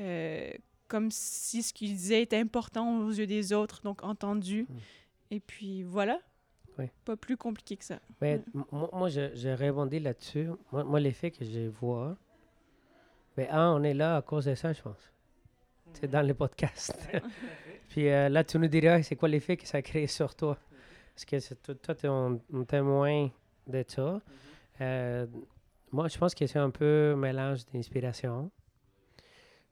euh, 0.00 0.50
comme 0.88 1.10
si 1.10 1.62
ce 1.62 1.72
qu'il 1.72 1.94
disait 1.94 2.22
était 2.22 2.38
important 2.38 2.98
aux 2.98 3.10
yeux 3.10 3.26
des 3.26 3.52
autres, 3.52 3.80
donc 3.82 4.02
entendu. 4.02 4.66
Hmm. 4.68 4.76
Et 5.30 5.40
puis 5.40 5.82
voilà. 5.82 6.20
Pas 7.04 7.16
plus 7.16 7.36
compliqué 7.36 7.76
que 7.76 7.84
ça. 7.84 8.00
Mais 8.22 8.42
moi, 8.72 9.08
j'ai 9.10 9.54
rebondi 9.54 10.00
là-dessus. 10.00 10.48
Moi, 10.72 10.98
l'effet 10.98 11.30
que 11.30 11.44
je 11.44 11.68
vois, 11.68 12.16
mais 13.40 13.48
un, 13.48 13.72
on 13.72 13.82
est 13.84 13.94
là 13.94 14.16
à 14.16 14.22
cause 14.22 14.44
de 14.44 14.54
ça, 14.54 14.70
je 14.74 14.82
pense. 14.82 15.10
C'est 15.94 16.08
dans 16.08 16.20
le 16.20 16.34
podcast. 16.34 16.94
puis 17.88 18.06
euh, 18.06 18.28
là, 18.28 18.44
tu 18.44 18.58
nous 18.58 18.68
diras, 18.68 19.02
c'est 19.02 19.16
quoi 19.16 19.30
l'effet 19.30 19.56
que 19.56 19.66
ça 19.66 19.78
a 19.78 19.82
créé 19.82 20.06
sur 20.06 20.34
toi? 20.34 20.58
Parce 21.14 21.24
que 21.24 21.54
toi, 21.72 21.94
tu 21.94 22.04
es 22.04 22.08
un, 22.10 22.38
témoin 22.68 23.30
de 23.66 23.82
ça. 23.88 24.02
Mm-hmm. 24.02 24.20
Euh, 24.82 25.26
moi, 25.90 26.08
je 26.08 26.18
pense 26.18 26.34
que 26.34 26.46
c'est 26.46 26.58
un 26.58 26.68
peu 26.68 27.12
un 27.14 27.16
mélange 27.16 27.64
d'inspiration. 27.72 28.50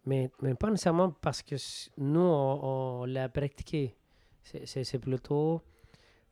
Mais, 0.06 0.30
mais 0.40 0.54
pas 0.54 0.70
nécessairement 0.70 1.10
parce 1.10 1.42
que 1.42 1.56
nous, 1.98 2.20
on 2.20 3.04
l'a 3.04 3.28
pratiqué. 3.28 3.94
C'est 4.42 4.98
plutôt 4.98 5.60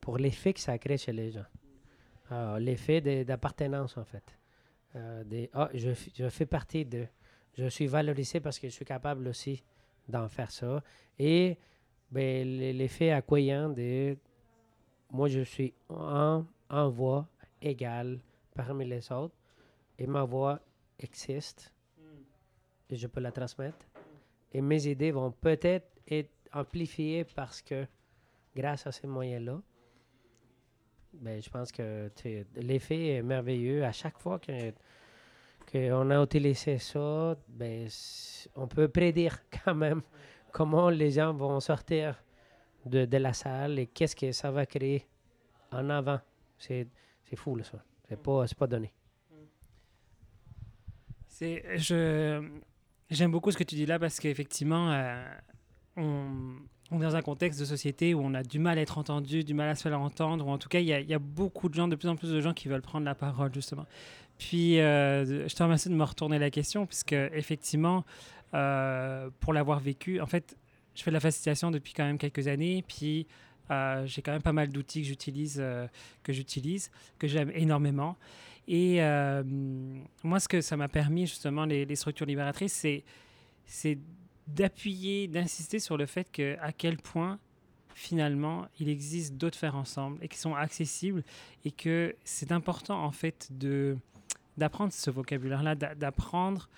pour 0.00 0.16
l'effet 0.16 0.54
que 0.54 0.60
ça 0.60 0.78
crée 0.78 0.96
chez 0.96 1.12
les 1.12 1.32
gens. 1.32 1.44
Euh, 2.32 2.58
l'effet 2.58 3.02
d'appartenance, 3.26 3.98
en 3.98 4.04
fait. 4.06 4.24
Euh, 4.96 5.46
ah, 5.52 5.68
je, 5.74 5.90
je, 6.14 6.28
fais 6.28 6.46
partie 6.46 6.84
de. 6.84 7.06
Je 7.56 7.66
suis 7.68 7.86
valorisé 7.86 8.40
parce 8.40 8.58
que 8.58 8.68
je 8.68 8.74
suis 8.74 8.84
capable 8.84 9.28
aussi 9.28 9.62
d'en 10.08 10.28
faire 10.28 10.50
ça. 10.50 10.82
Et 11.18 11.56
ben, 12.10 12.46
l'effet 12.76 13.10
accueillant 13.10 13.70
de. 13.70 14.16
Moi, 15.10 15.28
je 15.28 15.40
suis 15.40 15.72
en, 15.88 16.44
en 16.68 16.88
voix 16.90 17.26
égale 17.62 18.18
parmi 18.54 18.84
les 18.84 19.10
autres. 19.10 19.34
Et 19.98 20.06
ma 20.06 20.24
voix 20.24 20.60
existe. 20.98 21.72
Et 22.90 22.96
je 22.96 23.06
peux 23.06 23.20
la 23.20 23.32
transmettre. 23.32 23.86
Et 24.52 24.60
mes 24.60 24.86
idées 24.86 25.10
vont 25.10 25.30
peut-être 25.30 25.88
être 26.08 26.30
amplifiées 26.52 27.24
parce 27.24 27.62
que 27.62 27.86
grâce 28.54 28.86
à 28.86 28.92
ces 28.92 29.06
moyens-là, 29.06 29.60
ben, 31.14 31.40
je 31.40 31.48
pense 31.48 31.72
que 31.72 32.10
l'effet 32.56 33.14
est 33.14 33.22
merveilleux. 33.22 33.84
À 33.84 33.92
chaque 33.92 34.18
fois 34.18 34.38
que 34.38 34.72
qu'on 35.70 36.10
a 36.10 36.22
utilisé 36.22 36.78
ça, 36.78 37.36
ben, 37.48 37.88
on 38.54 38.66
peut 38.66 38.88
prédire 38.88 39.38
quand 39.64 39.74
même 39.74 40.02
comment 40.52 40.90
les 40.90 41.10
gens 41.10 41.32
vont 41.34 41.60
sortir 41.60 42.22
de, 42.84 43.04
de 43.04 43.16
la 43.16 43.32
salle 43.32 43.78
et 43.78 43.86
qu'est-ce 43.86 44.16
que 44.16 44.32
ça 44.32 44.50
va 44.50 44.64
créer 44.66 45.06
en 45.72 45.90
avant. 45.90 46.20
C'est 46.58 46.88
fou, 47.34 47.58
ça. 47.62 47.82
C'est 48.08 48.22
pas, 48.22 48.44
pas 48.56 48.66
donné. 48.66 48.92
J'aime 53.10 53.30
beaucoup 53.30 53.50
ce 53.50 53.58
que 53.58 53.64
tu 53.64 53.74
dis 53.74 53.86
là 53.86 53.98
parce 53.98 54.18
qu'effectivement, 54.18 54.92
euh, 54.92 55.24
on, 55.96 56.56
on 56.90 57.00
est 57.00 57.04
dans 57.04 57.16
un 57.16 57.22
contexte 57.22 57.58
de 57.58 57.64
société 57.64 58.14
où 58.14 58.20
on 58.20 58.34
a 58.34 58.42
du 58.42 58.58
mal 58.58 58.78
à 58.78 58.80
être 58.80 58.98
entendu, 58.98 59.42
du 59.42 59.54
mal 59.54 59.68
à 59.68 59.74
se 59.74 59.82
faire 59.82 60.00
entendre, 60.00 60.46
ou 60.46 60.50
en 60.50 60.58
tout 60.58 60.68
cas, 60.68 60.78
il 60.78 60.86
y, 60.86 61.14
a 61.14 61.18
beaucoup 61.18 61.68
de 61.68 61.74
gens, 61.74 61.88
de 61.88 61.96
plus 61.96 62.08
en 62.08 62.16
plus 62.16 62.30
de 62.30 62.40
gens 62.40 62.54
qui 62.54 62.68
veulent 62.68 62.82
prendre 62.82 63.04
la 63.04 63.14
parole, 63.14 63.52
justement. 63.52 63.86
Puis, 64.38 64.80
euh, 64.80 65.48
je 65.48 65.54
te 65.54 65.62
remercie 65.62 65.88
de 65.88 65.94
me 65.94 66.04
retourner 66.04 66.38
la 66.38 66.50
question, 66.50 66.86
puisque 66.86 67.12
effectivement, 67.12 68.04
euh, 68.54 69.30
pour 69.40 69.52
l'avoir 69.52 69.80
vécu, 69.80 70.20
en 70.20 70.26
fait, 70.26 70.56
je 70.94 71.02
fais 71.02 71.10
de 71.10 71.14
la 71.14 71.20
facilitation 71.20 71.70
depuis 71.70 71.92
quand 71.92 72.04
même 72.04 72.18
quelques 72.18 72.48
années, 72.48 72.84
puis 72.86 73.26
euh, 73.70 74.06
j'ai 74.06 74.22
quand 74.22 74.32
même 74.32 74.42
pas 74.42 74.52
mal 74.52 74.68
d'outils 74.68 75.02
que 75.02 75.08
j'utilise, 75.08 75.62
que 76.22 76.32
j'utilise, 76.32 76.90
que 77.18 77.26
j'aime 77.26 77.50
énormément. 77.54 78.16
Et 78.68 79.00
moi, 80.22 80.40
ce 80.40 80.48
que 80.48 80.60
ça 80.60 80.76
m'a 80.76 80.88
permis, 80.88 81.26
justement, 81.26 81.64
les, 81.64 81.84
les 81.84 81.96
structures 81.96 82.26
libératrices, 82.26 82.86
c'est 83.66 83.98
d'appuyer, 84.46 85.28
d'insister 85.28 85.78
sur 85.78 85.96
le 85.96 86.06
fait 86.06 86.30
que 86.30 86.56
à 86.60 86.72
quel 86.72 86.98
point 86.98 87.38
finalement 87.96 88.66
il 88.78 88.88
existe 88.90 89.34
d'autres 89.36 89.58
faire 89.58 89.74
ensemble 89.74 90.18
et 90.22 90.28
qui 90.28 90.38
sont 90.38 90.54
accessibles 90.54 91.24
et 91.64 91.70
que 91.70 92.14
c'est 92.24 92.52
important 92.52 93.02
en 93.02 93.10
fait 93.10 93.48
de 93.50 93.96
d'apprendre 94.56 94.92
ce 94.92 95.10
vocabulaire-là, 95.10 95.74
d'apprendre, 95.74 96.68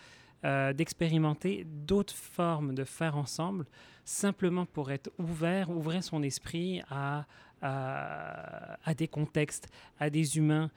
euh, 0.45 0.73
d'expérimenter 0.73 1.64
d'autres 1.64 2.14
formes 2.14 2.75
de 2.75 2.85
faire 2.85 3.17
ensemble, 3.17 3.67
simplement 4.05 4.67
pour 4.67 4.91
être 4.91 5.11
ouvert, 5.19 5.71
ouvrir 5.71 6.03
son 6.03 6.23
esprit 6.23 6.81
à, 6.91 7.27
à, 7.61 8.95
des 8.97 9.09
contextes, 9.09 9.69
à 9.99 10.11
des 10.11 10.38
humains. 10.38 10.71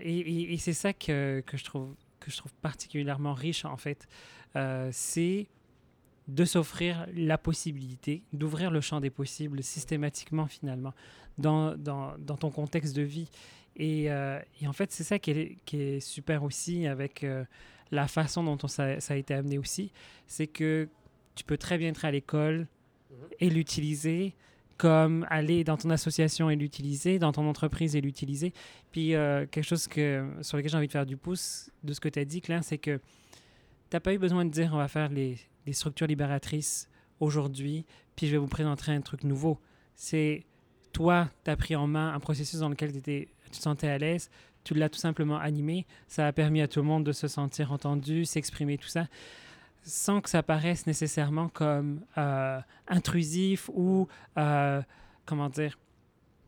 et, 0.00 0.56
c'est 0.58 0.72
ça 0.72 0.92
que, 0.92 1.42
que, 1.44 1.56
je 1.56 1.64
trouve, 1.64 1.94
que 2.20 2.30
je 2.30 2.36
trouve 2.36 2.54
particulièrement 2.54 3.34
riche 3.34 3.64
en 3.64 3.76
fait. 3.76 4.08
Euh, 4.56 4.88
c'est 4.92 5.48
de 6.28 6.44
s'offrir 6.44 7.06
la 7.14 7.38
possibilité 7.38 8.24
d'ouvrir 8.32 8.70
le 8.70 8.80
champ 8.80 9.00
des 9.00 9.10
possibles 9.10 9.62
systématiquement 9.62 10.46
finalement 10.46 10.92
dans, 11.38 11.76
dans 11.76 12.36
ton 12.36 12.50
contexte 12.50 12.96
de 12.96 13.02
vie. 13.02 13.30
Et, 13.76 14.10
euh, 14.10 14.40
et 14.60 14.66
en 14.66 14.72
fait, 14.72 14.90
c'est 14.90 15.04
ça 15.04 15.18
qui 15.18 15.30
est, 15.30 15.58
qui 15.64 15.80
est, 15.80 16.00
super 16.00 16.42
aussi 16.42 16.86
avec 16.86 17.24
euh, 17.24 17.44
la 17.90 18.08
façon 18.08 18.42
dont 18.42 18.58
on, 18.62 18.68
ça, 18.68 19.00
ça, 19.00 19.14
a 19.14 19.16
été 19.16 19.34
amené 19.34 19.58
aussi. 19.58 19.92
C'est 20.26 20.46
que 20.46 20.88
tu 21.34 21.44
peux 21.44 21.58
très 21.58 21.76
bien 21.76 21.90
être 21.90 22.04
à 22.04 22.10
l'école 22.10 22.66
mhm. 23.10 23.16
et 23.40 23.50
l'utiliser, 23.50 24.34
comme 24.78 25.26
aller 25.28 25.62
dans 25.62 25.76
ton 25.76 25.90
association 25.90 26.48
et 26.48 26.56
l'utiliser, 26.56 27.18
dans 27.18 27.32
ton 27.32 27.46
entreprise 27.48 27.96
et 27.96 28.00
l'utiliser. 28.00 28.54
Puis 28.92 29.14
euh, 29.14 29.46
quelque 29.46 29.64
chose 29.64 29.86
que, 29.86 30.26
sur 30.40 30.56
lequel 30.56 30.70
j'ai 30.70 30.76
envie 30.78 30.86
de 30.86 30.92
faire 30.92 31.06
du 31.06 31.18
pouce 31.18 31.70
de 31.84 31.92
ce 31.92 32.00
que 32.00 32.08
tu 32.08 32.18
as 32.18 32.24
dit, 32.24 32.40
Claire, 32.40 32.64
c'est 32.64 32.78
que 32.78 32.96
tu 32.96 33.94
n'as 33.96 34.00
pas 34.00 34.14
eu 34.14 34.18
besoin 34.18 34.44
de 34.44 34.50
dire 34.50 34.70
on 34.72 34.78
va 34.78 34.88
faire 34.88 35.10
les, 35.10 35.36
des 35.66 35.72
structures 35.74 36.06
libératrices 36.06 36.88
aujourd'hui, 37.20 37.84
puis 38.14 38.26
je 38.26 38.32
vais 38.32 38.38
vous 38.38 38.48
présenter 38.48 38.90
un 38.92 39.00
truc 39.02 39.22
nouveau. 39.24 39.58
C'est 39.94 40.44
toi, 40.92 41.28
tu 41.44 41.50
as 41.50 41.56
pris 41.56 41.76
en 41.76 41.86
main 41.86 42.14
un 42.14 42.20
processus 42.20 42.60
dans 42.60 42.70
lequel 42.70 43.02
tu 43.02 43.28
sentais 43.60 43.88
à 43.88 43.98
l'aise, 43.98 44.30
tu 44.64 44.74
l'as 44.74 44.88
tout 44.88 44.98
simplement 44.98 45.38
animé, 45.38 45.86
ça 46.08 46.26
a 46.26 46.32
permis 46.32 46.60
à 46.60 46.68
tout 46.68 46.80
le 46.80 46.86
monde 46.86 47.04
de 47.04 47.12
se 47.12 47.28
sentir 47.28 47.72
entendu, 47.72 48.24
s'exprimer, 48.24 48.78
tout 48.78 48.88
ça, 48.88 49.06
sans 49.82 50.20
que 50.20 50.28
ça 50.28 50.42
paraisse 50.42 50.86
nécessairement 50.86 51.48
comme 51.48 52.00
euh, 52.18 52.60
intrusif 52.88 53.70
ou, 53.72 54.08
euh, 54.36 54.82
comment 55.24 55.48
dire, 55.48 55.78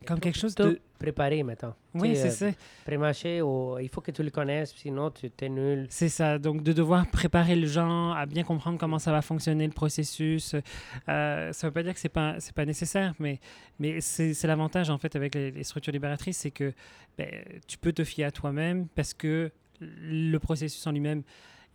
comme 0.07 0.19
quelque 0.19 0.39
chose 0.39 0.55
de... 0.57 0.81
Préparé 0.99 1.43
maintenant. 1.45 1.75
Oui, 1.95 2.17
c'est 2.17 2.31
ça. 2.31 2.47
Pré-marché, 2.85 3.37
il 3.37 3.89
faut 3.89 4.01
que 4.01 4.11
tu 4.11 4.23
le 4.23 4.31
connaisses, 4.31 4.75
sinon 4.77 5.11
tu 5.11 5.31
es 5.41 5.49
nul. 5.49 5.87
C'est 5.91 6.09
ça. 6.09 6.39
Donc, 6.39 6.63
de 6.63 6.73
devoir 6.73 7.07
préparer 7.07 7.55
le 7.55 7.67
gens 7.67 8.13
à 8.13 8.27
bien 8.27 8.43
comprendre 8.43 8.79
comment 8.79 8.99
ça 8.99 9.13
va 9.13 9.23
fonctionner 9.23 9.67
le 9.67 9.73
processus, 9.73 10.55
euh, 11.09 11.53
ça 11.53 11.67
ne 11.67 11.71
veut 11.71 11.75
pas 11.75 11.83
dire 11.83 11.95
que 11.95 12.01
ce 12.01 12.07
n'est 12.07 12.13
pas, 12.13 12.37
pas 12.55 12.65
nécessaire, 12.65 13.15
mais, 13.21 13.39
mais 13.79 14.01
c'est 14.01 14.45
l'avantage, 14.45 14.91
en 14.91 14.99
fait, 14.99 15.15
avec 15.15 15.35
les, 15.35 15.63
structures 15.63 15.93
libératrices, 15.93 16.39
c'est 16.39 16.51
que 16.51 16.73
ben, 17.17 17.31
tu 17.67 17.79
peux 17.79 17.93
te 17.93 18.03
fier 18.03 18.25
à 18.25 18.31
toi-même 18.31 18.89
parce 18.95 19.15
que 19.15 19.53
le 19.81 20.39
processus 20.39 20.85
en 20.87 20.93
lui-même 20.93 21.23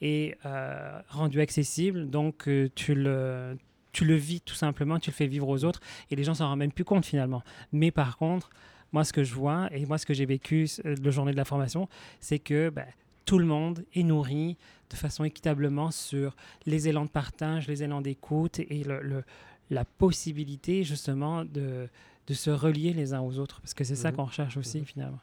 est 0.01 0.37
euh, 0.45 0.99
rendu 1.07 1.39
accessible. 1.39 2.09
Donc, 2.09 2.47
euh, 2.47 2.69
tu 2.75 2.93
le 2.93 3.57
tu 3.93 4.05
le 4.05 4.15
vis 4.15 4.41
tout 4.41 4.55
simplement, 4.55 4.99
tu 4.99 5.11
le 5.11 5.15
fais 5.15 5.27
vivre 5.27 5.47
aux 5.47 5.63
autres 5.63 5.79
et 6.09 6.15
les 6.15 6.23
gens 6.23 6.33
s'en 6.33 6.47
rendent 6.47 6.59
même 6.59 6.71
plus 6.71 6.83
compte 6.83 7.05
finalement. 7.05 7.43
Mais 7.71 7.91
par 7.91 8.17
contre, 8.17 8.49
moi, 8.93 9.03
ce 9.03 9.11
que 9.11 9.23
je 9.23 9.33
vois 9.33 9.67
et 9.71 9.85
moi, 9.85 9.97
ce 9.97 10.05
que 10.05 10.13
j'ai 10.13 10.25
vécu 10.25 10.67
le 10.83 11.11
journée 11.11 11.31
de 11.31 11.37
la 11.37 11.45
formation, 11.45 11.89
c'est 12.19 12.39
que 12.39 12.69
ben, 12.69 12.85
tout 13.25 13.39
le 13.39 13.45
monde 13.45 13.83
est 13.93 14.03
nourri 14.03 14.57
de 14.89 14.95
façon 14.95 15.23
équitablement 15.23 15.91
sur 15.91 16.35
les 16.65 16.87
élans 16.87 17.05
de 17.05 17.09
partage, 17.09 17.67
les 17.67 17.83
élans 17.83 18.01
d'écoute 18.01 18.59
et 18.59 18.83
le, 18.83 19.23
la 19.69 19.85
possibilité 19.85 20.83
justement 20.83 21.43
de, 21.43 21.89
de 22.27 22.33
se 22.33 22.51
relier 22.51 22.93
les 22.93 23.13
uns 23.13 23.21
aux 23.21 23.39
autres, 23.39 23.59
parce 23.61 23.73
que 23.73 23.83
c'est 23.83 23.95
ça 23.95 24.11
mhm. 24.11 24.17
qu'on 24.17 24.25
recherche 24.25 24.57
aussi 24.57 24.79
mhm. 24.79 24.85
finalement. 24.85 25.19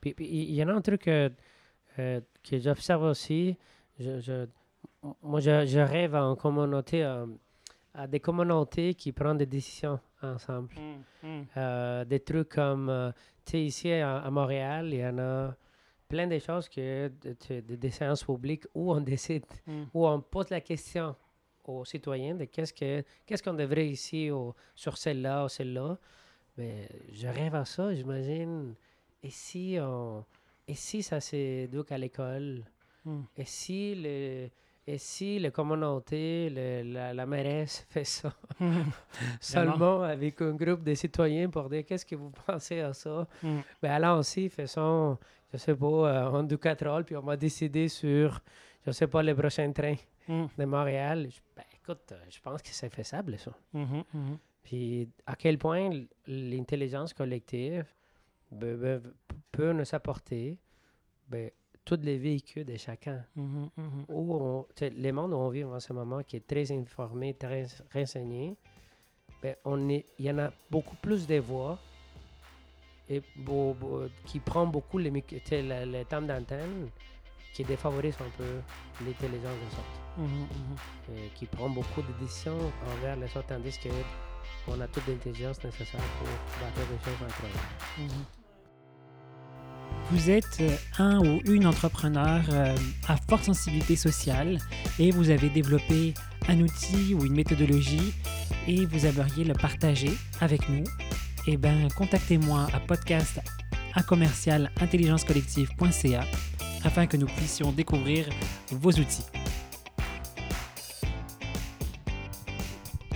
Puis 0.00 0.14
il 0.20 0.54
y 0.54 0.62
en 0.62 0.68
a 0.68 0.72
un 0.72 0.80
truc 0.80 1.08
euh, 1.08 1.28
euh, 1.98 2.20
que 2.48 2.58
j'observe 2.58 3.02
aussi, 3.02 3.56
je, 3.98 4.20
je, 4.20 4.46
moi 5.22 5.40
je, 5.40 5.78
rêve 5.78 6.14
en 6.14 6.36
communauté, 6.36 7.02
euh, 7.02 7.26
à 7.94 8.06
des 8.06 8.20
communautés 8.20 8.94
qui 8.94 9.10
prennent 9.10 9.38
des 9.38 9.46
décisions 9.46 9.98
ensemble. 10.22 10.74
Mm, 11.22 11.28
mm. 11.28 12.04
des 12.04 12.20
trucs 12.20 12.50
comme, 12.50 13.12
tu 13.44 13.52
sais, 13.52 13.64
ici 13.64 13.92
à, 13.92 14.30
Montréal, 14.30 14.88
il 14.92 15.00
y 15.00 15.06
en 15.06 15.18
a 15.18 15.54
plein 16.08 16.26
de 16.26 16.38
choses 16.38 16.68
que 16.68 17.10
des 17.60 17.90
séances 17.90 18.24
publiques 18.24 18.66
où 18.74 18.92
on 18.92 19.00
décide, 19.12 19.44
mm. 19.66 19.84
où 19.94 20.06
on 20.06 20.20
pose 20.20 20.50
la 20.50 20.60
question 20.60 21.14
aux 21.64 21.84
citoyens 21.84 22.34
de 22.34 22.46
qu'est-ce 22.46 22.72
que 22.72 23.04
qu'est-ce 23.26 23.42
qu'on 23.42 23.52
devrait 23.52 23.88
ici 23.88 24.30
sur 24.74 24.96
celle-là 24.96 25.44
ou 25.44 25.48
celle-là. 25.48 25.98
Mais 26.56 26.88
je 27.12 27.28
rêve 27.28 27.54
à 27.54 27.64
ça, 27.64 27.94
j'imagine. 27.94 28.74
Et 29.22 29.30
si 29.30 29.76
on 29.80 30.24
et 30.66 30.74
si 30.74 31.02
ça 31.02 31.20
s'éduque 31.20 31.92
à 31.92 31.98
l'école? 31.98 32.64
Et 33.38 33.46
si 33.46 33.94
le 33.94 34.50
et 34.88 34.98
si 34.98 35.38
la 35.38 35.50
communauté, 35.50 36.50
la, 36.84 37.12
la, 37.12 37.26
mairesse 37.26 37.86
fait 37.90 38.04
ça 38.04 38.32
seulement 39.40 40.02
avec 40.02 40.40
un 40.40 40.52
groupe 40.52 40.82
de 40.82 40.94
citoyens 40.94 41.50
pour 41.50 41.68
dire 41.68 41.84
qu'est-ce 41.84 42.06
que 42.06 42.16
vous 42.16 42.30
pensez 42.46 42.80
à 42.80 42.92
ça, 42.92 43.26
mm. 43.42 43.58
ben 43.82 43.90
alors 43.90 44.18
aussi 44.18 44.48
faisons 44.48 45.18
je 45.52 45.56
sais 45.56 45.74
pas, 45.74 45.86
euh, 45.86 46.30
en 46.30 46.42
Ducatrol, 46.42 47.04
puis 47.04 47.16
on 47.16 47.22
m'a 47.22 47.36
décidé 47.36 47.88
sur, 47.88 48.40
je 48.86 48.90
sais 48.90 49.06
pas, 49.06 49.22
les 49.22 49.34
prochains 49.34 49.72
trains 49.72 49.96
hmm. 50.28 50.46
de 50.58 50.64
Montréal. 50.64 51.28
ben, 51.56 51.64
écoute, 51.74 52.12
euh, 52.12 52.22
je 52.28 52.40
pense 52.40 52.60
que 52.62 52.68
c'est 52.68 52.92
faisable, 52.92 53.38
ça. 53.38 53.52
Mhm. 53.72 54.04
Puis 54.62 55.08
à 55.24 55.34
quel 55.36 55.56
point 55.56 55.88
l'intelligence 56.26 57.14
collective 57.14 57.86
peut 59.50 59.72
nous 59.72 59.94
apporter 59.94 60.58
ben, 61.26 61.50
tous 61.88 61.98
les 62.02 62.18
véhicules 62.18 62.66
de 62.66 62.76
chacun. 62.76 63.24
Mhm, 63.34 63.70
où 64.08 64.66
les 64.80 65.12
mondes 65.12 65.32
où 65.32 65.36
on 65.36 65.48
vit 65.48 65.64
en 65.64 65.80
ce 65.80 65.92
moment, 65.94 66.22
qui 66.22 66.36
est 66.36 66.46
très 66.46 66.70
informé, 66.70 67.32
très 67.34 67.66
renseigné, 67.94 68.56
ben, 69.42 69.56
on 69.64 69.88
est, 69.88 70.04
il 70.18 70.26
y 70.26 70.30
en 70.30 70.38
a 70.38 70.50
beaucoup 70.70 70.96
plus 70.96 71.26
de 71.26 71.38
voix 71.38 71.78
et 73.08 73.22
qui 74.26 74.38
prend 74.40 74.66
beaucoup 74.66 74.98
les, 74.98 75.10
les, 75.10 75.86
les 75.86 76.04
temps 76.04 76.20
d'antenne, 76.20 76.90
qui 77.54 77.64
défavorise 77.64 78.16
un 78.20 78.30
peu 78.36 78.60
l'intelligence 79.04 79.58
des 79.64 79.74
autres. 79.80 80.00
Mhm, 80.18 80.26
mhm. 80.26 81.16
Et 81.16 81.28
qui 81.36 81.46
prend 81.46 81.70
beaucoup 81.70 82.02
de 82.02 82.12
décisions 82.20 82.58
envers 82.86 83.16
les 83.16 83.34
autres, 83.34 83.46
tandis 83.46 83.78
qu'on 83.78 84.80
a 84.80 84.88
toute 84.88 85.06
l'intelligence 85.06 85.64
nécessaire 85.64 86.02
pour 86.18 86.28
battre 86.60 86.86
des 86.90 86.98
choses 87.02 87.22
incroyables. 87.26 88.37
Vous 90.10 90.30
êtes 90.30 90.58
euh, 90.60 90.74
un 90.98 91.18
ou 91.18 91.40
une 91.44 91.66
entrepreneur 91.66 92.42
euh, 92.50 92.74
à 93.06 93.16
forte 93.28 93.44
sensibilité 93.44 93.94
sociale 93.94 94.58
et 94.98 95.10
vous 95.10 95.28
avez 95.28 95.50
développé 95.50 96.14
un 96.48 96.60
outil 96.60 97.14
ou 97.14 97.26
une 97.26 97.34
méthodologie 97.34 98.14
et 98.66 98.86
vous 98.86 99.04
aimeriez 99.04 99.44
le 99.44 99.52
partager 99.52 100.10
avec 100.40 100.66
nous 100.70 100.84
eh 101.46 101.58
ben, 101.58 101.88
contactez-moi 101.96 102.68
à 102.72 102.80
podcast 102.80 103.40
à 103.94 104.02
afin 106.84 107.06
que 107.06 107.16
nous 107.16 107.26
puissions 107.26 107.72
découvrir 107.72 108.26
vos 108.70 108.92
outils. 108.92 109.24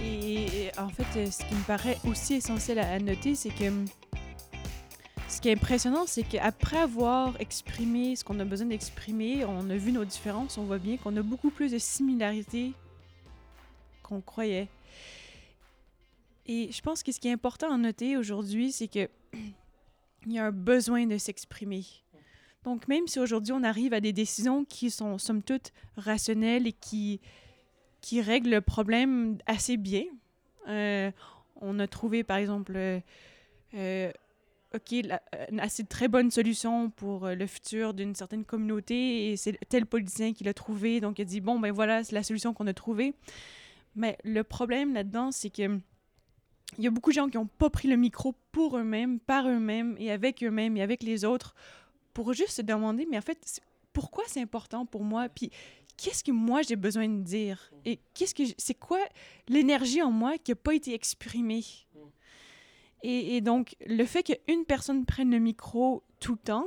Et 0.02 0.70
en 0.78 0.88
fait, 0.88 1.30
ce 1.30 1.44
qui 1.44 1.54
me 1.54 1.62
paraît 1.66 1.98
aussi 2.06 2.34
essentiel 2.34 2.78
à 2.78 2.98
noter, 2.98 3.34
c'est 3.34 3.50
que 3.50 3.70
qui 5.42 5.48
est 5.48 5.54
impressionnant, 5.54 6.04
c'est 6.06 6.22
qu'après 6.22 6.78
avoir 6.78 7.34
exprimé 7.40 8.14
ce 8.14 8.22
qu'on 8.22 8.38
a 8.38 8.44
besoin 8.44 8.68
d'exprimer, 8.68 9.44
on 9.44 9.68
a 9.70 9.76
vu 9.76 9.90
nos 9.90 10.04
différences, 10.04 10.56
on 10.56 10.62
voit 10.62 10.78
bien 10.78 10.96
qu'on 10.96 11.16
a 11.16 11.22
beaucoup 11.22 11.50
plus 11.50 11.72
de 11.72 11.78
similarités 11.78 12.72
qu'on 14.04 14.20
croyait. 14.20 14.68
Et 16.46 16.70
je 16.70 16.80
pense 16.80 17.02
que 17.02 17.10
ce 17.10 17.18
qui 17.18 17.26
est 17.26 17.32
important 17.32 17.74
à 17.74 17.76
noter 17.76 18.16
aujourd'hui, 18.16 18.70
c'est 18.70 18.86
que 18.86 19.08
il 20.26 20.32
y 20.32 20.38
a 20.38 20.46
un 20.46 20.52
besoin 20.52 21.06
de 21.06 21.18
s'exprimer. 21.18 21.84
Donc, 22.62 22.86
même 22.86 23.08
si 23.08 23.18
aujourd'hui 23.18 23.52
on 23.52 23.64
arrive 23.64 23.94
à 23.94 24.00
des 24.00 24.12
décisions 24.12 24.64
qui 24.64 24.92
sont 24.92 25.18
somme 25.18 25.42
toute 25.42 25.72
rationnelles 25.96 26.68
et 26.68 26.72
qui, 26.72 27.20
qui 28.00 28.20
règlent 28.20 28.50
le 28.50 28.60
problème 28.60 29.38
assez 29.46 29.76
bien, 29.76 30.04
euh, 30.68 31.10
on 31.56 31.80
a 31.80 31.88
trouvé 31.88 32.22
par 32.22 32.36
exemple, 32.36 32.74
euh, 33.74 34.12
euh, 34.74 34.78
OK, 34.78 34.92
une 35.50 35.60
assez 35.60 35.84
très 35.84 36.08
bonne 36.08 36.30
solution 36.30 36.90
pour 36.90 37.28
le 37.28 37.46
futur 37.46 37.94
d'une 37.94 38.14
certaine 38.14 38.44
communauté 38.44 39.30
et 39.30 39.36
c'est 39.36 39.58
tel 39.68 39.86
politicien 39.86 40.32
qui 40.32 40.44
l'a 40.44 40.54
trouvé, 40.54 41.00
donc 41.00 41.18
il 41.18 41.22
a 41.22 41.24
dit 41.24 41.40
bon, 41.40 41.58
ben 41.58 41.72
voilà, 41.72 42.04
c'est 42.04 42.14
la 42.14 42.22
solution 42.22 42.54
qu'on 42.54 42.66
a 42.66 42.74
trouvée. 42.74 43.14
Mais 43.94 44.16
le 44.24 44.42
problème 44.42 44.94
là-dedans, 44.94 45.30
c'est 45.32 45.50
que 45.50 45.80
il 46.78 46.84
y 46.84 46.86
a 46.86 46.90
beaucoup 46.90 47.10
de 47.10 47.14
gens 47.14 47.28
qui 47.28 47.36
n'ont 47.36 47.46
pas 47.46 47.68
pris 47.68 47.88
le 47.88 47.96
micro 47.96 48.34
pour 48.50 48.78
eux-mêmes, 48.78 49.20
par 49.20 49.46
eux-mêmes 49.46 49.94
et 49.98 50.10
avec 50.10 50.42
eux-mêmes 50.42 50.76
et 50.76 50.82
avec 50.82 51.02
les 51.02 51.24
autres 51.24 51.54
pour 52.14 52.32
juste 52.32 52.52
se 52.52 52.62
demander, 52.62 53.06
mais 53.10 53.18
en 53.18 53.22
fait, 53.22 53.60
pourquoi 53.92 54.24
c'est 54.26 54.40
important 54.40 54.86
pour 54.86 55.04
moi? 55.04 55.28
Puis 55.28 55.50
qu'est-ce 55.96 56.24
que 56.24 56.32
moi 56.32 56.62
j'ai 56.62 56.76
besoin 56.76 57.08
de 57.08 57.22
dire? 57.22 57.70
Et 57.84 58.00
qu'est-ce 58.14 58.34
que 58.34 58.42
c'est 58.56 58.74
quoi 58.74 59.00
l'énergie 59.48 60.02
en 60.02 60.10
moi 60.10 60.38
qui 60.38 60.50
n'a 60.50 60.56
pas 60.56 60.74
été 60.74 60.94
exprimée? 60.94 61.64
Et, 63.02 63.40
donc, 63.40 63.74
le 63.84 64.04
fait 64.04 64.22
qu'une 64.22 64.64
personne 64.64 65.04
prenne 65.04 65.30
le 65.30 65.38
micro 65.38 66.04
tout 66.20 66.32
le 66.32 66.38
temps, 66.38 66.66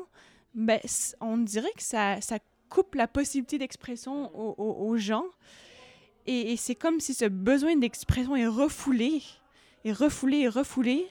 ben, 0.54 0.80
on 1.22 1.38
dirait 1.38 1.72
que 1.76 1.84
ça, 1.84 2.20
ça 2.20 2.40
coupe 2.70 2.96
la 2.96 3.08
possibilité 3.08 3.58
d'expression 3.58 4.32
aux, 4.38 4.98
gens. 4.98 5.26
Et, 6.26 6.58
c'est 6.58 6.76
comme 6.76 7.00
si 7.00 7.14
ce 7.14 7.26
besoin 7.26 7.78
d'expression 7.78 8.36
est 8.36 8.48
refoulé 8.48 9.22
et 9.86 9.94
refoulé 9.94 10.40
et 10.40 10.50
refoulé. 10.50 11.08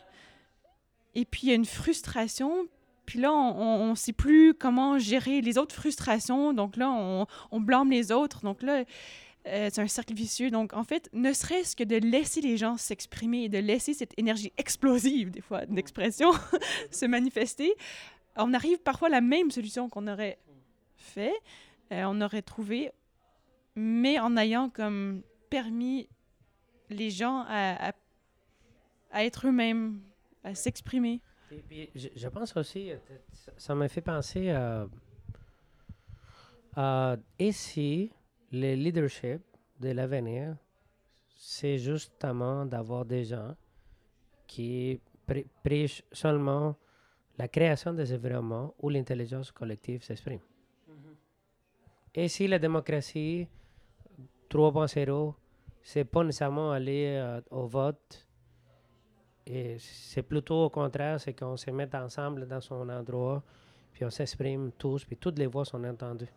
Et 1.14 1.24
puis 1.24 1.42
il 1.44 1.48
y 1.48 1.52
a 1.52 1.54
une 1.54 1.64
frustration. 1.64 2.66
Puis 3.06 3.20
là, 3.20 3.32
on 3.32 3.90
ne 3.90 3.94
sait 3.94 4.12
plus 4.12 4.52
comment 4.54 4.98
gérer 4.98 5.40
les 5.40 5.58
autres 5.58 5.74
frustrations. 5.74 6.52
Donc 6.52 6.76
là, 6.76 6.90
on, 6.90 7.26
on 7.50 7.60
blâme 7.60 7.90
les 7.90 8.12
autres. 8.12 8.42
Donc 8.42 8.62
là, 8.62 8.84
euh, 9.46 9.68
c'est 9.72 9.80
un 9.80 9.86
cercle 9.86 10.14
vicieux. 10.14 10.50
Donc 10.50 10.72
en 10.72 10.84
fait, 10.84 11.08
ne 11.12 11.32
serait-ce 11.32 11.76
que 11.76 11.84
de 11.84 11.96
laisser 11.96 12.40
les 12.40 12.56
gens 12.56 12.76
s'exprimer 12.76 13.44
et 13.44 13.48
de 13.48 13.58
laisser 13.58 13.94
cette 13.94 14.18
énergie 14.18 14.52
explosive, 14.56 15.30
des 15.30 15.40
fois, 15.40 15.66
d'expression, 15.66 16.32
se 16.90 17.06
manifester, 17.06 17.74
on 18.36 18.52
arrive 18.54 18.78
parfois 18.78 19.08
à 19.08 19.12
la 19.12 19.20
même 19.20 19.50
solution 19.50 19.88
qu'on 19.88 20.08
aurait 20.08 20.38
fait, 20.96 21.34
euh, 21.92 22.04
on 22.06 22.20
aurait 22.20 22.42
trouvé, 22.42 22.90
mais 23.76 24.18
en 24.18 24.36
ayant 24.36 24.70
comme 24.70 25.22
permis 25.50 26.08
les 26.90 27.10
gens 27.10 27.44
à, 27.48 27.88
à 27.88 27.92
à 29.14 29.24
être 29.24 29.46
eux-mêmes, 29.46 30.00
à 30.42 30.54
s'exprimer. 30.54 31.22
je, 31.94 32.28
pense 32.28 32.54
aussi, 32.56 32.90
euh, 32.90 32.96
ça 33.56 33.74
m'a 33.76 33.88
fait 33.88 34.00
penser 34.00 34.50
à, 34.50 34.86
à 36.74 37.16
ici, 37.38 38.10
le 38.52 38.74
leadership 38.74 39.40
de 39.80 39.90
l'avenir, 39.90 40.56
c'est 41.36 41.78
justement 41.78 42.64
d'avoir 42.64 43.04
des 43.04 43.24
gens 43.24 43.54
qui 44.46 45.00
prêchent 45.62 46.04
seulement 46.12 46.76
la 47.36 47.48
création 47.48 47.92
des 47.92 48.12
environnements 48.12 48.74
où 48.80 48.88
l'intelligence 48.88 49.50
collective 49.50 50.02
s'exprime. 50.04 50.38
Mm-hmm. 50.88 51.14
Et 52.14 52.28
si 52.28 52.46
la 52.46 52.58
démocratie 52.58 53.48
3.0, 54.48 55.34
c'est 55.82 56.04
pas 56.04 56.22
nécessairement 56.22 56.70
aller 56.70 57.16
euh, 57.18 57.40
au 57.50 57.66
vote 57.66 58.26
et 59.46 59.76
c'est 59.78 60.22
plutôt 60.22 60.64
au 60.64 60.70
contraire, 60.70 61.20
c'est 61.20 61.34
qu'on 61.34 61.56
se 61.56 61.70
met 61.70 61.94
ensemble 61.94 62.46
dans 62.46 62.60
son 62.60 62.88
endroit, 62.88 63.42
puis 63.92 64.04
on 64.04 64.10
s'exprime 64.10 64.72
tous, 64.78 65.04
puis 65.04 65.16
toutes 65.16 65.38
les 65.38 65.46
voix 65.46 65.64
sont 65.64 65.84
entendues. 65.84 66.32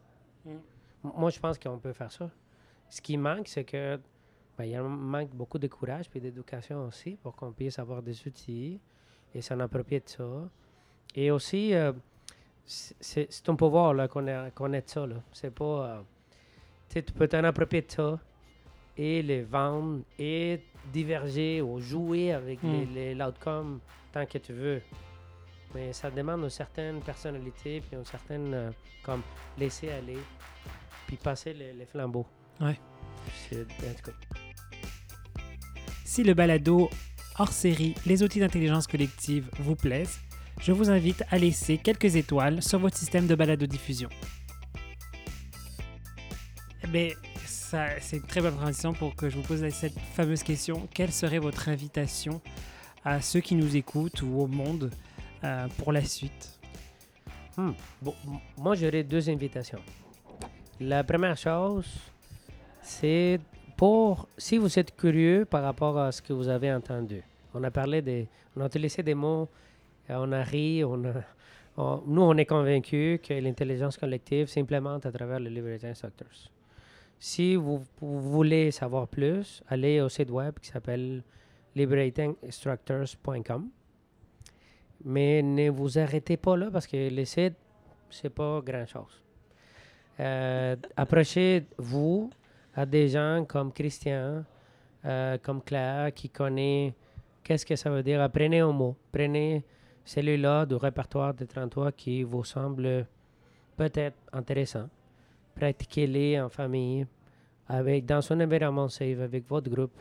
Mm. 0.46 0.58
Moi, 1.04 1.30
je 1.30 1.40
pense 1.40 1.58
qu'on 1.58 1.78
peut 1.78 1.94
faire 1.94 2.12
ça. 2.12 2.30
Ce 2.90 3.02
qui 3.02 3.18
manque, 3.18 3.48
c'est 3.48 3.64
que 3.64 4.00
ben, 4.58 4.66
il 4.66 4.82
manque 4.82 5.30
beaucoup 5.30 5.60
de 5.60 5.68
courage 5.68 6.10
puis 6.10 6.20
d'éducation 6.20 6.86
aussi 6.88 7.18
pour 7.22 7.36
qu'on 7.36 7.52
puisse 7.52 7.78
avoir 7.80 8.02
des 8.02 8.28
outils 8.28 8.80
et 9.34 9.42
s'en 9.42 9.60
approprier 9.60 10.00
de 10.00 10.10
ça. 10.10 10.50
Et 11.16 11.32
aussi, 11.32 11.74
euh, 11.74 11.94
c'est 12.66 13.44
ton 13.44 13.56
pouvoir 13.56 13.94
là, 13.94 14.08
connaître 14.08 14.90
ça. 14.90 15.06
C'est 15.32 15.54
pas. 15.54 15.64
Euh, 15.64 16.02
tu 16.90 17.14
peux 17.14 17.28
t'en 17.28 17.44
approprier 17.44 17.84
de 17.84 17.92
ça 17.92 18.20
et 18.98 19.22
les 19.22 19.44
vendre 19.44 20.02
et 20.18 20.62
diverger 20.92 21.62
ou 21.62 21.80
jouer 21.80 22.32
avec 22.32 22.64
hmm. 22.64 22.94
les, 22.94 23.14
l'outcome 23.14 23.80
tant 24.12 24.26
que 24.26 24.38
tu 24.38 24.54
veux. 24.54 24.82
Mais 25.76 25.94
ça 25.94 26.10
demande 26.10 26.44
une 26.44 26.50
certaine 26.50 27.02
personnalité, 27.02 27.82
puis 27.82 27.98
une 27.98 28.06
certaine, 28.06 28.54
euh, 28.54 28.72
comme, 29.04 29.22
laisser 29.58 29.92
aller, 29.92 30.18
puis 31.08 31.18
passer 31.18 31.54
les, 31.54 31.86
flambeaux. 31.86 32.28
Ouais. 32.60 32.80
Si 36.06 36.24
le 36.24 36.34
balado 36.34 36.90
hors 37.40 37.52
série 37.52 37.94
Les 38.06 38.24
outils 38.24 38.40
d'intelligence 38.40 38.88
collective 38.88 39.50
vous 39.60 39.76
plaise, 39.76 40.20
je 40.60 40.72
vous 40.72 40.90
invite 40.90 41.24
à 41.30 41.38
laisser 41.38 41.78
quelques 41.78 42.16
étoiles 42.16 42.62
sur 42.62 42.80
votre 42.80 42.98
système 42.98 43.28
de 43.28 43.36
balado-diffusion. 43.36 44.10
Mais 46.92 47.14
eh 47.14 47.46
c'est 48.00 48.18
une 48.18 48.24
très 48.24 48.42
bonne 48.42 48.56
transition 48.56 48.94
pour 48.94 49.16
que 49.16 49.30
je 49.30 49.38
vous 49.38 49.44
pose 49.44 49.68
cette 49.70 50.00
fameuse 50.00 50.44
question. 50.44 50.88
Quelle 50.94 51.12
serait 51.12 51.40
votre 51.40 51.70
invitation 51.70 52.42
à 53.04 53.22
ceux 53.22 53.42
qui 53.42 53.56
nous 53.56 53.76
écoutent 53.76 54.22
ou 54.22 54.40
au 54.40 54.48
monde 54.48 54.90
euh, 55.44 55.68
pour 55.78 55.92
la 55.92 56.04
suite? 56.04 56.60
Hmm. 57.58 57.72
Bon, 58.02 58.16
moi, 58.58 58.76
j'aurais 58.76 59.04
deux 59.04 59.30
invitations. 59.30 59.82
La 60.80 61.04
première 61.04 61.36
chose, 61.36 61.88
c'est 62.84 63.40
pour, 63.76 64.28
si 64.38 64.60
vous 64.60 64.78
êtes 64.78 64.96
curieux 64.96 65.44
par 65.44 65.64
rapport 65.64 65.98
à 65.98 66.12
ce 66.12 66.22
que 66.22 66.34
vous 66.34 66.48
avez 66.48 66.72
entendu. 66.72 67.24
On 67.56 67.64
a 67.64 67.72
parlé 67.72 68.04
des, 68.04 68.28
on 68.56 68.62
a 68.62 68.68
utilisé 68.68 69.02
des 69.02 69.16
mots, 69.16 69.50
euh, 70.12 70.18
on 70.20 70.32
a 70.32 70.44
ri, 70.44 70.84
on 70.84 70.98
nous, 70.98 72.22
on 72.22 72.38
est 72.38 72.46
convaincus 72.46 73.20
que 73.24 73.34
l'intelligence 73.34 73.98
collective 73.98 74.48
s'implémente 74.48 75.06
à 75.08 75.12
travers 75.12 75.40
le 75.40 75.50
Liberty 75.50 75.88
Instructors. 75.88 76.52
Si 77.20 77.56
vous, 77.56 77.84
voulez 78.00 78.70
savoir 78.70 79.08
plus, 79.08 79.64
allez 79.68 80.02
au 80.02 80.10
site 80.10 80.30
web 80.30 80.60
qui 80.60 80.70
s'appelle 80.70 81.24
liberatinginstructors.com. 81.76 83.70
Mais 85.06 85.42
ne 85.42 85.70
vous 85.70 85.98
arrêtez 85.98 86.38
pas 86.38 86.56
là 86.56 86.70
parce 86.72 86.86
que 86.86 87.10
le 87.10 87.26
site, 87.26 87.56
c'est 88.10 88.30
pas 88.30 88.62
grand-chose. 88.64 89.24
Euh, 90.20 90.76
approchez-vous 90.96 92.30
à 92.76 92.86
des 92.86 93.08
gens 93.10 93.46
comme 93.48 93.72
Christian, 93.72 94.44
euh, 95.06 95.38
comme 95.42 95.62
Claire, 95.62 96.14
qui 96.14 96.30
connaît 96.30 96.94
qu'est-ce 97.44 97.66
que 97.66 97.76
ça 97.76 97.90
veut 97.90 98.04
dire. 98.04 98.22
Apprenez 98.22 98.60
un 98.60 98.72
mot. 98.72 98.96
Prenez 99.12 99.64
celui-là 100.04 100.66
du 100.66 100.76
répertoire 100.76 101.34
de 101.34 101.46
33 101.46 101.92
qui 101.92 102.24
vous 102.24 102.44
semble 102.44 103.06
peut-être 103.76 104.18
intéressant 104.34 104.90
pratiquez-les 105.58 106.40
en 106.40 106.50
famille, 106.50 107.06
avec, 107.68 108.06
dans 108.06 108.22
son 108.22 108.40
environnement 108.40 108.88
safe, 108.88 109.20
avec 109.20 109.48
votre 109.50 109.70
groupe. 109.70 110.00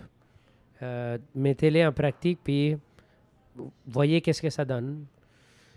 Euh, 0.82 1.18
mettez-les 1.34 1.84
en 1.86 1.92
pratique, 1.92 2.38
puis 2.44 2.76
voyez 3.86 4.20
qu'est-ce 4.20 4.42
que 4.42 4.50
ça 4.50 4.64
donne. 4.64 5.06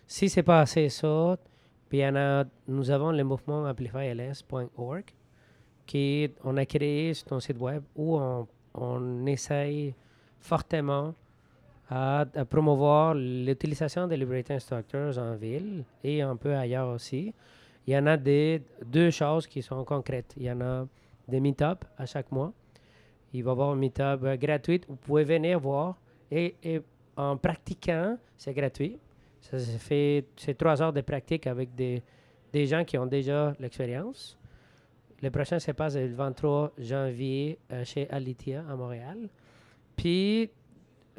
Si 0.06 0.28
c'est 0.28 0.44
pas 0.44 0.62
assez 0.62 0.90
ça, 0.90 1.38
puis 1.90 2.04
a, 2.04 2.46
nous 2.68 2.92
avons 2.92 3.12
le 3.12 3.24
mouvement 3.24 3.66
amplifyls.org 3.66 5.04
qui 5.86 6.30
on 6.44 6.56
a 6.58 6.66
créé 6.66 7.14
sur 7.14 7.26
ton 7.28 7.40
site 7.40 7.60
web 7.60 7.84
où 7.96 8.20
on, 8.76 9.26
essaye 9.26 9.94
fortement 10.40 11.14
à, 11.90 12.26
promouvoir 12.50 13.16
l'utilisation 13.16 14.08
des 14.08 14.16
Liberating 14.16 14.56
Instructors 14.56 15.18
en 15.18 15.36
ville 15.36 15.84
et 16.04 16.22
un 16.22 16.36
peu 16.36 16.56
ailleurs 16.56 16.90
aussi 16.90 17.34
il 17.90 17.94
y 17.94 17.98
en 17.98 18.06
a 18.06 18.18
des, 18.18 18.62
deux 18.86 19.10
choses 19.10 19.48
qui 19.48 19.64
sont 19.64 19.84
concrètes. 19.84 20.36
Il 20.38 20.44
y 20.44 20.52
en 20.52 20.62
a 20.62 20.86
des 21.28 21.40
meet-up 21.40 21.84
à 21.98 22.06
chaque 22.06 22.32
mois. 22.32 22.54
Il 23.34 23.44
va 23.44 23.50
y 23.50 23.54
avoir 23.54 23.72
un 23.72 23.76
meet-up 23.76 24.22
euh, 24.24 24.38
gratuit. 24.38 24.82
Vous 24.88 24.96
pouvez 24.96 25.24
venir 25.24 25.60
voir. 25.60 25.98
Et, 26.30 26.54
en 27.18 27.36
pratiquant, 27.36 28.16
c'est 28.38 28.54
gratuit. 28.54 29.00
Ça 29.42 29.60
se 29.60 29.78
fait, 29.78 30.26
c'est 30.36 30.58
trois 30.58 30.82
heures 30.82 30.94
de 30.94 31.02
pratique 31.02 31.48
avec 31.48 31.74
des, 31.76 32.04
des 32.52 32.66
gens 32.66 32.84
qui 32.84 32.98
ont 32.98 33.06
déjà 33.06 33.54
l'expérience. 33.60 34.38
Le 35.22 35.30
prochain 35.32 35.60
se 35.60 35.72
passe 35.72 35.96
le 35.96 36.14
23 36.14 36.74
janvier 36.78 37.60
euh, 37.72 37.84
chez 37.84 38.10
Alitia 38.10 38.64
à 38.70 38.76
Montréal. 38.76 39.30
Puis, 39.96 40.50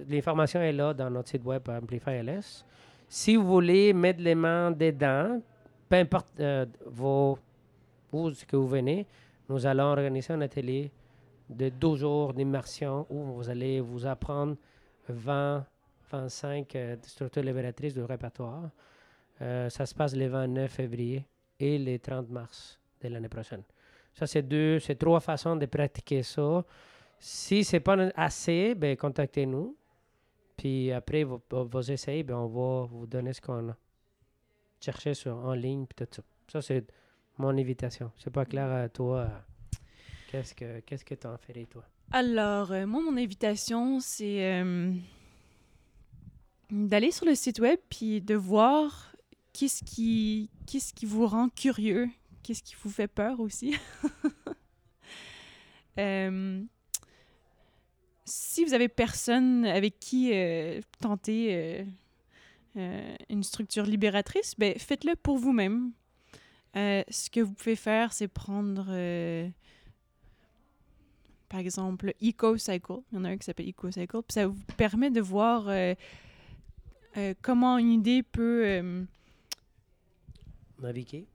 l'information 0.08 0.60
est 0.60 0.72
là 0.72 0.94
dans 0.94 1.10
notre 1.10 1.28
site 1.28 1.44
web 1.44 1.68
Amplify 1.68 2.22
LS. 2.22 2.64
Si 3.08 3.36
vous 3.36 3.46
voulez 3.46 3.92
mettre 3.92 4.20
les 4.22 4.34
mains 4.34 4.70
dedans, 4.70 5.40
peu 5.88 5.96
importe 5.96 6.28
euh, 6.40 6.64
vos, 6.86 7.38
où 8.12 8.30
que 8.46 8.56
vous 8.56 8.68
venez, 8.68 9.06
nous 9.48 9.66
allons 9.66 9.84
organiser 9.84 10.32
un 10.32 10.40
atelier 10.40 10.90
de 11.48 11.68
deux 11.68 11.96
jours 11.96 12.32
d'immersion 12.32 13.06
où 13.10 13.22
vous 13.24 13.50
allez 13.50 13.80
vous 13.80 14.06
apprendre 14.06 14.56
20, 15.08 15.66
25 16.10 16.74
euh, 16.76 16.96
structures 17.02 17.42
libératrices 17.42 17.94
du 17.94 18.02
répertoire. 18.02 18.70
Euh, 19.40 19.68
ça 19.70 19.86
se 19.86 19.94
passe 19.94 20.14
le 20.14 20.26
29 20.26 20.70
février 20.70 21.24
et 21.58 21.78
le 21.78 21.98
30 21.98 22.28
mars 22.30 22.78
de 23.00 23.08
l'année 23.08 23.28
prochaine. 23.28 23.62
Ça, 24.14 24.26
c'est 24.26 24.42
deux, 24.42 24.78
c'est 24.80 24.96
trois 24.96 25.20
façons 25.20 25.56
de 25.56 25.66
pratiquer 25.66 26.22
ça. 26.22 26.64
Si 27.18 27.64
ce 27.64 27.76
n'est 27.76 27.80
pas 27.80 27.96
assez, 28.16 28.74
ben, 28.74 28.96
contactez-nous. 28.96 29.76
Puis 30.56 30.92
après 30.92 31.24
vos, 31.24 31.40
vos 31.50 31.80
essais, 31.80 32.22
ben, 32.22 32.34
on 32.34 32.46
va 32.48 32.86
vous 32.86 33.06
donner 33.06 33.32
ce 33.32 33.40
qu'on 33.40 33.70
a 33.70 33.76
chercher 34.80 35.14
sur, 35.14 35.36
en 35.36 35.52
ligne, 35.52 35.86
puis 35.86 36.06
tout 36.06 36.12
ça. 36.14 36.22
Ça, 36.48 36.62
c'est 36.62 36.86
mon 37.38 37.50
invitation. 37.50 38.10
C'est 38.16 38.32
pas 38.32 38.44
clair 38.44 38.70
à 38.70 38.88
toi. 38.88 39.28
Qu'est-ce 40.30 40.54
que 40.54 40.80
qu'est-ce 40.80 41.04
que 41.04 41.14
fait, 41.14 41.66
toi? 41.66 41.84
Alors, 42.12 42.72
euh, 42.72 42.86
moi, 42.86 43.02
mon 43.02 43.16
invitation, 43.16 44.00
c'est 44.00 44.44
euh, 44.44 44.92
d'aller 46.70 47.10
sur 47.10 47.26
le 47.26 47.34
site 47.34 47.58
web 47.58 47.78
puis 47.88 48.20
de 48.20 48.34
voir 48.34 49.10
qu'est-ce 49.52 49.84
qui, 49.84 50.50
qu'est-ce 50.66 50.92
qui 50.92 51.06
vous 51.06 51.26
rend 51.26 51.48
curieux, 51.48 52.08
qu'est-ce 52.42 52.62
qui 52.62 52.74
vous 52.82 52.90
fait 52.90 53.08
peur 53.08 53.40
aussi. 53.40 53.74
euh, 55.98 56.62
si 58.24 58.64
vous 58.64 58.74
avez 58.74 58.88
personne 58.88 59.64
avec 59.66 59.98
qui 59.98 60.30
euh, 60.32 60.80
tenter 61.00 61.84
euh, 62.76 63.16
une 63.28 63.42
structure 63.42 63.84
libératrice, 63.84 64.54
ben, 64.56 64.78
faites-le 64.78 65.16
pour 65.16 65.38
vous-même. 65.38 65.92
Ce 66.74 67.28
que 67.30 67.40
vous 67.40 67.52
pouvez 67.52 67.74
faire, 67.74 68.12
c'est 68.12 68.28
prendre, 68.28 68.84
par 71.48 71.58
exemple, 71.58 72.14
EcoCycle. 72.22 73.00
Il 73.10 73.16
y 73.16 73.18
en 73.18 73.24
a 73.24 73.30
un 73.30 73.36
qui 73.36 73.44
s'appelle 73.44 73.68
EcoCycle. 73.68 74.20
Ça 74.28 74.46
vous 74.46 74.56
permet 74.76 75.10
de 75.10 75.20
voir 75.20 75.68
comment 77.42 77.78
une 77.78 77.92
idée 77.92 78.22
peut... 78.22 79.06
Naviguer 80.80 81.26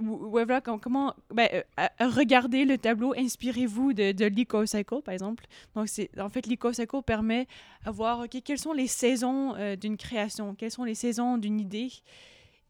voilà, 0.00 0.60
comment 0.60 1.14
ben, 1.32 1.48
euh, 1.52 1.86
regardez 2.00 2.64
le 2.64 2.78
tableau, 2.78 3.14
inspirez-vous 3.16 3.92
de, 3.92 4.12
de 4.12 4.24
l'EcoCycle, 4.26 5.02
par 5.02 5.12
exemple. 5.12 5.46
Donc, 5.74 5.88
c'est 5.88 6.10
en 6.18 6.28
fait, 6.28 6.46
l'EcoCycle 6.46 7.02
permet 7.02 7.46
à 7.84 7.90
voir 7.90 8.20
ok, 8.20 8.42
quelles 8.44 8.58
sont 8.58 8.72
les 8.72 8.86
saisons 8.86 9.54
euh, 9.56 9.76
d'une 9.76 9.96
création, 9.96 10.54
quelles 10.54 10.70
sont 10.70 10.84
les 10.84 10.94
saisons 10.94 11.38
d'une 11.38 11.60
idée. 11.60 11.90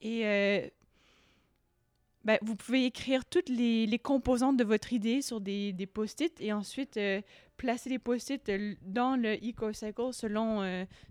Et 0.02 0.26
euh, 0.26 0.68
ben, 2.24 2.38
vous 2.42 2.56
pouvez 2.56 2.84
écrire 2.86 3.24
toutes 3.24 3.48
les, 3.48 3.86
les, 3.86 3.98
composantes 3.98 4.56
de 4.56 4.64
votre 4.64 4.92
idée 4.92 5.22
sur 5.22 5.40
des, 5.40 5.72
des 5.72 5.86
post-it 5.86 6.38
et 6.40 6.52
ensuite 6.52 6.98
placer 7.56 7.90
les 7.90 7.98
post-it 7.98 8.50
dans 8.82 9.16
le 9.16 9.34
EcoCycle 9.34 10.12
selon 10.12 10.62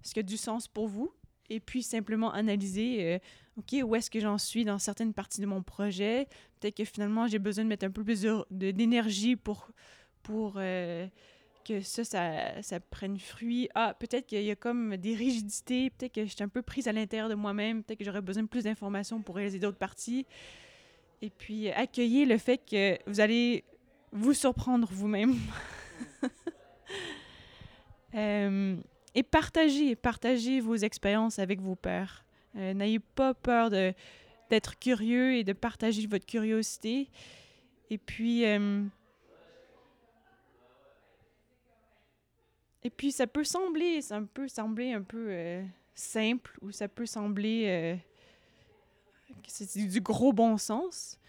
ce 0.04 0.14
qui 0.14 0.20
a 0.20 0.24
du 0.24 0.38
sens 0.38 0.68
pour 0.68 0.88
vous. 0.88 1.12
Et 1.50 1.60
puis 1.60 1.84
simplement 1.84 2.32
analyser 2.32 3.20
OK, 3.60 3.76
où 3.84 3.96
est-ce 3.96 4.10
que 4.10 4.22
j'en 4.22 4.38
suis 4.38 4.64
dans 4.64 4.80
certaines 4.80 5.14
parties 5.14 5.42
de 5.42 5.46
mon 5.46 5.62
projet? 5.62 6.28
Peut-être 6.60 6.78
que 6.78 6.86
finalement, 6.86 7.28
j'ai 7.28 7.40
besoin 7.40 7.66
de 7.66 7.70
mettre 7.70 7.86
un 7.86 7.92
peu 7.92 8.04
plus 8.06 8.26
d'énergie 8.50 9.36
pour, 9.36 9.70
pour 10.24 10.54
euh, 10.58 11.06
que 11.66 11.82
ça, 11.82 12.06
ça, 12.06 12.62
ça, 12.62 12.80
prenne 12.80 13.20
fruit. 13.20 13.68
Ah, 13.76 13.94
peut-être 14.00 14.28
qu'il 14.28 14.44
y 14.44 14.52
a 14.52 14.56
comme 14.56 14.96
des 14.96 15.14
rigidités, 15.14 15.90
peut-être 15.90 16.14
que 16.14 16.26
je 16.26 16.34
suis 16.34 16.44
un 16.44 16.48
peu 16.48 16.62
prise 16.62 16.88
à 16.88 16.94
l'intérieur 16.94 17.28
de 17.28 17.36
moi-même, 17.36 17.84
peut-être 17.84 18.00
que 18.00 18.06
j'aurais 18.06 18.22
besoin 18.22 18.44
de 18.44 18.48
plus 18.48 18.64
d'informations 18.64 19.22
pour 19.22 19.36
réaliser 19.36 19.60
d'autres 19.60 19.78
parties. 19.78 20.26
Et 21.22 21.30
puis, 21.30 21.70
accueillir 21.70 22.30
le 22.30 22.38
fait 22.38 22.60
que 22.60 22.98
vous 23.08 23.20
allez 23.20 23.66
vous 24.14 24.34
surprendre 24.34 24.88
vous-même. 24.90 25.36
euh, 28.16 28.78
et 29.16 29.24
partager, 29.24 29.96
partager 29.96 30.60
vos 30.60 30.76
expériences 30.76 31.40
avec 31.40 31.62
vos 31.62 31.76
pairs. 31.76 32.26
Euh, 32.56 32.74
n'ayez 32.74 33.00
pas 33.00 33.34
peur 33.34 33.70
d'être 33.70 34.80
curieux 34.80 35.36
et 35.36 35.44
de 35.44 35.54
partager 35.54 36.08
votre 36.08 36.26
curiosité. 36.26 37.10
Et 37.90 37.98
puis, 37.98 38.46
euh, 38.46 38.84
et 42.84 42.90
puis 42.90 43.12
ça 43.12 43.28
peut 43.28 43.44
sembler, 43.44 44.02
ça 44.02 44.22
peut 44.22 44.48
sembler 44.48 44.94
un 44.94 45.02
peu 45.02 45.28
euh, 45.30 45.64
simple 45.94 46.58
ou 46.62 46.72
ça 46.72 46.88
peut 46.88 47.06
sembler 47.06 48.00
que 49.44 49.50
c'est 49.52 49.88
du 49.88 50.02
gros 50.02 50.34
bon 50.34 50.58
sens. 50.58 51.20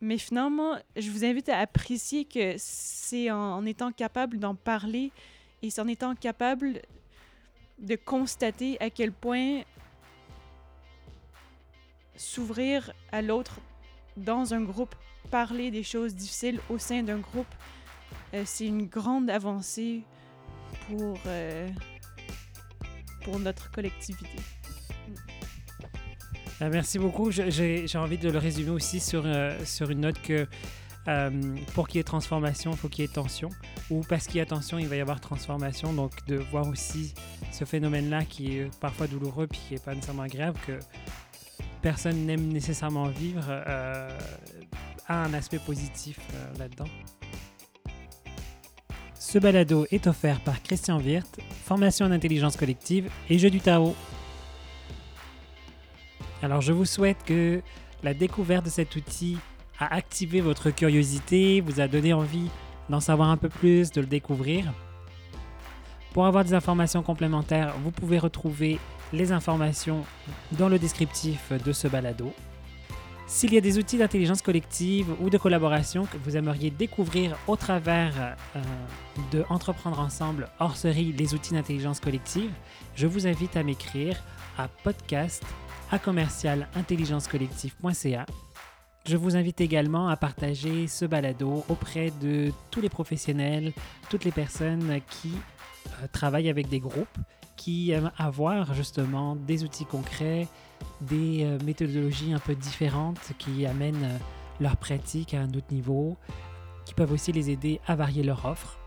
Mais 0.00 0.18
finalement, 0.18 0.76
je 0.96 1.10
vous 1.10 1.24
invite 1.24 1.48
à 1.48 1.58
apprécier 1.58 2.24
que 2.24 2.54
c'est 2.56 3.30
en, 3.30 3.64
étant 3.66 3.90
capable 3.90 4.38
d'en 4.38 4.54
parler 4.54 5.10
et 5.60 5.70
c'est 5.70 5.80
en 5.80 5.88
étant 5.88 6.14
capable 6.14 6.82
de 7.78 7.96
constater 7.96 8.76
à 8.80 8.90
quel 8.90 9.12
point 9.12 9.62
s'ouvrir 12.16 12.92
à 13.12 13.22
l'autre 13.22 13.60
dans 14.16 14.52
un 14.52 14.62
groupe, 14.62 14.94
parler 15.30 15.70
des 15.70 15.82
choses 15.82 16.14
difficiles 16.14 16.60
au 16.68 16.78
sein 16.78 17.02
d'un 17.02 17.18
groupe, 17.18 17.46
euh, 18.34 18.42
c'est 18.44 18.66
une 18.66 18.86
grande 18.86 19.30
avancée 19.30 20.02
pour, 20.86 21.18
euh, 21.26 21.68
pour 23.24 23.38
notre 23.38 23.70
collectivité. 23.70 24.36
Euh, 26.60 26.68
merci 26.70 26.98
beaucoup. 26.98 27.30
J'ai 27.30 27.86
envie 27.94 28.18
de 28.18 28.30
le 28.30 28.38
résumer 28.38 28.70
aussi 28.70 28.98
sur, 28.98 29.24
sur 29.64 29.90
une 29.90 30.00
note 30.00 30.20
que 30.20 30.46
pour 31.74 31.88
qu'il 31.88 31.98
y 31.98 32.00
ait 32.00 32.04
transformation, 32.04 32.72
il 32.72 32.76
faut 32.76 32.88
qu'il 32.88 33.02
y 33.02 33.04
ait 33.04 33.12
tension. 33.12 33.48
Ou 33.90 34.02
parce 34.02 34.26
qu'il 34.26 34.36
y 34.36 34.40
a 34.40 34.46
tension, 34.46 34.78
il 34.78 34.88
va 34.88 34.96
y 34.96 35.00
avoir 35.00 35.20
transformation. 35.20 35.92
Donc 35.92 36.12
de 36.26 36.36
voir 36.36 36.68
aussi 36.68 37.14
ce 37.52 37.64
phénomène-là 37.64 38.24
qui 38.24 38.58
est 38.58 38.78
parfois 38.80 39.06
douloureux 39.06 39.46
puis 39.46 39.60
qui 39.66 39.74
n'est 39.74 39.80
pas 39.80 39.94
nécessairement 39.94 40.22
agréable, 40.22 40.58
que 40.66 40.78
personne 41.82 42.26
n'aime 42.26 42.48
nécessairement 42.48 43.08
vivre, 43.08 43.50
a 43.50 45.24
un 45.24 45.32
aspect 45.34 45.58
positif 45.58 46.18
là-dedans. 46.58 46.88
Ce 49.14 49.38
balado 49.38 49.86
est 49.90 50.06
offert 50.06 50.40
par 50.40 50.62
Christian 50.62 51.00
Wirth, 51.00 51.40
formation 51.64 52.06
en 52.06 52.12
intelligence 52.12 52.56
collective 52.56 53.10
et 53.28 53.38
jeu 53.38 53.50
du 53.50 53.60
Tao. 53.60 53.94
Alors 56.42 56.60
je 56.60 56.72
vous 56.72 56.84
souhaite 56.84 57.22
que 57.24 57.62
la 58.02 58.14
découverte 58.14 58.64
de 58.64 58.70
cet 58.70 58.96
outil 58.96 59.38
a 59.78 59.94
activé 59.94 60.40
votre 60.40 60.70
curiosité, 60.70 61.60
vous 61.60 61.80
a 61.80 61.88
donné 61.88 62.12
envie 62.12 62.50
d'en 62.88 63.00
savoir 63.00 63.28
un 63.30 63.36
peu 63.36 63.48
plus, 63.48 63.90
de 63.90 64.00
le 64.00 64.06
découvrir. 64.06 64.72
Pour 66.12 66.26
avoir 66.26 66.44
des 66.44 66.54
informations 66.54 67.02
complémentaires, 67.02 67.74
vous 67.84 67.90
pouvez 67.90 68.18
retrouver 68.18 68.78
les 69.12 69.32
informations 69.32 70.04
dans 70.52 70.68
le 70.68 70.78
descriptif 70.78 71.52
de 71.64 71.72
ce 71.72 71.88
balado. 71.88 72.32
S'il 73.26 73.52
y 73.52 73.58
a 73.58 73.60
des 73.60 73.76
outils 73.78 73.98
d'intelligence 73.98 74.40
collective 74.40 75.06
ou 75.20 75.28
de 75.28 75.36
collaboration 75.36 76.06
que 76.06 76.16
vous 76.16 76.38
aimeriez 76.38 76.70
découvrir 76.70 77.36
au 77.46 77.56
travers 77.56 78.36
euh, 78.56 78.62
de 79.32 79.44
Entreprendre 79.50 80.00
ensemble 80.00 80.48
hors 80.58 80.76
série 80.76 81.12
les 81.12 81.34
outils 81.34 81.52
d'intelligence 81.52 82.00
collective, 82.00 82.50
je 82.94 83.06
vous 83.06 83.26
invite 83.26 83.54
à 83.58 83.62
m'écrire 83.62 84.16
à 84.56 84.68
podcast 84.68 85.44
à 85.90 85.98
commercial 85.98 86.66
Je 89.08 89.16
vous 89.16 89.36
invite 89.36 89.62
également 89.62 90.08
à 90.08 90.18
partager 90.18 90.86
ce 90.86 91.06
balado 91.06 91.64
auprès 91.70 92.12
de 92.20 92.52
tous 92.70 92.82
les 92.82 92.90
professionnels, 92.90 93.72
toutes 94.10 94.26
les 94.26 94.30
personnes 94.30 95.00
qui 95.08 95.32
euh, 95.86 96.06
travaillent 96.12 96.50
avec 96.50 96.68
des 96.68 96.78
groupes, 96.78 97.16
qui 97.56 97.90
aiment 97.90 98.12
avoir 98.18 98.74
justement 98.74 99.34
des 99.34 99.64
outils 99.64 99.86
concrets, 99.86 100.46
des 101.00 101.44
euh, 101.44 101.58
méthodologies 101.64 102.34
un 102.34 102.38
peu 102.38 102.54
différentes 102.54 103.32
qui 103.38 103.64
amènent 103.64 104.04
euh, 104.04 104.18
leur 104.60 104.76
pratique 104.76 105.32
à 105.32 105.40
un 105.40 105.54
autre 105.54 105.72
niveau, 105.72 106.18
qui 106.84 106.92
peuvent 106.92 107.12
aussi 107.12 107.32
les 107.32 107.48
aider 107.48 107.80
à 107.86 107.96
varier 107.96 108.22
leur 108.22 108.44
offre. 108.44 108.78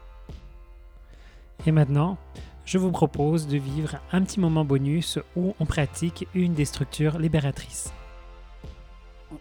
Et 1.66 1.72
maintenant, 1.72 2.20
je 2.64 2.78
vous 2.78 2.92
propose 2.92 3.48
de 3.48 3.58
vivre 3.58 3.96
un 4.12 4.22
petit 4.22 4.40
moment 4.40 4.66
bonus 4.66 5.18
où 5.36 5.56
on 5.60 5.66
pratique 5.66 6.28
une 6.36 6.54
des 6.54 6.66
structures 6.66 7.18
libératrices. 7.18 7.92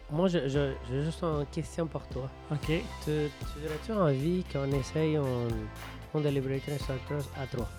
Moi, 0.09 0.27
j'ai 0.27 0.49
juste 0.89 1.23
une 1.23 1.45
question 1.51 1.87
pour 1.87 2.05
toi. 2.07 2.29
Ok. 2.51 2.67
Tu, 2.67 2.81
tu 3.03 3.65
aurais-tu 3.65 3.91
envie 3.91 4.43
qu'on 4.51 4.71
essaye 4.71 5.17
on, 5.17 5.47
on 6.13 6.19
Liberator 6.19 6.75
Structures 6.79 7.27
à 7.41 7.45
trois 7.47 7.69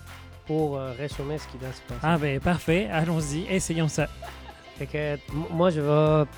pour 0.45 0.77
euh, 0.77 0.93
résumer 0.97 1.37
ce 1.37 1.47
qui 1.47 1.57
va 1.57 1.71
se 1.71 1.81
passer? 1.81 1.99
Ah 2.03 2.17
ben 2.17 2.39
parfait, 2.39 2.87
allons-y, 2.91 3.45
essayons 3.49 3.87
ça. 3.87 4.07
Fait 4.77 4.85
que 4.85 5.17
moi, 5.51 5.69
je 5.69 5.81
vais, 5.81 6.29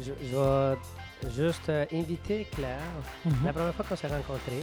je, 0.00 0.12
vais 0.12 1.30
juste 1.34 1.68
euh, 1.68 1.84
inviter 1.92 2.46
Claire. 2.52 2.78
Mhm. 3.24 3.34
La 3.44 3.52
première 3.52 3.74
fois 3.74 3.84
qu'on 3.88 3.96
s'est 3.96 4.06
rencontrés, 4.08 4.62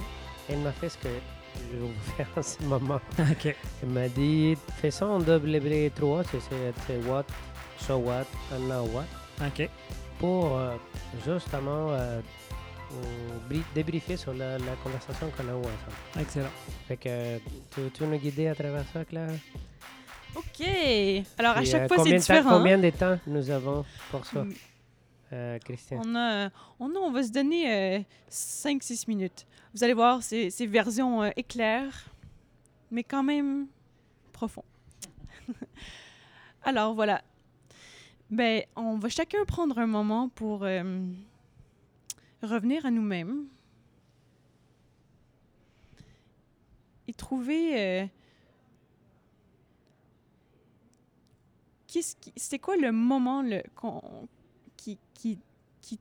elle 0.50 0.60
m'a 0.60 0.72
fait 0.72 0.90
ce 0.90 0.98
que 0.98 1.10
je 1.56 1.78
vais 1.78 1.88
vous 1.88 2.12
faire 2.16 2.28
en 2.36 2.42
ce 2.42 2.64
moment. 2.64 3.02
Elle 3.18 3.90
m'a 3.90 4.08
dit 4.08 4.58
fais 4.82 4.92
ça 4.92 5.06
en 5.06 5.20
double 5.20 5.60
3, 5.94 6.24
c'est 6.24 6.98
what, 7.08 7.26
so 7.80 7.98
what, 7.98 8.26
and 8.54 8.68
now 8.68 8.88
what. 8.94 9.06
OK. 9.46 9.70
Pour 10.20 10.58
euh, 10.58 10.76
justement 11.26 11.92
euh, 11.92 12.22
débriefer 13.76 14.18
sur 14.18 14.34
la, 14.34 14.58
conversation 14.84 15.30
qu'on 15.36 15.48
a 15.48 15.52
eue 15.52 15.56
ensemble. 15.56 16.20
Excellent. 16.20 16.50
Fait 16.88 16.98
que 16.98 17.38
tu, 17.38 17.82
tu 17.94 18.04
veux 18.04 18.10
nous 18.10 18.18
guider 18.18 18.48
à 18.48 18.56
travers 18.56 18.84
ça, 18.94 19.06
Claire? 19.06 19.30
OK. 20.38 20.68
Alors, 21.38 21.58
à 21.58 21.64
chaque 21.64 21.84
euh, 21.84 21.88
fois, 21.88 22.04
c'est 22.04 22.16
différent. 22.16 22.58
combien 22.58 22.78
de 22.78 22.90
temps 22.90 23.18
nous 23.26 23.50
avons 23.50 23.84
pour 24.12 24.26
ça, 24.26 24.44
mm. 24.44 24.54
euh, 25.34 25.60
Christian? 25.60 26.02
On, 26.06 26.16
a, 26.16 26.50
on, 26.80 26.92
on 26.96 27.12
va 27.12 27.24
se 27.24 27.32
donner 27.32 28.06
5-6 28.30 28.70
euh, 28.70 28.96
minutes. 29.08 29.46
Vous 29.74 29.84
allez 29.84 29.94
voir, 29.94 30.22
c'est 30.22 30.66
version 30.66 31.24
éclair, 31.36 32.10
mais 32.92 33.04
quand 33.04 33.24
même 33.24 33.68
profond. 34.32 34.64
Alors, 36.64 36.94
voilà. 36.94 37.22
Ben, 38.30 38.64
on 38.76 38.98
va 38.98 39.10
chacun 39.10 39.46
prendre 39.46 39.78
un 39.80 39.88
moment 39.88 40.30
pour 40.30 40.60
revenir 42.42 42.86
à 42.86 42.92
nous-mêmes 42.92 43.48
et 47.08 47.14
trouver 47.14 48.10
c'est 52.36 52.60
quoi 52.60 52.76
le 52.78 52.92
moment 52.92 53.42
le, 53.42 53.62
qui, 54.76 54.98
qui, 55.14 55.40
qui, 55.82 56.00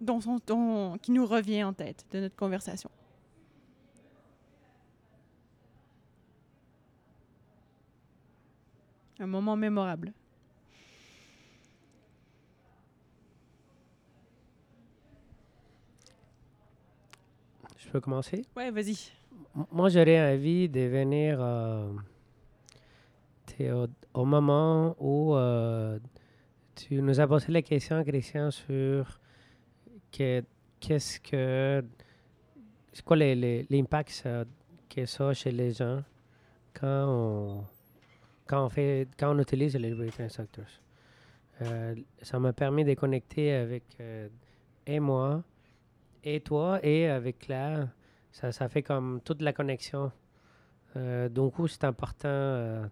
dont, 0.00 0.98
qui 1.00 1.10
nous 1.10 1.26
revient 1.26 1.64
en 1.64 1.72
tête 1.72 2.04
de 2.12 2.20
notre 2.20 2.36
conversation? 2.36 2.90
Un 9.18 9.26
moment 9.26 9.56
mémorable. 9.56 10.12
Je 17.86 17.92
peux 17.92 18.00
commencer? 18.00 18.44
Ouais, 18.56 18.70
vas-y. 18.70 18.96
Moi, 19.70 19.88
j'aurais 19.88 20.34
envie 20.34 20.68
de 20.68 20.80
venir 20.80 21.38
euh, 21.40 21.88
au, 24.12 24.24
moment 24.24 24.96
où 24.98 25.34
euh, 25.34 25.98
tu 26.74 27.00
nous 27.00 27.20
as 27.20 27.26
posé 27.26 27.52
la 27.52 27.62
question, 27.62 28.02
Christian, 28.04 28.50
sur 28.50 29.20
qu'est-ce 30.10 31.20
que. 31.20 31.84
C'est 32.92 33.04
quoi 33.04 33.16
l'impact 33.16 34.28
que 34.88 35.06
ça 35.06 35.32
chez 35.32 35.52
les 35.52 35.72
gens 35.72 36.02
quand 36.74 37.06
on, 37.08 37.64
quand 38.46 38.64
on, 38.64 38.68
fait, 38.68 39.08
quand 39.18 39.34
on 39.34 39.38
utilise 39.38 39.76
les 39.76 39.90
Liberating 39.90 40.24
Instructors. 40.24 40.64
Euh, 41.62 41.94
ça 42.20 42.38
m'a 42.38 42.52
permis 42.52 42.84
de 42.84 42.94
connecter 42.94 43.52
avec 43.52 43.84
euh, 44.00 44.28
et 44.86 45.00
moi, 45.00 45.42
et 46.26 46.40
toi, 46.40 46.78
et 46.82 47.08
avec 47.08 47.38
Claire. 47.38 47.88
Ça, 48.30 48.52
ça 48.52 48.68
fait 48.68 48.82
comme 48.82 49.20
toute 49.24 49.40
la 49.40 49.52
connexion. 49.52 50.12
donc, 51.30 51.54
c'est 51.68 51.84
important 51.84 52.88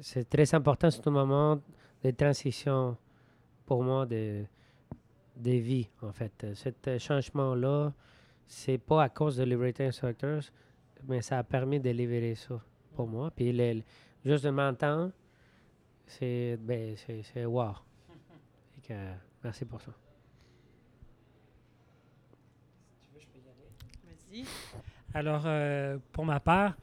c'est 0.00 0.28
très 0.28 0.54
important 0.54 0.90
ce 0.90 1.10
moment 1.10 1.60
de 2.02 2.10
transition 2.10 2.96
pour 3.66 3.82
moi 3.82 4.06
de, 4.06 4.44
de 5.36 5.50
vie, 5.50 5.88
en 6.02 6.12
fait. 6.12 6.46
Ce 6.54 6.98
changement-là, 6.98 7.92
c'est 8.46 8.78
pas 8.78 9.02
à 9.02 9.08
cause 9.08 9.36
de 9.36 9.44
Liberating 9.44 9.86
Instructors, 9.86 10.42
mais 11.06 11.22
ça 11.22 11.38
a 11.38 11.42
permis 11.42 11.80
de 11.80 11.90
libérer 11.90 12.34
ça 12.34 12.60
pour 12.94 13.06
moi. 13.06 13.30
Puis 13.30 13.52
juste 14.24 14.44
de 14.44 14.50
m'entendre, 14.50 15.12
c'est 16.06 16.56
ben, 16.60 16.94
c'est 16.96 17.44
wow. 17.44 17.72
que, 18.82 18.94
merci 19.42 19.64
pour 19.64 19.80
ça. 19.80 20.07
Alors, 25.14 25.42
euh, 25.46 25.98
pour 26.12 26.24
ma 26.24 26.40
part, 26.40 26.74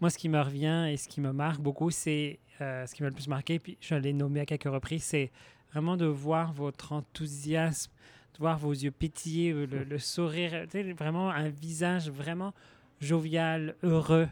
moi, 0.00 0.10
ce 0.10 0.18
qui 0.18 0.28
me 0.28 0.40
revient 0.40 0.86
et 0.90 0.96
ce 0.96 1.08
qui 1.08 1.20
me 1.20 1.32
marque 1.32 1.60
beaucoup, 1.60 1.90
c'est 1.90 2.38
euh, 2.60 2.86
ce 2.86 2.94
qui 2.94 3.02
m'a 3.02 3.08
le 3.08 3.14
plus 3.14 3.28
marqué, 3.28 3.58
puis 3.58 3.76
je 3.80 3.94
l'ai 3.94 4.12
nommé 4.12 4.40
à 4.40 4.46
quelques 4.46 4.64
reprises, 4.64 5.02
c'est 5.02 5.30
vraiment 5.72 5.96
de 5.96 6.06
voir 6.06 6.52
votre 6.52 6.92
enthousiasme, 6.92 7.90
de 8.34 8.38
voir 8.38 8.58
vos 8.58 8.72
yeux 8.72 8.92
pétiller, 8.92 9.52
le, 9.52 9.66
le 9.66 9.98
sourire, 9.98 10.66
vraiment 10.96 11.30
un 11.30 11.48
visage 11.48 12.08
vraiment 12.10 12.54
jovial, 13.00 13.74
heureux, 13.82 14.28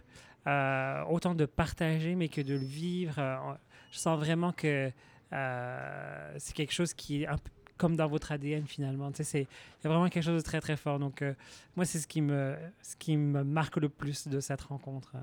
euh, 0.46 1.02
autant 1.10 1.34
de 1.34 1.46
partager, 1.46 2.14
mais 2.14 2.28
que 2.28 2.40
de 2.40 2.54
le 2.54 2.64
vivre. 2.64 3.14
Euh, 3.18 3.36
je 3.90 3.98
sens 3.98 4.18
vraiment 4.18 4.52
que 4.52 4.90
c'est 5.30 6.54
quelque 6.54 6.72
chose 6.72 6.94
qui 6.94 7.22
est 7.22 7.26
un 7.26 7.38
peu 7.38 7.50
comme 7.83 7.97
dans 7.97 8.07
votre 8.07 8.30
ADN 8.30 8.64
finalement. 8.64 9.11
Tu 9.11 9.24
sais, 9.24 9.41
il 9.41 9.85
y 9.85 9.87
a 9.89 9.91
vraiment 9.91 10.09
quelque 10.09 10.22
chose 10.22 10.41
de 10.41 10.47
très 10.47 10.61
très 10.61 10.76
fort. 10.76 11.01
Donc 11.01 11.24
moi, 11.74 11.85
c'est 11.85 11.99
ce 11.99 12.07
qui 12.07 12.20
me 12.20 12.57
ce 12.80 12.95
qui 12.95 13.16
me 13.16 13.43
marque 13.43 13.76
le 13.76 13.89
plus 13.89 14.28
de 14.28 14.39
cette 14.39 14.61
rencontre. 14.61 15.16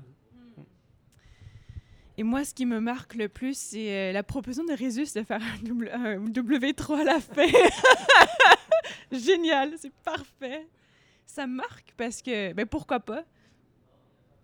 Et 2.18 2.22
moi, 2.22 2.44
ce 2.44 2.52
qui 2.52 2.66
me 2.66 2.78
marque 2.78 3.14
le 3.14 3.30
plus, 3.30 3.56
c'est 3.56 4.12
la 4.12 4.22
proposition 4.22 4.64
de 4.64 4.74
Résus 4.74 5.10
de 5.14 5.22
faire 5.22 5.40
un, 5.40 6.18
W3 6.26 7.00
à 7.00 7.04
la 7.04 7.18
fin. 7.18 7.46
Génial, 9.10 9.72
c'est 9.78 9.94
parfait. 10.04 10.68
Ça 11.24 11.46
marque 11.46 11.94
parce 11.96 12.20
que, 12.20 12.52
ben 12.52 12.66
pourquoi 12.66 13.00
pas? 13.00 13.24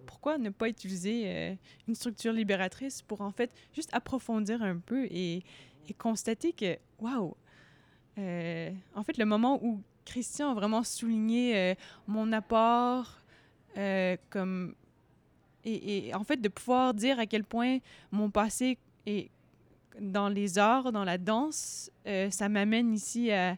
Pourquoi 0.07 0.39
ne 0.39 0.49
pas 0.49 0.71
utiliser 0.71 1.59
une 1.87 1.95
structure 1.95 2.33
libératrice 2.33 3.03
pour 3.03 3.21
en 3.21 3.31
fait 3.31 3.51
juste 3.75 3.91
approfondir 3.93 4.62
un 4.62 4.79
peu 4.79 5.05
et, 5.11 5.43
et 5.87 5.93
constater 5.93 6.55
que, 6.55 6.79
waouh, 6.99 7.37
en 8.19 9.03
fait, 9.03 9.19
le 9.19 9.25
moment 9.25 9.59
où 9.62 9.81
Christian 10.05 10.51
a 10.51 10.55
vraiment 10.55 10.83
souligné 10.83 11.77
mon 12.07 12.33
apport 12.33 13.19
comme 14.31 14.75
et, 15.67 16.14
en 16.14 16.25
fait 16.25 16.37
de 16.37 16.49
pouvoir 16.49 16.95
dire 16.95 17.19
à 17.19 17.27
quel 17.27 17.45
point 17.45 17.79
mon 18.12 18.31
passé 18.31 18.79
est 19.05 19.31
dans 20.01 20.29
les 20.29 20.59
arts, 20.59 20.93
dans 20.93 21.05
la 21.05 21.19
danse, 21.19 21.91
euh, 22.07 22.31
ça 22.31 22.49
m'amène 22.49 22.93
ici 22.93 23.33
à, 23.33 23.57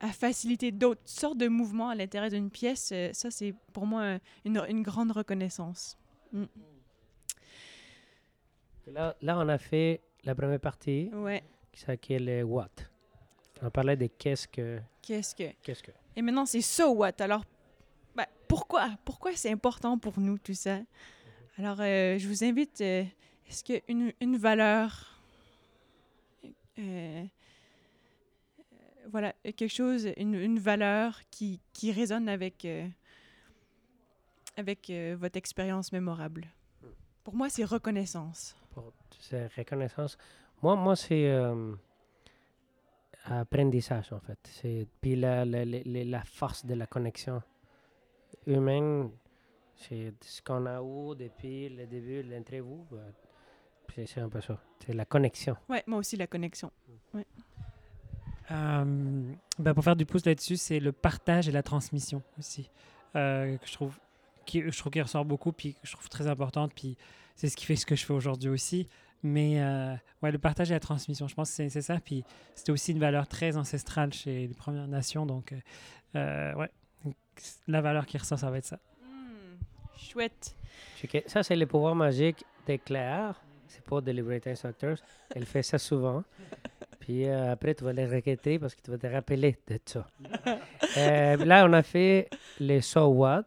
à 0.00 0.08
faciliter 0.08 0.72
d'autres 0.72 1.00
sortes 1.04 1.38
de 1.38 1.48
mouvements 1.48 1.88
à 1.88 1.94
l'intérieur 1.94 2.30
d'une 2.30 2.50
pièce. 2.50 2.90
Euh, 2.92 3.10
ça, 3.12 3.30
c'est 3.30 3.54
pour 3.72 3.86
moi 3.86 4.18
une, 4.44 4.60
une 4.68 4.82
grande 4.82 5.12
reconnaissance. 5.12 5.96
Mm. 6.32 6.44
Là, 8.88 9.14
là, 9.22 9.38
on 9.38 9.48
a 9.48 9.58
fait 9.58 10.00
la 10.24 10.34
première 10.34 10.60
partie, 10.60 11.10
ouais. 11.12 11.42
Qui 11.78 11.84
s'appelle 11.84 12.44
What. 12.44 12.70
On 13.62 13.70
parlait 13.70 13.96
de 13.96 14.06
qu'est-ce 14.06 14.48
que. 14.48 14.80
Qu'est-ce 15.02 15.34
que. 15.34 15.52
Qu'est-ce 15.62 15.82
que. 15.82 15.92
Et 16.16 16.22
maintenant, 16.22 16.46
c'est 16.46 16.60
So 16.60 16.92
What. 16.92 17.20
Alors, 17.20 17.44
ben, 18.16 18.26
pourquoi? 18.48 18.90
Pourquoi 19.04 19.34
c'est 19.36 19.50
important 19.50 19.98
pour 19.98 20.18
nous, 20.18 20.38
tout 20.38 20.54
ça? 20.54 20.80
Alors, 21.56 21.80
euh, 21.80 22.18
je 22.18 22.28
vous 22.28 22.44
invite, 22.44 22.80
euh, 22.80 23.04
est-ce 23.48 23.64
qu'une 23.64 24.12
une 24.20 24.36
valeur, 24.36 25.20
euh, 26.78 27.24
voilà, 29.10 29.32
quelque 29.42 29.68
chose, 29.68 30.08
une, 30.16 30.34
une 30.34 30.58
valeur 30.58 31.20
qui, 31.30 31.60
qui, 31.72 31.92
résonne 31.92 32.28
avec, 32.28 32.66
avec 34.56 34.92
votre 35.16 35.36
expérience 35.36 35.92
mémorable? 35.92 36.46
Pour 37.24 37.34
moi, 37.34 37.48
c'est 37.48 37.64
reconnaissance. 37.64 38.56
C'est 39.20 39.52
reconnaissance. 39.56 40.16
Moi, 40.62 40.76
moi 40.76 40.96
c'est 40.96 41.30
apprentissage, 43.24 44.12
en 44.12 44.20
fait. 44.20 44.38
C'est, 44.44 44.86
puis 45.00 45.16
la, 45.16 45.44
la, 45.44 45.64
la, 45.64 45.80
la 45.84 46.24
force 46.24 46.64
de 46.64 46.74
la 46.74 46.86
connexion 46.86 47.42
humaine, 48.46 49.10
c'est 49.76 50.12
ce 50.22 50.42
qu'on 50.42 50.66
a 50.66 50.80
eu 50.82 51.14
depuis 51.16 51.68
le 51.68 51.86
début 51.86 52.22
de 52.22 52.30
l'interview. 52.30 52.84
Ben, 52.90 54.06
c'est 54.06 54.20
un 54.20 54.28
peu 54.28 54.40
ça. 54.40 54.58
C'est 54.84 54.94
la 54.94 55.04
connexion. 55.04 55.56
Oui, 55.68 55.78
moi 55.86 55.98
aussi, 55.98 56.16
la 56.16 56.26
connexion. 56.26 56.70
Ouais. 57.12 57.26
Euh, 58.50 59.32
ben 59.58 59.74
pour 59.74 59.84
faire 59.84 59.96
du 59.96 60.06
pouce 60.06 60.24
là-dessus, 60.24 60.56
c'est 60.56 60.80
le 60.80 60.92
partage 60.92 61.48
et 61.48 61.52
la 61.52 61.62
transmission 61.62 62.22
aussi. 62.38 62.70
Euh, 63.16 63.56
que 63.58 63.66
je 63.66 63.72
trouve 63.72 63.98
qui, 64.46 64.62
je 64.62 64.78
trouve 64.78 64.92
qu'il 64.92 65.02
ressort 65.02 65.24
beaucoup, 65.24 65.52
puis 65.52 65.74
que 65.74 65.80
je 65.82 65.92
trouve 65.92 66.08
très 66.08 66.26
importante, 66.26 66.72
puis 66.74 66.96
c'est 67.34 67.48
ce 67.48 67.56
qui 67.56 67.66
fait 67.66 67.76
ce 67.76 67.84
que 67.84 67.96
je 67.96 68.06
fais 68.06 68.14
aujourd'hui 68.14 68.48
aussi. 68.48 68.88
Mais 69.22 69.60
euh, 69.60 69.94
ouais, 70.22 70.30
le 70.30 70.38
partage 70.38 70.70
et 70.70 70.74
la 70.74 70.80
transmission, 70.80 71.26
je 71.26 71.34
pense 71.34 71.54
que 71.56 71.68
c'est 71.68 71.82
ça. 71.82 71.98
Puis 72.00 72.24
c'était 72.54 72.72
aussi 72.72 72.92
une 72.92 73.00
valeur 73.00 73.26
très 73.26 73.56
ancestrale 73.56 74.12
chez 74.12 74.46
les 74.46 74.54
Premières 74.54 74.88
Nations. 74.88 75.26
Donc, 75.26 75.54
euh, 76.14 76.54
ouais, 76.54 76.70
la 77.66 77.80
valeur 77.80 78.06
qui 78.06 78.18
ressort, 78.18 78.38
ça 78.38 78.50
va 78.50 78.58
être 78.58 78.66
ça. 78.66 78.78
Hmm, 79.02 79.56
chouette. 79.96 80.54
Ça, 81.26 81.42
c'est 81.42 81.56
le 81.56 81.66
pouvoir 81.66 81.94
magique 81.94 82.44
des 82.66 82.78
Claire. 82.78 83.40
C'est 83.66 83.82
pour 83.84 84.02
Deliberate 84.02 84.46
Instructors. 84.46 84.96
Elle 85.34 85.44
fait 85.44 85.62
ça 85.62 85.78
souvent. 85.78 86.24
Puis 87.00 87.26
euh, 87.26 87.52
après, 87.52 87.74
tu 87.74 87.84
vas 87.84 87.92
les 87.92 88.06
regretter 88.06 88.58
parce 88.58 88.74
que 88.74 88.82
tu 88.82 88.90
vas 88.90 88.98
te 88.98 89.06
rappeler 89.06 89.58
de 89.66 89.78
ça. 89.84 90.06
euh, 90.96 91.36
là, 91.36 91.66
on 91.66 91.72
a 91.72 91.82
fait 91.82 92.28
les 92.60 92.80
So 92.80 93.06
What. 93.06 93.46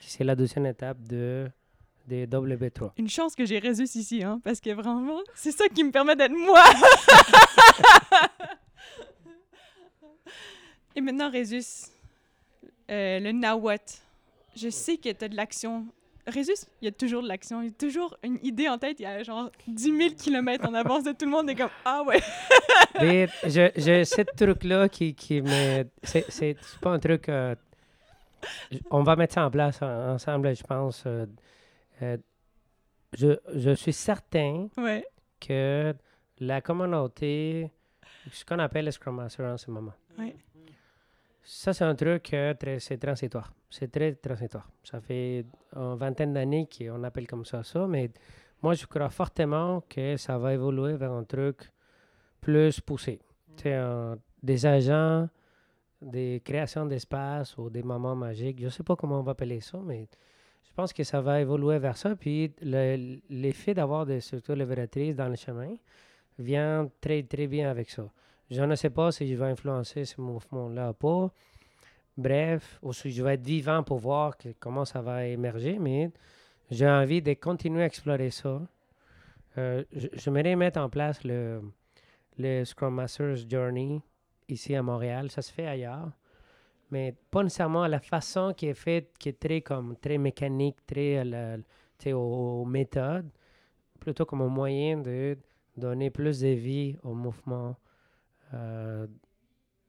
C'est 0.00 0.24
la 0.24 0.36
deuxième 0.36 0.66
étape 0.66 1.00
de, 1.02 1.50
de 2.08 2.26
W3. 2.26 2.92
Une 2.96 3.08
chance 3.08 3.34
que 3.34 3.44
j'ai 3.44 3.58
Résus 3.58 3.96
ici, 3.96 4.22
hein, 4.22 4.40
parce 4.44 4.60
que 4.60 4.70
vraiment, 4.70 5.20
c'est 5.34 5.52
ça 5.52 5.68
qui 5.68 5.82
me 5.84 5.90
permet 5.90 6.16
d'être 6.16 6.32
moi. 6.32 6.62
Et 10.96 11.00
maintenant, 11.00 11.30
Résus, 11.30 11.88
euh, 12.90 13.18
le 13.20 13.32
now 13.32 13.54
what. 13.54 13.78
Je 14.56 14.68
sais 14.68 14.96
que 14.96 15.10
tu 15.10 15.24
as 15.24 15.28
de 15.28 15.34
l'action. 15.36 15.86
Résus, 16.26 16.52
il 16.80 16.86
y 16.86 16.88
a 16.88 16.92
toujours 16.92 17.22
de 17.22 17.28
l'action. 17.28 17.60
Il 17.62 17.66
y 17.66 17.70
a 17.70 17.72
toujours 17.72 18.16
une 18.22 18.38
idée 18.42 18.68
en 18.68 18.78
tête. 18.78 19.00
Il 19.00 19.02
y 19.02 19.06
a 19.06 19.22
genre 19.22 19.50
10 19.66 19.96
000 19.96 20.14
km 20.14 20.68
en 20.68 20.74
avance 20.74 21.04
de 21.04 21.12
tout 21.12 21.24
le 21.24 21.30
monde. 21.32 21.50
Et 21.50 21.54
comme, 21.54 21.70
ah 21.84 22.02
ouais. 22.06 22.20
Mais 23.00 23.28
j'ai 23.44 24.04
ce 24.04 24.22
truc-là 24.22 24.88
qui, 24.88 25.14
qui 25.14 25.42
me. 25.42 25.84
C'est 26.02 26.56
pas 26.80 26.90
un 26.90 26.98
truc. 26.98 27.28
Euh, 27.28 27.54
on 28.90 29.02
va 29.02 29.16
mettre 29.16 29.34
ça 29.34 29.44
en 29.44 29.50
place 29.50 29.82
ensemble, 29.82 30.54
je 30.54 30.62
pense. 30.62 31.02
Euh, 31.06 31.26
je, 33.12 33.36
je, 33.54 33.70
suis 33.74 33.92
certain 33.92 34.68
ouais. 34.76 35.06
que 35.40 35.94
la 36.38 36.60
communauté, 36.60 37.70
ce 38.30 38.44
qu'on 38.44 38.58
appelle 38.58 38.86
le 38.86 38.90
Scrum 38.90 39.16
Master 39.16 39.46
en 39.46 39.56
ce 39.56 39.70
moment, 39.70 39.94
ouais. 40.18 40.34
Ça, 41.46 41.74
c'est 41.74 41.84
un 41.84 41.94
truc 41.94 42.32
euh, 42.32 42.54
très, 42.54 42.78
c'est 42.80 42.96
transitoire. 42.96 43.52
C'est 43.68 43.92
très 43.92 44.14
transitoire. 44.14 44.66
Ça 44.82 44.98
fait 45.02 45.44
une 45.76 45.94
vingtaine 45.96 46.32
d'années 46.32 46.66
qu'on 46.66 47.04
appelle 47.04 47.26
comme 47.26 47.44
ça 47.44 47.62
ça, 47.62 47.86
mais 47.86 48.10
moi, 48.62 48.72
je 48.72 48.86
crois 48.86 49.10
fortement 49.10 49.82
que 49.82 50.16
ça 50.16 50.38
va 50.38 50.54
évoluer 50.54 50.96
vers 50.96 51.12
un 51.12 51.24
truc 51.24 51.70
plus 52.40 52.80
poussé. 52.80 53.20
C'est 53.56 53.78
des 54.42 54.64
agents, 54.64 55.28
des 56.00 56.40
créations 56.44 56.86
d'espace 56.86 57.58
ou 57.58 57.68
des 57.68 57.82
moments 57.82 58.16
magiques. 58.16 58.60
Je 58.60 58.64
ne 58.64 58.70
sais 58.70 58.82
pas 58.82 58.96
comment 58.96 59.20
on 59.20 59.22
va 59.22 59.32
appeler 59.32 59.60
ça, 59.60 59.78
mais 59.84 60.08
je 60.74 60.82
pense 60.82 60.92
que 60.92 61.04
ça 61.04 61.20
va 61.20 61.40
évoluer 61.40 61.78
vers 61.78 61.96
ça. 61.96 62.16
Puis 62.16 62.52
l'effet 63.30 63.74
d'avoir 63.74 64.06
des 64.06 64.20
structures 64.20 64.56
libératrices 64.56 65.14
dans 65.14 65.28
le 65.28 65.36
chemin 65.36 65.72
vient 66.36 66.90
très, 67.00 67.22
très 67.22 67.46
bien 67.46 67.70
avec 67.70 67.88
ça. 67.90 68.10
Je 68.50 68.60
ne 68.60 68.74
sais 68.74 68.90
pas 68.90 69.12
si 69.12 69.28
je 69.28 69.36
vais 69.36 69.44
influencer 69.44 70.04
ce 70.04 70.20
mouvement-là 70.20 70.90
ou 70.90 70.94
pas. 70.94 71.32
Bref, 72.16 72.80
ou 72.82 72.92
si 72.92 73.12
je 73.12 73.22
vais 73.22 73.34
être 73.34 73.46
vivant 73.46 73.84
pour 73.84 73.98
voir 73.98 74.36
comment 74.58 74.84
ça 74.84 75.00
va 75.00 75.24
émerger, 75.26 75.78
mais 75.78 76.10
j'ai 76.72 76.88
envie 76.88 77.22
de 77.22 77.34
continuer 77.34 77.84
à 77.84 77.86
explorer 77.86 78.30
ça. 78.30 78.60
Euh, 79.58 79.84
J'aimerais 79.92 80.56
mettre 80.56 80.80
en 80.80 80.88
place 80.88 81.22
le, 81.22 81.62
le 82.36 82.64
Scrum 82.64 82.94
Master's 82.94 83.46
Journey 83.48 84.02
ici 84.48 84.74
à 84.74 84.82
Montréal. 84.82 85.30
Ça 85.30 85.40
se 85.40 85.52
fait 85.52 85.68
ailleurs, 85.68 86.10
mais 86.94 87.12
pas 87.28 87.42
nécessairement 87.42 87.88
la 87.88 87.98
façon 87.98 88.54
qui 88.56 88.66
est 88.66 88.74
faite, 88.74 89.18
qui 89.18 89.30
est 89.30 89.40
très, 89.40 89.62
comme, 89.62 89.96
très 89.96 90.16
mécanique, 90.16 90.76
très 90.86 91.24
aux, 92.12 92.60
aux 92.62 92.64
méthodes, 92.64 93.28
plutôt 93.98 94.24
comme 94.24 94.42
un 94.42 94.48
moyen 94.48 94.98
de 94.98 95.36
donner 95.76 96.10
plus 96.10 96.38
de 96.38 96.50
vie 96.50 96.96
au 97.02 97.12
mouvement 97.12 97.74
euh, 98.52 99.08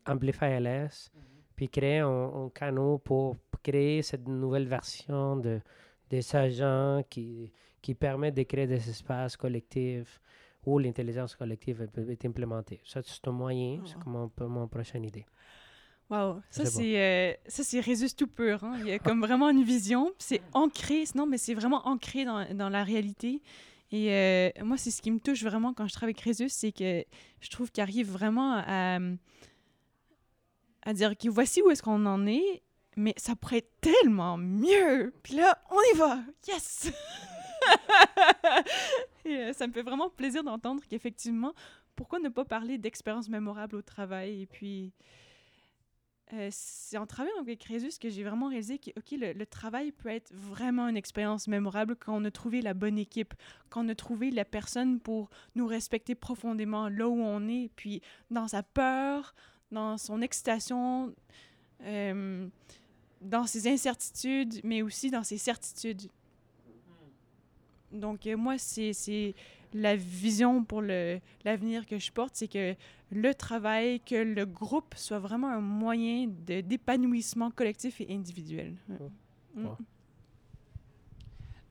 Amplify 0.08 0.60
LS, 0.60 1.12
puis 1.56 1.70
créer 1.70 2.00
un, 2.00 2.50
canot 2.56 2.98
pour 2.98 3.38
créer 3.62 4.02
cette 4.02 4.28
nouvelle 4.28 4.68
version 4.68 5.38
de, 5.38 5.62
des 6.10 6.36
agents 6.36 7.04
qui, 7.08 7.54
qui 7.84 7.94
permet 7.94 8.32
de 8.32 8.42
créer 8.42 8.66
des 8.66 8.90
espaces 8.90 9.38
collectifs 9.38 10.20
où 10.66 10.80
l'intelligence 10.80 11.36
collective 11.36 11.88
peut 11.94 12.10
être 12.10 12.26
implémentée. 12.26 12.82
Ça, 12.84 13.02
c'est 13.04 13.28
un 13.28 13.32
moyen, 13.32 13.84
c'est 13.86 14.00
comme 14.00 14.32
mon, 14.40 14.68
prochaine 14.68 15.04
idée. 15.04 15.28
Wow, 16.10 16.42
ça 16.52 16.66
c'est 16.66 17.02
euh, 17.02 17.34
ça 17.48 17.64
c'est 17.64 17.80
Résus 17.80 18.14
tout 18.16 18.28
pur. 18.28 18.64
Hein. 18.64 18.78
Il 18.82 18.88
y 18.88 18.92
a 18.92 19.00
comme 19.00 19.22
vraiment 19.22 19.50
une 19.50 19.64
vision, 19.64 20.12
c'est 20.20 20.42
ancré, 20.54 21.04
non 21.16 21.26
mais 21.26 21.40
c'est 21.40 21.56
vraiment 21.56 21.88
ancré 21.88 22.26
dans, 22.26 22.46
dans 22.56 22.70
la 22.70 22.84
réalité. 22.84 23.42
Et 23.92 24.12
euh, 24.12 24.50
moi, 24.64 24.78
c'est 24.78 24.92
ce 24.92 25.02
qui 25.02 25.12
me 25.12 25.20
touche 25.20 25.44
vraiment 25.44 25.74
quand 25.74 25.88
je 25.88 25.94
travaille 25.94 26.14
avec 26.16 26.22
Résus, 26.22 26.50
c'est 26.50 26.72
que 26.72 27.04
je 27.40 27.50
trouve 27.50 27.72
qu'il 27.72 27.82
arrive 27.82 28.12
vraiment 28.12 28.54
à, 28.66 29.00
à 30.84 30.94
dire 30.94 31.18
que 31.18 31.30
voici 31.30 31.62
où 31.62 31.70
est-ce 31.70 31.84
qu'on 31.84 32.06
en 32.06 32.26
est, 32.28 32.62
mais 32.98 33.14
ça 33.18 33.36
pourrait 33.36 33.60
être 33.60 33.80
tellement 33.82 34.38
mieux. 34.38 35.14
Puis 35.24 35.36
là, 35.36 35.58
on 35.72 35.80
y 35.94 35.98
va. 35.98 36.20
Yes! 36.48 36.92
Et 39.26 39.38
euh, 39.38 39.54
ça 39.54 39.66
me 39.68 39.74
fait 39.74 39.82
vraiment 39.82 40.10
plaisir 40.10 40.44
d'entendre 40.44 40.84
qu'effectivement, 40.90 41.54
pourquoi 41.96 42.20
ne 42.20 42.30
pas 42.30 42.46
parler 42.46 42.78
d'expérience 42.78 43.30
mémorable 43.30 43.76
au 43.76 43.82
travail? 43.82 44.42
Et 44.42 44.46
puis 44.46 44.94
euh, 46.34 46.50
c'est 46.52 46.98
en 46.98 47.06
travaillant 47.06 47.40
avec 47.40 47.60
Crésus 47.60 48.00
que 48.00 48.10
j'ai 48.10 48.24
vraiment 48.24 48.48
réalisé 48.50 48.80
que 48.80 48.90
ok 48.98 49.12
le, 49.12 49.46
travail 49.46 49.92
peut 49.92 50.10
être 50.10 50.34
vraiment 50.34 50.88
une 50.88 50.98
expérience 50.98 51.48
mémorable 51.48 51.96
quand 51.96 52.20
on 52.20 52.26
a 52.26 52.32
trouvé 52.32 52.64
la 52.64 52.74
bonne 52.74 52.98
équipe, 52.98 53.36
quand 53.70 53.86
on 53.86 53.90
a 53.90 53.96
trouvé 53.96 54.32
la 54.32 54.44
personne 54.44 55.00
pour 55.00 55.30
nous 55.54 55.68
respecter 55.68 56.16
profondément 56.16 56.90
là 56.90 57.08
où 57.08 57.20
on 57.22 57.48
est, 57.48 57.70
puis 57.76 58.02
dans 58.32 58.48
sa 58.48 58.64
peur, 58.64 59.36
dans 59.72 60.00
son 60.00 60.20
excitation, 60.22 61.14
euh, 61.84 62.48
dans 63.22 63.46
ses 63.46 63.68
incertitudes, 63.68 64.62
mais 64.64 64.82
aussi 64.82 65.12
dans 65.12 65.24
ses 65.24 65.38
certitudes. 65.38 66.10
Donc, 67.92 68.26
euh, 68.26 68.36
moi, 68.36 68.58
c'est 68.58 69.36
la 69.76 69.96
vision 69.96 70.64
pour 70.64 70.82
l'avenir 70.82 71.86
que 71.86 72.00
je 72.00 72.12
porte, 72.12 72.32
c'est 72.36 72.48
que 72.48 72.76
le 73.12 73.34
travail, 73.36 74.00
que 74.00 74.16
le 74.16 74.46
groupe 74.46 74.96
soit 74.96 75.20
vraiment 75.20 75.50
un 75.50 75.60
moyen 75.60 76.28
d'épanouissement 76.28 77.52
collectif 77.52 78.00
et 78.00 78.08
individuel. 78.10 78.74
Mm. 79.54 79.68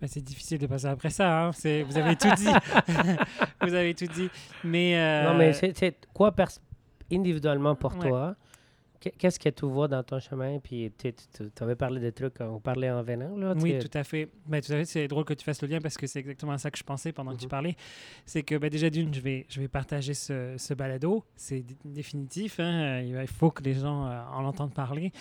Ben, 0.01 0.07
c'est 0.07 0.21
difficile 0.21 0.59
de 0.59 0.67
passer 0.67 0.87
après 0.87 1.09
ça. 1.09 1.47
Hein. 1.47 1.51
Vous 1.51 1.97
avez 1.97 2.15
tout 2.17 2.29
dit. 2.37 2.47
vous 3.63 3.75
avez 3.75 3.95
tout 3.95 4.07
dit. 4.07 4.29
Mais, 4.63 4.99
euh, 4.99 5.25
Non, 5.25 5.39
mais 5.39 5.55
c'est 5.55 6.07
quoi 6.13 6.35
individuellement 7.11 7.75
pour 7.75 7.99
toi 7.99 8.37
Qu'est-ce 9.19 9.39
que 9.39 9.49
tu 9.49 9.67
vois 9.67 9.89
dans 9.89 10.03
ton 10.03 10.19
chemin? 10.19 10.59
Puis 10.59 10.93
tu 10.99 11.15
avais 11.61 11.77
parlé 11.77 12.01
des 12.01 12.13
trucs, 12.13 12.41
on 12.41 12.61
parlait 12.61 12.91
en 12.91 13.03
venant. 13.03 13.37
Là, 13.37 13.55
oui, 13.61 13.79
tout 13.79 13.99
à 13.99 14.05
fait. 14.05 14.29
Ben, 14.47 14.61
tout 14.61 14.73
à 14.73 14.77
fait. 14.77 14.85
C'est 14.85 15.09
drôle 15.09 15.25
que 15.25 15.35
tu 15.35 15.45
fasses 15.45 15.63
le 15.63 15.69
lien 15.69 15.81
parce 15.81 15.97
que 15.97 16.07
c'est 16.07 16.21
exactement 16.21 16.57
ça 16.59 16.71
que 16.71 16.79
je 16.79 16.85
pensais 16.85 17.13
pendant 17.13 17.33
que 17.33 17.39
tu 17.39 17.47
mhm. 17.47 17.51
parlais. 17.51 17.77
C'est 18.25 18.43
que 18.43 18.57
ben, 18.57 18.71
déjà, 18.71 18.91
d'une, 18.91 19.13
je 19.13 19.21
vais, 19.21 19.47
je 19.49 19.61
vais 19.61 19.69
partager 19.69 20.15
ce, 20.15 20.55
ce 20.57 20.75
balado. 20.75 21.25
C'est 21.37 21.65
définitif. 21.85 22.61
Hein. 22.61 23.01
Il 23.01 23.27
faut 23.27 23.51
que 23.51 23.63
les 23.63 23.75
gens 23.75 24.07
euh, 24.07 24.23
en 24.33 24.45
entendent 24.45 24.75
parler. 24.75 25.13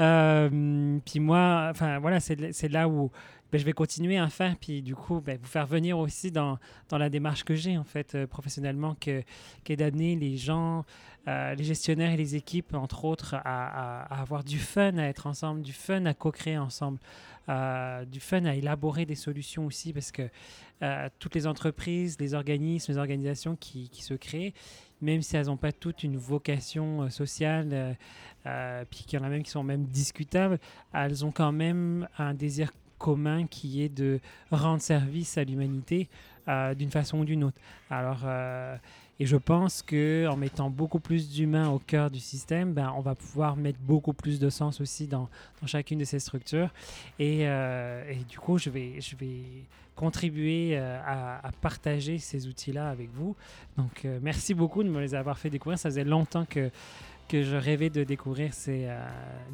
Euh, 0.00 0.98
puis 1.04 1.20
moi, 1.20 1.68
enfin 1.70 1.98
voilà, 1.98 2.20
c'est 2.20 2.68
là 2.68 2.88
où 2.88 3.10
ben, 3.52 3.58
je 3.58 3.64
vais 3.64 3.72
continuer 3.72 4.16
à 4.16 4.28
faire, 4.28 4.54
puis 4.56 4.80
du 4.80 4.94
coup, 4.94 5.20
ben, 5.20 5.38
vous 5.40 5.48
faire 5.48 5.66
venir 5.66 5.98
aussi 5.98 6.30
dans, 6.30 6.58
la 6.92 7.10
démarche 7.10 7.44
que 7.44 7.54
j'ai, 7.54 7.76
en 7.76 7.84
fait, 7.84 8.14
euh, 8.14 8.26
professionnellement, 8.26 8.94
que, 8.94 9.22
qui 9.64 9.72
est 9.72 9.76
d'amener 9.76 10.14
les 10.14 10.36
gens, 10.36 10.84
euh, 11.26 11.54
les 11.54 11.64
gestionnaires 11.64 12.12
et 12.12 12.16
les 12.16 12.36
équipes, 12.36 12.74
entre 12.74 13.04
autres, 13.04 13.34
à, 13.44 14.02
avoir 14.20 14.44
du 14.44 14.58
fun 14.58 14.98
à 14.98 15.04
être 15.04 15.26
ensemble, 15.26 15.62
du 15.62 15.72
fun 15.72 16.06
à 16.06 16.14
co-créer 16.14 16.58
ensemble, 16.58 16.98
euh, 17.48 18.04
du 18.04 18.20
fun 18.20 18.44
à 18.44 18.54
élaborer 18.54 19.04
des 19.04 19.16
solutions 19.16 19.66
aussi, 19.66 19.92
parce 19.92 20.12
que 20.12 20.28
toutes 21.18 21.34
les 21.34 21.46
entreprises, 21.46 22.16
les 22.20 22.32
organismes, 22.32 22.92
les 22.92 22.96
organisations 22.96 23.54
qui 23.54 23.90
se 23.92 24.14
créent, 24.14 24.54
même 25.02 25.20
si 25.20 25.36
elles 25.36 25.46
n'ont 25.46 25.58
pas 25.58 25.72
toutes 25.72 26.04
une 26.04 26.16
vocation 26.16 27.10
sociale, 27.10 27.98
puis 28.88 29.04
qu'il 29.04 29.18
y 29.18 29.22
en 29.22 29.26
a 29.26 29.28
même 29.28 29.42
qui 29.42 29.50
sont 29.50 29.62
même 29.62 29.84
discutables, 29.84 30.58
elles 30.94 31.22
ont 31.22 31.32
quand 31.32 31.52
même 31.52 32.08
un 32.16 32.32
désir 32.32 32.72
commun 33.00 33.46
qui 33.46 33.82
est 33.82 33.88
de 33.88 34.20
rendre 34.52 34.82
service 34.82 35.38
à 35.38 35.42
l'humanité 35.42 36.08
euh, 36.48 36.74
d'une 36.74 36.90
façon 36.90 37.18
ou 37.18 37.24
d'une 37.24 37.44
autre. 37.44 37.58
Alors, 37.90 38.20
euh, 38.24 38.76
et 39.18 39.26
je 39.26 39.36
pense 39.36 39.82
que 39.82 40.26
en 40.28 40.36
mettant 40.36 40.70
beaucoup 40.70 41.00
plus 41.00 41.30
d'humains 41.30 41.68
au 41.70 41.78
cœur 41.78 42.10
du 42.10 42.20
système, 42.20 42.72
ben, 42.72 42.92
on 42.96 43.00
va 43.00 43.14
pouvoir 43.14 43.56
mettre 43.56 43.78
beaucoup 43.80 44.12
plus 44.12 44.38
de 44.38 44.50
sens 44.50 44.80
aussi 44.80 45.06
dans, 45.06 45.28
chacune 45.66 45.98
de 45.98 46.04
ces 46.04 46.18
structures. 46.18 46.70
Et, 47.18 47.48
euh, 47.48 48.10
et, 48.10 48.24
du 48.24 48.38
coup, 48.38 48.58
je 48.58 48.68
vais, 48.70 49.00
je 49.00 49.16
vais 49.16 49.42
contribuer 49.96 50.78
à, 50.78 51.50
partager 51.60 52.18
ces 52.18 52.46
outils-là 52.48 52.88
avec 52.88 53.10
vous. 53.12 53.36
Donc, 53.76 54.06
merci 54.22 54.54
beaucoup 54.54 54.82
de 54.82 54.88
me 54.88 55.00
les 55.00 55.14
avoir 55.14 55.38
fait 55.38 55.50
découvrir. 55.50 55.78
Ça 55.78 55.90
faisait 55.90 56.04
longtemps 56.04 56.44
que 56.44 56.70
que 57.28 57.44
je 57.44 57.54
rêvais 57.54 57.90
de 57.90 58.02
découvrir 58.02 58.52
ces, 58.52 58.88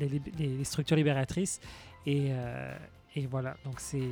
les, 0.00 0.08
les, 0.38 0.64
structures 0.64 0.96
libératrices. 0.96 1.60
Et, 2.06 2.30
et 3.16 3.26
voilà, 3.26 3.56
donc 3.64 3.80
c'est, 3.80 4.10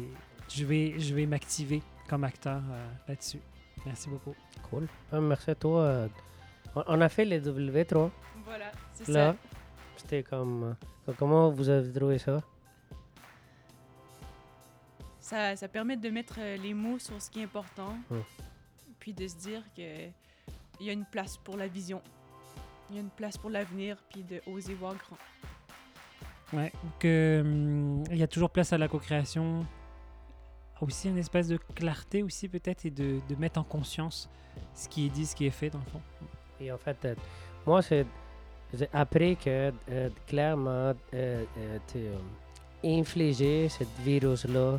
je 0.48 0.64
vais, 0.64 0.98
je 0.98 1.14
vais 1.14 1.26
m'activer 1.26 1.82
comme 2.08 2.24
acteur 2.24 2.62
euh, 2.70 2.86
là-dessus. 3.06 3.40
Merci 3.84 4.08
beaucoup. 4.08 4.34
Cool. 4.70 4.88
Ah, 5.12 5.20
merci 5.20 5.50
à 5.50 5.54
toi. 5.54 5.80
Euh, 5.82 6.08
on 6.74 6.98
a 7.02 7.08
fait 7.10 7.26
les 7.26 7.38
W3. 7.38 8.10
Voilà, 8.46 8.72
c'est 8.94 9.12
ça. 9.12 9.36
C'était 9.98 10.22
comme. 10.22 10.74
Euh, 11.06 11.12
comment 11.18 11.50
vous 11.50 11.68
avez 11.68 11.92
trouvé 11.92 12.16
ça? 12.18 12.42
ça? 15.20 15.54
Ça 15.54 15.68
permet 15.68 15.98
de 15.98 16.08
mettre 16.08 16.40
les 16.40 16.72
mots 16.72 16.98
sur 16.98 17.20
ce 17.20 17.28
qui 17.28 17.40
est 17.40 17.44
important, 17.44 17.98
hum. 18.10 18.22
puis 18.98 19.12
de 19.12 19.28
se 19.28 19.36
dire 19.36 19.62
qu'il 19.74 20.12
y 20.80 20.88
a 20.88 20.92
une 20.94 21.04
place 21.04 21.36
pour 21.36 21.58
la 21.58 21.68
vision, 21.68 22.00
il 22.88 22.96
y 22.96 22.98
a 22.98 23.02
une 23.02 23.10
place 23.10 23.36
pour 23.36 23.50
l'avenir, 23.50 23.98
puis 24.08 24.22
de 24.22 24.40
oser 24.46 24.72
voir 24.72 24.94
grand. 24.94 25.18
Ouais, 26.54 26.72
que 26.98 27.40
hum, 27.44 28.04
y 28.10 28.22
a 28.22 28.28
toujours 28.28 28.50
place 28.50 28.72
à 28.72 28.78
la 28.78 28.88
co-création. 28.88 29.66
Aussi 30.80 31.08
un 31.08 31.16
espace 31.16 31.48
de 31.48 31.56
clarté 31.74 32.22
aussi 32.22 32.48
peut-être 32.48 32.84
et 32.84 32.90
de, 32.90 33.20
de, 33.28 33.36
mettre 33.36 33.58
en 33.58 33.62
conscience 33.62 34.28
ce 34.74 34.88
qui 34.88 35.06
est 35.06 35.08
dit, 35.08 35.24
ce 35.24 35.34
qui 35.34 35.46
est 35.46 35.50
fait 35.50 35.70
dans 35.70 35.78
le 35.78 35.84
fond. 35.90 36.00
Et 36.60 36.70
en 36.70 36.78
fait, 36.78 36.96
euh, 37.04 37.14
moi, 37.66 37.80
c'est 37.82 38.06
après 38.92 39.36
que 39.36 39.72
euh, 39.90 40.10
clairement 40.26 40.92
euh, 41.14 41.44
tu 41.92 41.98
infligé 42.86 43.70
ce 43.70 43.84
virus-là, 44.02 44.78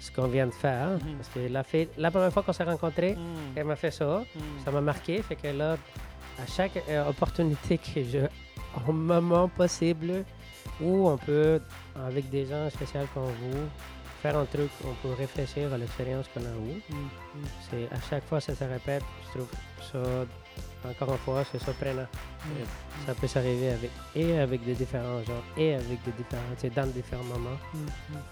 ce 0.00 0.10
qu'on 0.10 0.26
vient 0.26 0.46
de 0.46 0.52
faire. 0.52 0.92
Mhm. 0.92 1.16
Parce 1.16 1.28
que 1.28 1.40
la, 1.40 1.62
fait, 1.62 1.88
la 1.96 2.10
première 2.10 2.32
fois 2.32 2.42
qu'on 2.42 2.52
s'est 2.52 2.64
rencontrés, 2.64 3.14
mhm. 3.14 3.22
elle 3.54 3.64
m'a 3.64 3.76
fait 3.76 3.92
ça. 3.92 4.24
Mhm. 4.34 4.42
Ça 4.64 4.70
m'a 4.72 4.80
marqué. 4.80 5.22
Fait 5.22 5.36
que 5.36 5.48
là, 5.48 5.76
à 6.42 6.46
chaque 6.46 6.82
opportunité 7.08 7.78
que 7.78 8.02
je, 8.02 8.18
au 8.88 8.92
moment 8.92 9.48
possible, 9.48 10.24
ou 10.80 11.08
on 11.08 11.16
peut, 11.16 11.60
avec 11.96 12.28
des 12.30 12.46
gens 12.46 12.68
spéciaux 12.70 13.06
comme 13.12 13.24
vous, 13.24 13.68
faire 14.24 14.38
un 14.38 14.46
truc, 14.46 14.70
on 14.84 14.94
peut 15.02 15.12
réfléchir 15.14 15.70
à 15.70 15.76
l'expérience 15.76 16.26
qu'on 16.32 16.40
a 16.40 16.54
eue. 16.70 16.80
Mm, 16.88 16.94
mm. 16.94 17.44
C'est 17.68 17.84
à 17.94 18.00
chaque 18.08 18.24
fois 18.24 18.40
ça 18.40 18.54
se 18.54 18.64
répète, 18.64 19.02
je 19.26 19.38
trouve 19.38 19.48
ça, 19.92 20.00
encore 20.88 21.12
une 21.12 21.18
fois, 21.18 21.44
c'est 21.50 21.62
surprenant. 21.62 22.08
Mm. 22.46 23.06
Ça 23.06 23.14
peut 23.14 23.26
s'arriver 23.26 23.70
avec, 23.70 23.90
et 24.16 24.38
avec 24.38 24.64
des 24.64 24.74
différents 24.74 25.22
gens, 25.24 25.42
et 25.58 25.74
avec 25.74 26.02
des 26.04 26.12
différents, 26.12 26.74
dans 26.74 26.90
différents 26.90 27.24
moments. 27.24 27.58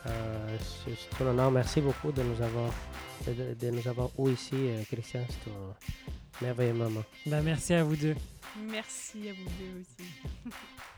Euh, 0.07 0.57
c'est 0.87 1.23
un 1.25 1.29
honneur. 1.29 1.51
Merci 1.51 1.83
beaucoup 1.83 2.11
de 2.11 2.23
nous 2.23 2.41
avoir, 2.41 2.71
de, 3.27 3.71
nous 3.71 3.87
avoir 3.87 4.09
eu 4.19 4.31
ici, 4.31 4.55
euh, 4.55 4.83
Christian. 4.91 5.25
C'est 5.29 5.51
un 5.51 6.47
merveilleux 6.47 6.73
moment. 6.73 7.05
Ben, 7.27 7.43
merci 7.43 7.75
à 7.75 7.85
vous 7.85 7.97
deux. 7.97 8.17
Merci 8.71 9.29
à 9.29 9.33
vous 9.33 9.51
deux 9.59 9.81
aussi. 9.81 10.09